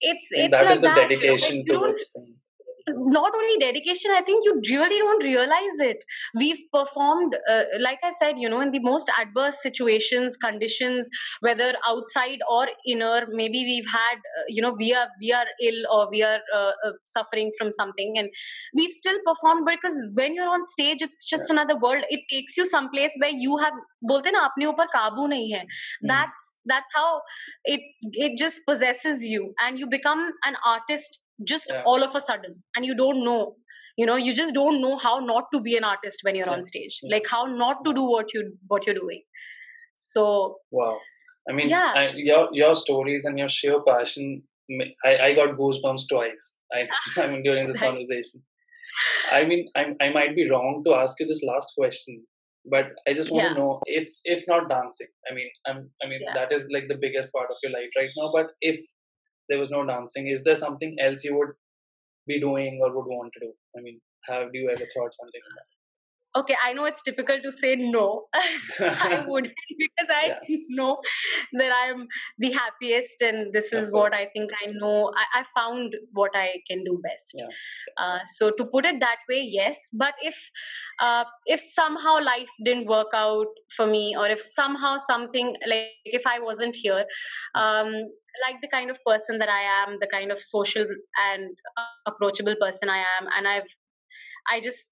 it's 0.00 0.26
it's 0.30 0.50
that 0.50 0.64
like 0.64 0.74
is 0.74 0.80
the 0.80 0.88
that, 0.88 0.96
dedication 0.96 1.64
you 1.66 1.72
know, 1.72 1.86
things 1.86 2.34
not 2.89 3.32
only 3.35 3.57
dedication 3.59 4.11
i 4.11 4.20
think 4.20 4.45
you 4.45 4.61
really 4.70 4.99
don't 4.99 5.22
realize 5.24 5.78
it 5.78 6.05
we've 6.35 6.61
performed 6.72 7.35
uh, 7.49 7.62
like 7.80 7.99
i 8.03 8.11
said 8.11 8.39
you 8.39 8.49
know 8.49 8.61
in 8.61 8.70
the 8.70 8.78
most 8.80 9.11
adverse 9.18 9.57
situations 9.62 10.37
conditions 10.37 11.09
whether 11.41 11.74
outside 11.87 12.39
or 12.51 12.66
inner 12.87 13.26
maybe 13.30 13.64
we've 13.64 13.91
had 13.91 14.16
uh, 14.16 14.45
you 14.49 14.61
know 14.61 14.74
we 14.78 14.93
are 14.95 15.09
we 15.20 15.32
are 15.32 15.47
ill 15.62 15.80
or 15.91 16.09
we 16.11 16.22
are 16.22 16.41
uh, 16.55 16.72
uh 16.87 16.93
suffering 17.05 17.51
from 17.59 17.72
something 17.72 18.18
and 18.18 18.28
we've 18.74 18.93
still 18.93 19.18
performed 19.26 19.66
because 19.66 20.07
when 20.14 20.35
you're 20.35 20.49
on 20.49 20.64
stage 20.64 21.01
it's 21.01 21.24
just 21.24 21.45
yeah. 21.49 21.55
another 21.55 21.78
world 21.78 22.05
it 22.11 22.20
takes 22.30 22.57
you 22.57 22.66
someplace 22.66 23.12
where 23.18 23.37
you 23.47 23.57
have 23.57 23.74
bolte 24.11 24.32
na 24.37 24.49
apne 24.49 24.68
upar 24.74 24.87
kabu 24.97 25.30
nahi 25.35 25.55
hai 25.57 25.64
mm. 25.64 26.09
that's 26.12 26.51
that's 26.72 26.97
how 26.99 27.20
it 27.64 27.80
it 28.26 28.39
just 28.39 28.61
possesses 28.68 29.24
you 29.32 29.53
and 29.64 29.78
you 29.78 29.87
become 29.87 30.24
an 30.51 30.57
artist 30.74 31.20
just 31.43 31.66
yeah. 31.70 31.82
all 31.85 32.03
of 32.03 32.14
a 32.14 32.20
sudden 32.20 32.62
and 32.76 32.85
you 32.85 32.95
don't 32.95 33.24
know 33.24 33.55
you 33.97 34.07
know 34.07 34.16
you 34.16 34.35
just 34.35 34.55
don't 34.55 34.80
know 34.80 34.97
how 34.97 35.18
not 35.18 35.45
to 35.53 35.61
be 35.61 35.76
an 35.76 35.85
artist 35.85 36.20
when 36.22 36.35
you're 36.35 36.47
yeah. 36.47 36.53
on 36.53 36.62
stage 36.62 36.99
yeah. 37.03 37.14
like 37.14 37.26
how 37.30 37.45
not 37.45 37.85
to 37.85 37.93
do 37.93 38.05
what 38.05 38.32
you 38.35 38.57
what 38.68 38.87
you're 38.87 38.95
doing 38.95 39.22
so 39.95 40.57
wow 40.70 40.99
i 41.49 41.53
mean 41.53 41.68
yeah. 41.68 41.93
I, 41.95 42.11
your 42.14 42.49
your 42.53 42.74
stories 42.74 43.24
and 43.24 43.39
your 43.39 43.49
sheer 43.49 43.80
passion 43.87 44.43
i, 45.05 45.16
I 45.16 45.35
got 45.35 45.57
goosebumps 45.57 46.09
twice 46.11 46.59
I, 46.72 46.87
I 47.22 47.26
mean 47.28 47.43
during 47.43 47.66
this 47.66 47.78
conversation 47.89 48.43
i 49.32 49.45
mean 49.45 49.66
I, 49.76 49.95
I 50.01 50.11
might 50.11 50.35
be 50.37 50.49
wrong 50.49 50.82
to 50.87 50.95
ask 50.95 51.18
you 51.20 51.26
this 51.26 51.43
last 51.43 51.74
question 51.76 52.24
but 52.70 52.87
i 53.07 53.12
just 53.12 53.30
want 53.30 53.49
to 53.49 53.55
know 53.55 53.80
if 53.87 54.09
if 54.24 54.45
not 54.49 54.68
dancing 54.68 55.09
i 55.30 55.35
mean 55.35 55.49
i'm 55.66 55.91
i 56.03 56.09
mean 56.09 56.20
that 56.35 56.53
is 56.53 56.68
like 56.72 56.85
the 56.89 56.99
biggest 57.01 57.32
part 57.32 57.51
of 57.51 57.57
your 57.62 57.72
life 57.72 57.91
right 57.97 58.09
now 58.16 58.30
but 58.32 58.53
if 58.61 58.80
there 59.49 59.59
was 59.59 59.70
no 59.70 59.84
dancing. 59.86 60.28
Is 60.28 60.42
there 60.45 60.57
something 60.57 60.97
else 61.01 61.24
you 61.24 61.36
would 61.36 61.55
be 62.26 62.40
doing 62.40 62.80
or 62.82 62.95
would 62.95 63.07
want 63.07 63.32
to 63.34 63.40
do? 63.40 63.53
I 63.76 63.80
mean 63.82 64.01
have 64.28 64.49
you 64.55 64.70
ever 64.70 64.86
thought 64.95 65.14
something 65.14 65.42
like 65.47 65.57
that 65.57 65.84
okay 66.37 66.57
i 66.64 66.72
know 66.72 66.85
it's 66.85 67.03
difficult 67.03 67.43
to 67.43 67.53
say 67.53 67.76
no. 67.76 68.24
I 68.80 69.24
wouldn't 69.28 69.55
because 69.78 70.11
i 70.11 70.26
yeah. 70.49 70.57
know 70.70 70.99
that 71.53 71.70
i'm 71.82 72.07
the 72.39 72.53
happiest 72.53 73.22
and 73.22 73.53
this 73.53 73.72
is 73.72 73.93
what 73.93 74.14
i 74.14 74.26
think 74.26 74.51
i 74.62 74.70
know. 74.72 75.12
I, 75.16 75.41
I, 75.41 75.45
found 75.55 75.95
what 76.12 76.30
i 76.35 76.61
can 76.68 76.82
do 76.85 77.01
best. 77.03 77.35
Yeah. 77.39 77.47
uh, 77.97 78.18
so 78.37 78.51
to 78.51 78.64
put 78.64 78.85
it 78.85 79.01
that 79.01 79.18
way 79.28 79.43
yes. 79.43 79.78
But 79.93 80.14
if 80.22 80.51
uh, 81.01 81.24
if 81.47 81.61
somehow 81.61 82.22
life 82.22 82.51
didn't 82.64 82.87
work 82.87 83.09
out 83.14 83.47
for 83.76 83.87
me 83.87 84.16
or 84.16 84.26
if 84.28 84.41
somehow 84.41 84.97
something 84.97 85.57
like 85.66 85.89
if 86.05 86.26
i 86.26 86.39
wasn't 86.39 86.76
here 86.76 87.05
um, 87.55 87.93
like 88.47 88.61
the 88.61 88.68
kind 88.68 88.91
of 88.91 88.99
person 89.07 89.39
that 89.39 89.49
i 89.49 89.62
am 89.82 89.99
the 90.01 90.07
kind 90.07 90.32
of 90.32 90.39
social 90.39 90.87
and 91.28 91.51
approachable 92.07 92.57
person 92.61 92.89
i 92.89 92.99
am 92.99 93.28
and 93.37 93.47
i've 93.47 93.68
i 94.51 94.61
just 94.61 94.91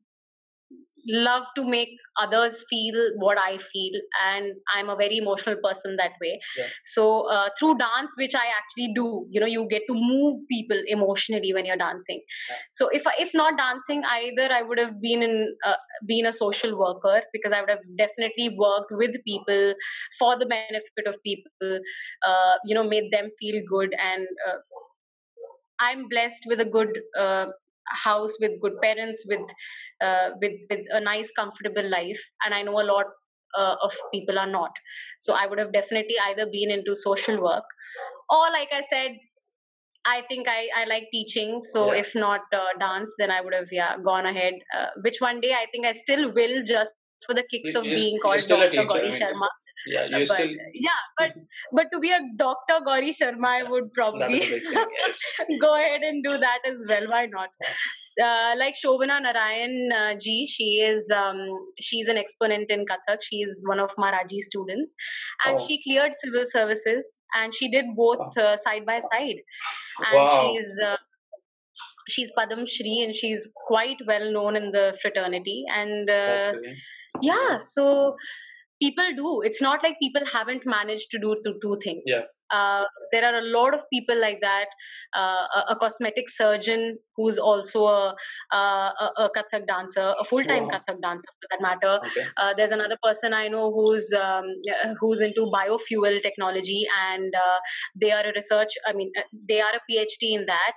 love 1.09 1.46
to 1.57 1.64
make 1.64 1.90
others 2.20 2.64
feel 2.68 2.94
what 3.16 3.38
i 3.38 3.57
feel 3.59 3.92
and 4.26 4.53
i'm 4.74 4.88
a 4.88 4.96
very 4.96 5.16
emotional 5.16 5.57
person 5.62 5.96
that 5.96 6.12
way 6.20 6.38
yeah. 6.57 6.66
so 6.84 7.28
uh, 7.28 7.48
through 7.59 7.76
dance 7.78 8.12
which 8.16 8.34
i 8.34 8.46
actually 8.57 8.92
do 8.94 9.26
you 9.30 9.40
know 9.40 9.46
you 9.46 9.66
get 9.68 9.82
to 9.88 9.94
move 9.94 10.36
people 10.50 10.80
emotionally 10.86 11.53
when 11.53 11.64
you're 11.64 11.76
dancing 11.76 12.20
yeah. 12.50 12.57
so 12.68 12.88
if 12.88 13.03
if 13.18 13.32
not 13.34 13.57
dancing 13.57 14.03
either 14.05 14.53
i 14.53 14.62
would 14.62 14.78
have 14.78 15.00
been 15.00 15.22
in 15.22 15.55
uh, 15.64 15.76
been 16.07 16.26
a 16.26 16.32
social 16.32 16.78
worker 16.78 17.22
because 17.32 17.53
i 17.53 17.61
would 17.61 17.70
have 17.70 17.84
definitely 17.96 18.48
worked 18.57 18.92
with 18.92 19.16
people 19.24 19.74
for 20.18 20.38
the 20.38 20.46
benefit 20.46 21.07
of 21.07 21.16
people 21.22 21.80
uh, 22.26 22.55
you 22.64 22.74
know 22.74 22.84
made 22.84 23.11
them 23.11 23.30
feel 23.40 23.61
good 23.68 23.94
and 23.98 24.26
uh, 24.48 24.59
I'm 25.82 26.09
blessed 26.09 26.44
with 26.46 26.61
a 26.61 26.64
good 26.64 27.00
uh, 27.18 27.46
house 27.88 28.36
with 28.40 28.52
good 28.60 28.80
parents 28.82 29.24
with 29.26 29.40
uh, 30.00 30.30
with 30.40 30.60
with 30.70 30.86
a 30.90 31.00
nice 31.00 31.30
comfortable 31.38 31.88
life 31.88 32.22
and 32.44 32.54
i 32.54 32.62
know 32.62 32.80
a 32.80 32.88
lot 32.92 33.06
uh, 33.56 33.76
of 33.82 33.94
people 34.12 34.38
are 34.38 34.46
not. 34.46 34.70
So 35.20 35.34
i 35.34 35.46
would 35.46 35.58
have 35.58 35.72
definitely 35.72 36.16
either 36.28 36.46
been 36.50 36.70
into 36.70 36.96
social 36.96 37.42
work 37.42 37.64
or 38.30 38.50
like 38.50 38.68
i 38.72 38.82
said 38.88 39.18
i 40.06 40.22
think 40.28 40.48
i 40.48 40.68
i 40.76 40.84
like 40.84 41.08
teaching. 41.12 41.60
So 41.62 41.92
yeah. 41.92 42.00
if 42.00 42.14
not 42.14 42.40
uh, 42.52 42.78
dance 42.78 43.12
then 43.18 43.30
i 43.30 43.40
would 43.40 43.54
have 43.54 43.68
yeah 43.70 43.96
gone 44.04 44.26
ahead 44.26 44.54
uh, 44.76 44.86
which 45.02 45.20
one 45.20 45.40
day 45.40 45.52
i 45.52 45.66
think 45.72 45.86
i 45.86 45.92
still 45.92 46.32
will 46.32 46.62
just 46.64 46.92
for 47.26 47.34
the 47.34 47.44
kicks 47.50 47.74
you, 47.74 47.80
of 47.80 47.84
being 47.84 48.18
called 48.20 48.48
dr 48.48 48.86
gauri 48.92 49.12
sharma 49.20 49.48
yeah 49.86 50.06
but, 50.10 50.28
still 50.28 50.52
yeah 50.74 51.02
but 51.18 51.30
but 51.72 51.86
to 51.92 51.98
be 51.98 52.10
a 52.10 52.20
doctor 52.36 52.78
gauri 52.84 53.12
sharma 53.20 53.48
i 53.60 53.62
would 53.70 53.92
probably 53.92 54.40
thing, 54.40 54.60
yes. 54.98 55.20
go 55.60 55.74
ahead 55.74 56.02
and 56.02 56.22
do 56.28 56.36
that 56.38 56.70
as 56.72 56.84
well 56.88 57.08
why 57.08 57.26
not 57.26 57.50
uh, 58.20 58.54
like 58.58 58.74
Shovana 58.74 59.22
Narayan 59.22 59.88
uh, 59.90 60.14
ji, 60.18 60.46
she 60.46 60.80
is 60.80 61.10
um, 61.10 61.48
she's 61.80 62.08
an 62.08 62.16
exponent 62.18 62.70
in 62.70 62.84
Kathak. 62.84 63.18
She 63.22 63.36
is 63.36 63.62
one 63.66 63.80
of 63.80 63.90
Maharaji's 63.96 64.48
students, 64.48 64.92
and 65.46 65.58
oh. 65.58 65.66
she 65.66 65.80
cleared 65.82 66.12
civil 66.12 66.44
services, 66.46 67.16
and 67.34 67.54
she 67.54 67.70
did 67.70 67.86
both 67.96 68.36
uh, 68.36 68.56
side 68.56 68.84
by 68.84 69.00
side. 69.00 69.36
And 70.04 70.14
wow. 70.14 70.52
she's 70.52 70.68
uh, 70.84 70.96
she's 72.08 72.30
Padma 72.36 72.66
Shri, 72.66 73.02
and 73.02 73.14
she's 73.14 73.48
quite 73.66 73.98
well 74.06 74.30
known 74.30 74.56
in 74.56 74.72
the 74.72 74.96
fraternity. 75.00 75.64
And 75.74 76.10
uh, 76.10 76.52
yeah, 77.22 77.58
so 77.58 78.16
people 78.84 79.16
do 79.16 79.40
it's 79.50 79.62
not 79.62 79.82
like 79.82 79.98
people 80.04 80.30
haven't 80.32 80.64
managed 80.66 81.10
to 81.10 81.18
do 81.18 81.36
two, 81.44 81.58
two 81.62 81.76
things 81.82 82.02
yeah. 82.06 82.30
Uh, 82.52 82.84
there 83.10 83.24
are 83.24 83.38
a 83.38 83.44
lot 83.44 83.74
of 83.74 83.82
people 83.92 84.18
like 84.20 84.38
that. 84.42 84.66
Uh, 85.16 85.46
a, 85.56 85.64
a, 85.70 85.76
cosmetic 85.76 86.28
surgeon 86.28 86.98
who's 87.16 87.38
also 87.38 87.86
a, 87.86 88.14
a, 88.52 88.56
a 89.16 89.30
Kathak 89.34 89.66
dancer, 89.66 90.14
a 90.20 90.24
full-time 90.24 90.64
wow. 90.64 90.68
Kathak 90.68 91.00
dancer 91.00 91.32
for 91.40 91.48
that 91.50 91.62
matter. 91.62 91.98
Okay. 92.06 92.26
Uh, 92.36 92.52
there's 92.54 92.70
another 92.70 92.98
person 93.02 93.32
I 93.32 93.48
know 93.48 93.72
who's 93.72 94.12
um, 94.12 94.44
who's 95.00 95.22
into 95.22 95.50
biofuel 95.54 96.20
technology, 96.22 96.84
and 97.10 97.34
uh, 97.34 97.58
they 97.98 98.10
are 98.10 98.24
a 98.24 98.32
research. 98.34 98.74
I 98.86 98.92
mean, 98.92 99.10
uh, 99.18 99.22
they 99.48 99.62
are 99.62 99.72
a 99.72 99.80
PhD 99.90 100.32
in 100.34 100.44
that, 100.46 100.74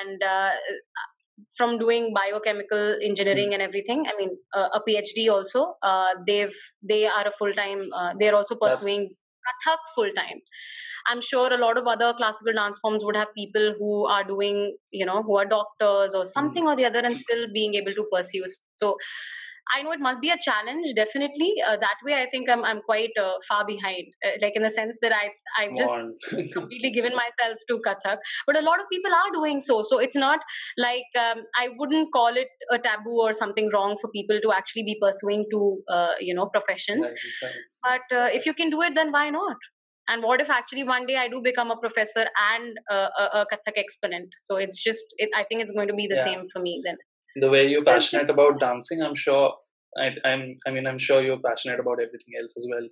and 0.00 0.22
uh, 0.24 0.50
from 1.56 1.78
doing 1.78 2.12
biochemical 2.14 2.96
engineering 3.02 3.52
and 3.52 3.62
everything 3.62 4.06
i 4.08 4.16
mean 4.18 4.30
uh, 4.54 4.68
a 4.72 4.80
phd 4.88 5.30
also 5.30 5.74
uh, 5.82 6.14
they've 6.26 6.56
they 6.82 7.06
are 7.06 7.26
a 7.26 7.32
full 7.32 7.52
time 7.54 7.88
uh, 7.94 8.12
they're 8.18 8.34
also 8.34 8.54
pursuing 8.54 9.08
kathak 9.46 9.78
full 9.94 10.10
time 10.16 10.40
i'm 11.10 11.20
sure 11.20 11.52
a 11.52 11.58
lot 11.58 11.78
of 11.78 11.86
other 11.86 12.12
classical 12.16 12.52
dance 12.52 12.78
forms 12.82 13.04
would 13.04 13.16
have 13.16 13.28
people 13.36 13.74
who 13.78 14.06
are 14.06 14.24
doing 14.24 14.76
you 14.90 15.06
know 15.06 15.22
who 15.22 15.36
are 15.36 15.44
doctors 15.44 16.14
or 16.14 16.24
something 16.24 16.64
mm. 16.64 16.72
or 16.72 16.76
the 16.76 16.84
other 16.84 17.00
and 17.00 17.16
still 17.16 17.46
being 17.52 17.74
able 17.74 17.94
to 17.94 18.04
pursue. 18.12 18.44
So 18.78 18.96
I 19.74 19.82
know 19.82 19.92
it 19.92 20.00
must 20.00 20.20
be 20.20 20.30
a 20.30 20.36
challenge, 20.40 20.94
definitely. 20.94 21.54
Uh, 21.66 21.76
that 21.76 21.96
way, 22.04 22.14
I 22.14 22.28
think 22.30 22.48
I'm 22.48 22.64
I'm 22.64 22.80
quite 22.82 23.10
uh, 23.20 23.34
far 23.48 23.66
behind, 23.66 24.06
uh, 24.24 24.30
like 24.40 24.54
in 24.54 24.62
the 24.62 24.70
sense 24.70 24.98
that 25.02 25.12
I 25.12 25.30
I've 25.58 25.76
just 25.76 26.52
completely 26.52 26.90
given 26.90 27.12
myself 27.14 27.58
to 27.68 27.80
Kathak. 27.86 28.18
But 28.46 28.56
a 28.56 28.62
lot 28.62 28.80
of 28.80 28.86
people 28.90 29.12
are 29.12 29.30
doing 29.32 29.60
so, 29.60 29.82
so 29.82 29.98
it's 29.98 30.16
not 30.16 30.40
like 30.78 31.04
um, 31.18 31.42
I 31.58 31.68
wouldn't 31.76 32.12
call 32.12 32.36
it 32.36 32.48
a 32.70 32.78
taboo 32.78 33.20
or 33.20 33.32
something 33.32 33.70
wrong 33.72 33.96
for 34.00 34.08
people 34.10 34.40
to 34.40 34.52
actually 34.52 34.84
be 34.84 34.98
pursuing 35.02 35.46
to 35.50 35.78
uh, 35.88 36.14
you 36.20 36.34
know 36.34 36.46
professions. 36.46 37.10
But 37.82 38.16
uh, 38.16 38.28
if 38.32 38.46
you 38.46 38.54
can 38.54 38.70
do 38.70 38.82
it, 38.82 38.94
then 38.94 39.10
why 39.10 39.30
not? 39.30 39.56
And 40.08 40.22
what 40.22 40.40
if 40.40 40.50
actually 40.50 40.84
one 40.84 41.06
day 41.06 41.16
I 41.16 41.26
do 41.26 41.40
become 41.42 41.72
a 41.72 41.76
professor 41.76 42.26
and 42.52 42.76
a, 42.88 42.94
a 42.94 43.46
Kathak 43.52 43.76
exponent? 43.76 44.28
So 44.36 44.54
it's 44.54 44.80
just, 44.80 45.04
it, 45.18 45.30
I 45.34 45.42
think 45.42 45.62
it's 45.62 45.72
going 45.72 45.88
to 45.88 45.94
be 45.94 46.06
the 46.06 46.14
yeah. 46.14 46.24
same 46.24 46.46
for 46.52 46.62
me 46.62 46.80
then 46.84 46.96
the 47.40 47.48
way 47.50 47.66
you're 47.68 47.84
passionate 47.84 48.30
about 48.30 48.60
dancing 48.60 49.02
i'm 49.02 49.14
sure 49.14 49.52
I, 49.98 50.10
i'm 50.24 50.56
i 50.66 50.70
mean 50.70 50.86
i'm 50.86 50.98
sure 50.98 51.22
you're 51.22 51.42
passionate 51.48 51.80
about 51.80 52.00
everything 52.06 52.34
else 52.40 52.54
as 52.56 52.66
well. 52.70 52.88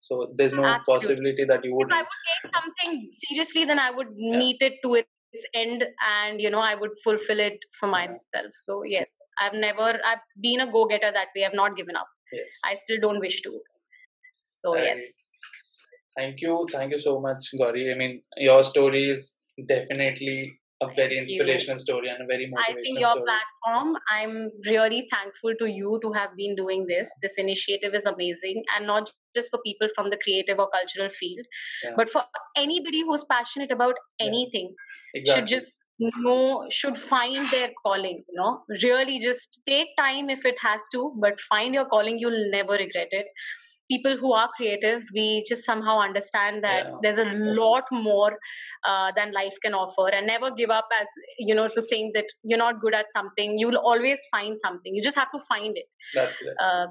So 0.00 0.34
there's 0.36 0.52
no 0.52 0.64
Absolutely. 0.66 0.94
possibility 0.94 1.44
that 1.50 1.64
you 1.64 1.74
would 1.74 1.86
if 1.88 1.94
i 1.94 2.00
would 2.00 2.24
take 2.30 2.54
something 2.54 3.10
seriously 3.12 3.64
then 3.64 3.78
i 3.78 3.90
would 3.90 4.08
yeah. 4.14 4.38
meet 4.38 4.60
it 4.60 4.74
to 4.82 4.94
its 4.96 5.46
end 5.54 5.84
and 6.08 6.40
you 6.40 6.50
know 6.50 6.60
i 6.60 6.74
would 6.74 6.90
fulfill 7.02 7.40
it 7.40 7.64
for 7.78 7.86
myself. 7.86 8.50
So 8.52 8.82
yes 8.84 9.10
i've 9.40 9.54
never 9.54 9.88
i've 10.10 10.26
been 10.40 10.60
a 10.60 10.70
go-getter 10.70 11.10
that 11.12 11.28
way. 11.36 11.44
I've 11.46 11.54
not 11.54 11.76
given 11.76 11.96
up. 11.96 12.06
Yes. 12.32 12.60
I 12.64 12.74
still 12.74 13.00
don't 13.00 13.20
wish 13.20 13.40
to. 13.42 13.58
So 14.42 14.76
yes. 14.76 15.00
Thank 16.16 16.42
you. 16.42 16.66
Thank 16.70 16.92
you 16.92 17.00
so 17.00 17.20
much 17.20 17.48
gauri. 17.58 17.90
I 17.92 17.96
mean 17.96 18.22
your 18.36 18.62
story 18.62 19.08
is 19.10 19.40
definitely 19.66 20.58
a 20.82 20.88
very 20.94 21.18
inspirational 21.18 21.76
you. 21.76 21.82
story 21.82 22.08
and 22.08 22.22
a 22.22 22.26
very 22.26 22.46
motivational 22.46 22.78
I 22.78 22.82
think 22.82 22.98
your 23.00 23.10
story. 23.10 23.24
platform, 23.24 23.96
I'm 24.10 24.50
really 24.66 25.08
thankful 25.10 25.54
to 25.60 25.70
you 25.70 25.98
to 26.02 26.12
have 26.12 26.30
been 26.36 26.56
doing 26.56 26.86
this. 26.86 27.10
This 27.22 27.34
initiative 27.38 27.94
is 27.94 28.06
amazing 28.06 28.64
and 28.76 28.86
not 28.86 29.10
just 29.34 29.50
for 29.50 29.60
people 29.64 29.88
from 29.94 30.10
the 30.10 30.18
creative 30.22 30.58
or 30.58 30.68
cultural 30.70 31.10
field, 31.10 31.46
yeah. 31.82 31.90
but 31.96 32.08
for 32.08 32.22
anybody 32.56 33.02
who's 33.02 33.24
passionate 33.24 33.70
about 33.70 33.94
anything. 34.20 34.74
Yeah. 35.14 35.20
Exactly. 35.20 35.42
Should 35.42 35.46
just 35.48 35.80
know 35.98 36.66
should 36.70 36.96
find 36.96 37.48
their 37.50 37.70
calling 37.84 38.24
you 38.28 38.34
know 38.34 38.62
really 38.82 39.20
just 39.20 39.60
take 39.66 39.88
time 39.96 40.28
if 40.28 40.44
it 40.44 40.56
has 40.60 40.82
to 40.92 41.12
but 41.20 41.40
find 41.40 41.72
your 41.72 41.84
calling 41.84 42.18
you'll 42.18 42.50
never 42.50 42.72
regret 42.72 43.08
it 43.12 43.26
people 43.91 44.15
who 44.17 44.33
are 44.33 44.49
creative 44.55 45.03
we 45.15 45.43
just 45.47 45.65
somehow 45.65 45.99
understand 45.99 46.63
that 46.63 46.85
yeah. 46.85 46.97
there's 47.01 47.17
a 47.17 47.25
lot 47.59 47.83
more 47.91 48.37
uh, 48.87 49.11
than 49.15 49.31
life 49.31 49.57
can 49.63 49.73
offer 49.73 50.07
and 50.13 50.27
never 50.27 50.51
give 50.51 50.69
up 50.69 50.87
as 51.01 51.07
you 51.39 51.55
know 51.55 51.67
to 51.67 51.81
think 51.89 52.13
that 52.15 52.25
you're 52.43 52.63
not 52.65 52.79
good 52.79 52.93
at 52.93 53.11
something 53.11 53.57
you 53.57 53.67
will 53.67 53.83
always 53.91 54.21
find 54.31 54.57
something 54.57 54.93
you 54.93 55.01
just 55.01 55.17
have 55.17 55.31
to 55.31 55.39
find 55.47 55.77
it 55.77 55.85
that's 56.13 56.37
uh, 56.59 56.87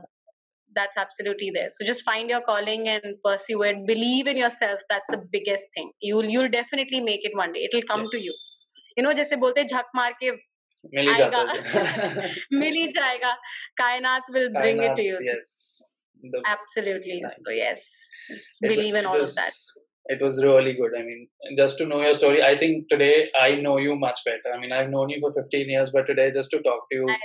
that's 0.75 0.97
absolutely 0.97 1.51
there 1.55 1.69
so 1.71 1.85
just 1.85 2.05
find 2.05 2.29
your 2.29 2.43
calling 2.43 2.89
and 2.89 3.15
pursue 3.25 3.63
it 3.63 3.87
believe 3.87 4.27
in 4.27 4.37
yourself 4.37 4.81
that's 4.91 5.11
the 5.11 5.23
biggest 5.33 5.65
thing 5.75 5.91
you'll 6.01 6.25
you'll 6.25 6.51
definitely 6.51 7.01
make 7.01 7.25
it 7.25 7.37
one 7.37 7.53
day 7.53 7.67
it'll 7.71 7.87
come 7.89 8.03
yes. 8.03 8.11
to 8.13 8.21
you 8.27 8.35
you 8.97 9.05
know 9.05 9.13
जैसे 9.15 9.37
बोलते 9.43 9.65
झक 9.65 9.91
मार 9.97 10.13
के 10.23 10.31
मिल 10.95 11.09
ही 11.09 11.15
जाता 11.17 11.43
मिल 12.61 12.75
ही 12.75 12.87
जाएगा 12.97 13.33
कायनात 13.81 14.33
will 14.37 14.51
bring 14.57 14.83
it 14.89 14.97
to 15.01 15.07
you 15.09 15.19
yes 15.27 15.55
the 16.32 16.42
absolutely. 16.48 17.24
so 17.28 17.52
yes. 17.52 17.92
Believe 18.62 18.96
in 18.96 19.06
all 19.06 19.20
was, 19.20 19.32
of 19.32 19.36
that. 19.36 19.54
it 20.06 20.22
was 20.22 20.44
really 20.44 20.74
good. 20.74 20.92
I 20.98 21.04
mean 21.04 21.28
just 21.58 21.78
to 21.80 21.86
know 21.86 22.02
your 22.02 22.14
story 22.14 22.42
i 22.42 22.58
think 22.58 22.86
today 22.90 23.30
i 23.40 23.56
know 23.56 23.78
you 23.78 23.96
much 23.96 24.20
better. 24.26 24.56
I 24.56 24.60
mean 24.60 24.72
i've 24.72 24.90
known 24.90 25.10
you 25.10 25.20
for 25.22 25.34
15 25.34 25.70
years 25.70 25.90
but 25.92 26.08
today 26.08 26.32
just 26.32 26.50
to 26.52 26.62
talk 26.62 26.84
to 26.92 26.98
you 26.98 27.16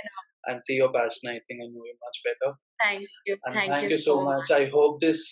and 0.45 0.61
see 0.61 0.73
your 0.73 0.91
passion 0.91 1.29
i 1.29 1.39
think 1.47 1.61
i 1.63 1.67
know 1.67 1.85
you 1.91 1.95
much 2.07 2.19
better. 2.27 2.53
Thank 2.83 3.07
you. 3.25 3.37
And 3.45 3.55
thank, 3.55 3.71
thank 3.71 3.91
you, 3.91 3.97
so, 3.97 4.15
so 4.15 4.23
much. 4.23 4.49
much. 4.49 4.51
i 4.51 4.69
hope 4.73 4.99
this 4.99 5.23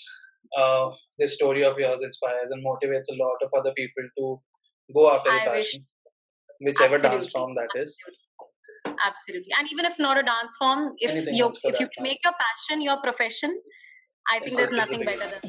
uh, 0.58 0.90
this 1.20 1.34
story 1.34 1.64
of 1.66 1.78
yours 1.78 2.02
inspires 2.02 2.52
and 2.52 2.64
motivates 2.66 3.10
a 3.12 3.18
lot 3.22 3.38
of 3.44 3.50
other 3.60 3.74
people 3.76 4.04
to 4.18 4.40
go 4.94 5.12
after 5.14 5.30
the 5.30 5.40
passion 5.40 5.86
wish. 6.62 6.72
whichever 6.72 6.96
Absolutely. 6.96 7.18
dance 7.18 7.30
form 7.30 7.56
that 7.56 7.68
is. 7.76 7.98
Absolutely 8.00 8.27
absolutely. 9.06 9.52
And 9.58 9.72
even 9.72 9.86
if 9.86 9.98
not 10.00 10.18
a 10.18 10.24
dance 10.24 10.56
form 10.58 10.96
if 10.98 11.12
Anything 11.12 11.36
you 11.36 11.54
if 11.64 11.80
you 11.80 11.88
can 11.96 12.04
make 12.04 12.20
your 12.24 12.34
passion 12.34 12.82
your 12.82 13.00
profession 13.02 13.62
i 14.32 14.40
think 14.40 14.56
there's 14.56 14.72
nothing 14.72 15.06
better 15.06 15.20
than 15.20 15.30
that. 15.42 15.48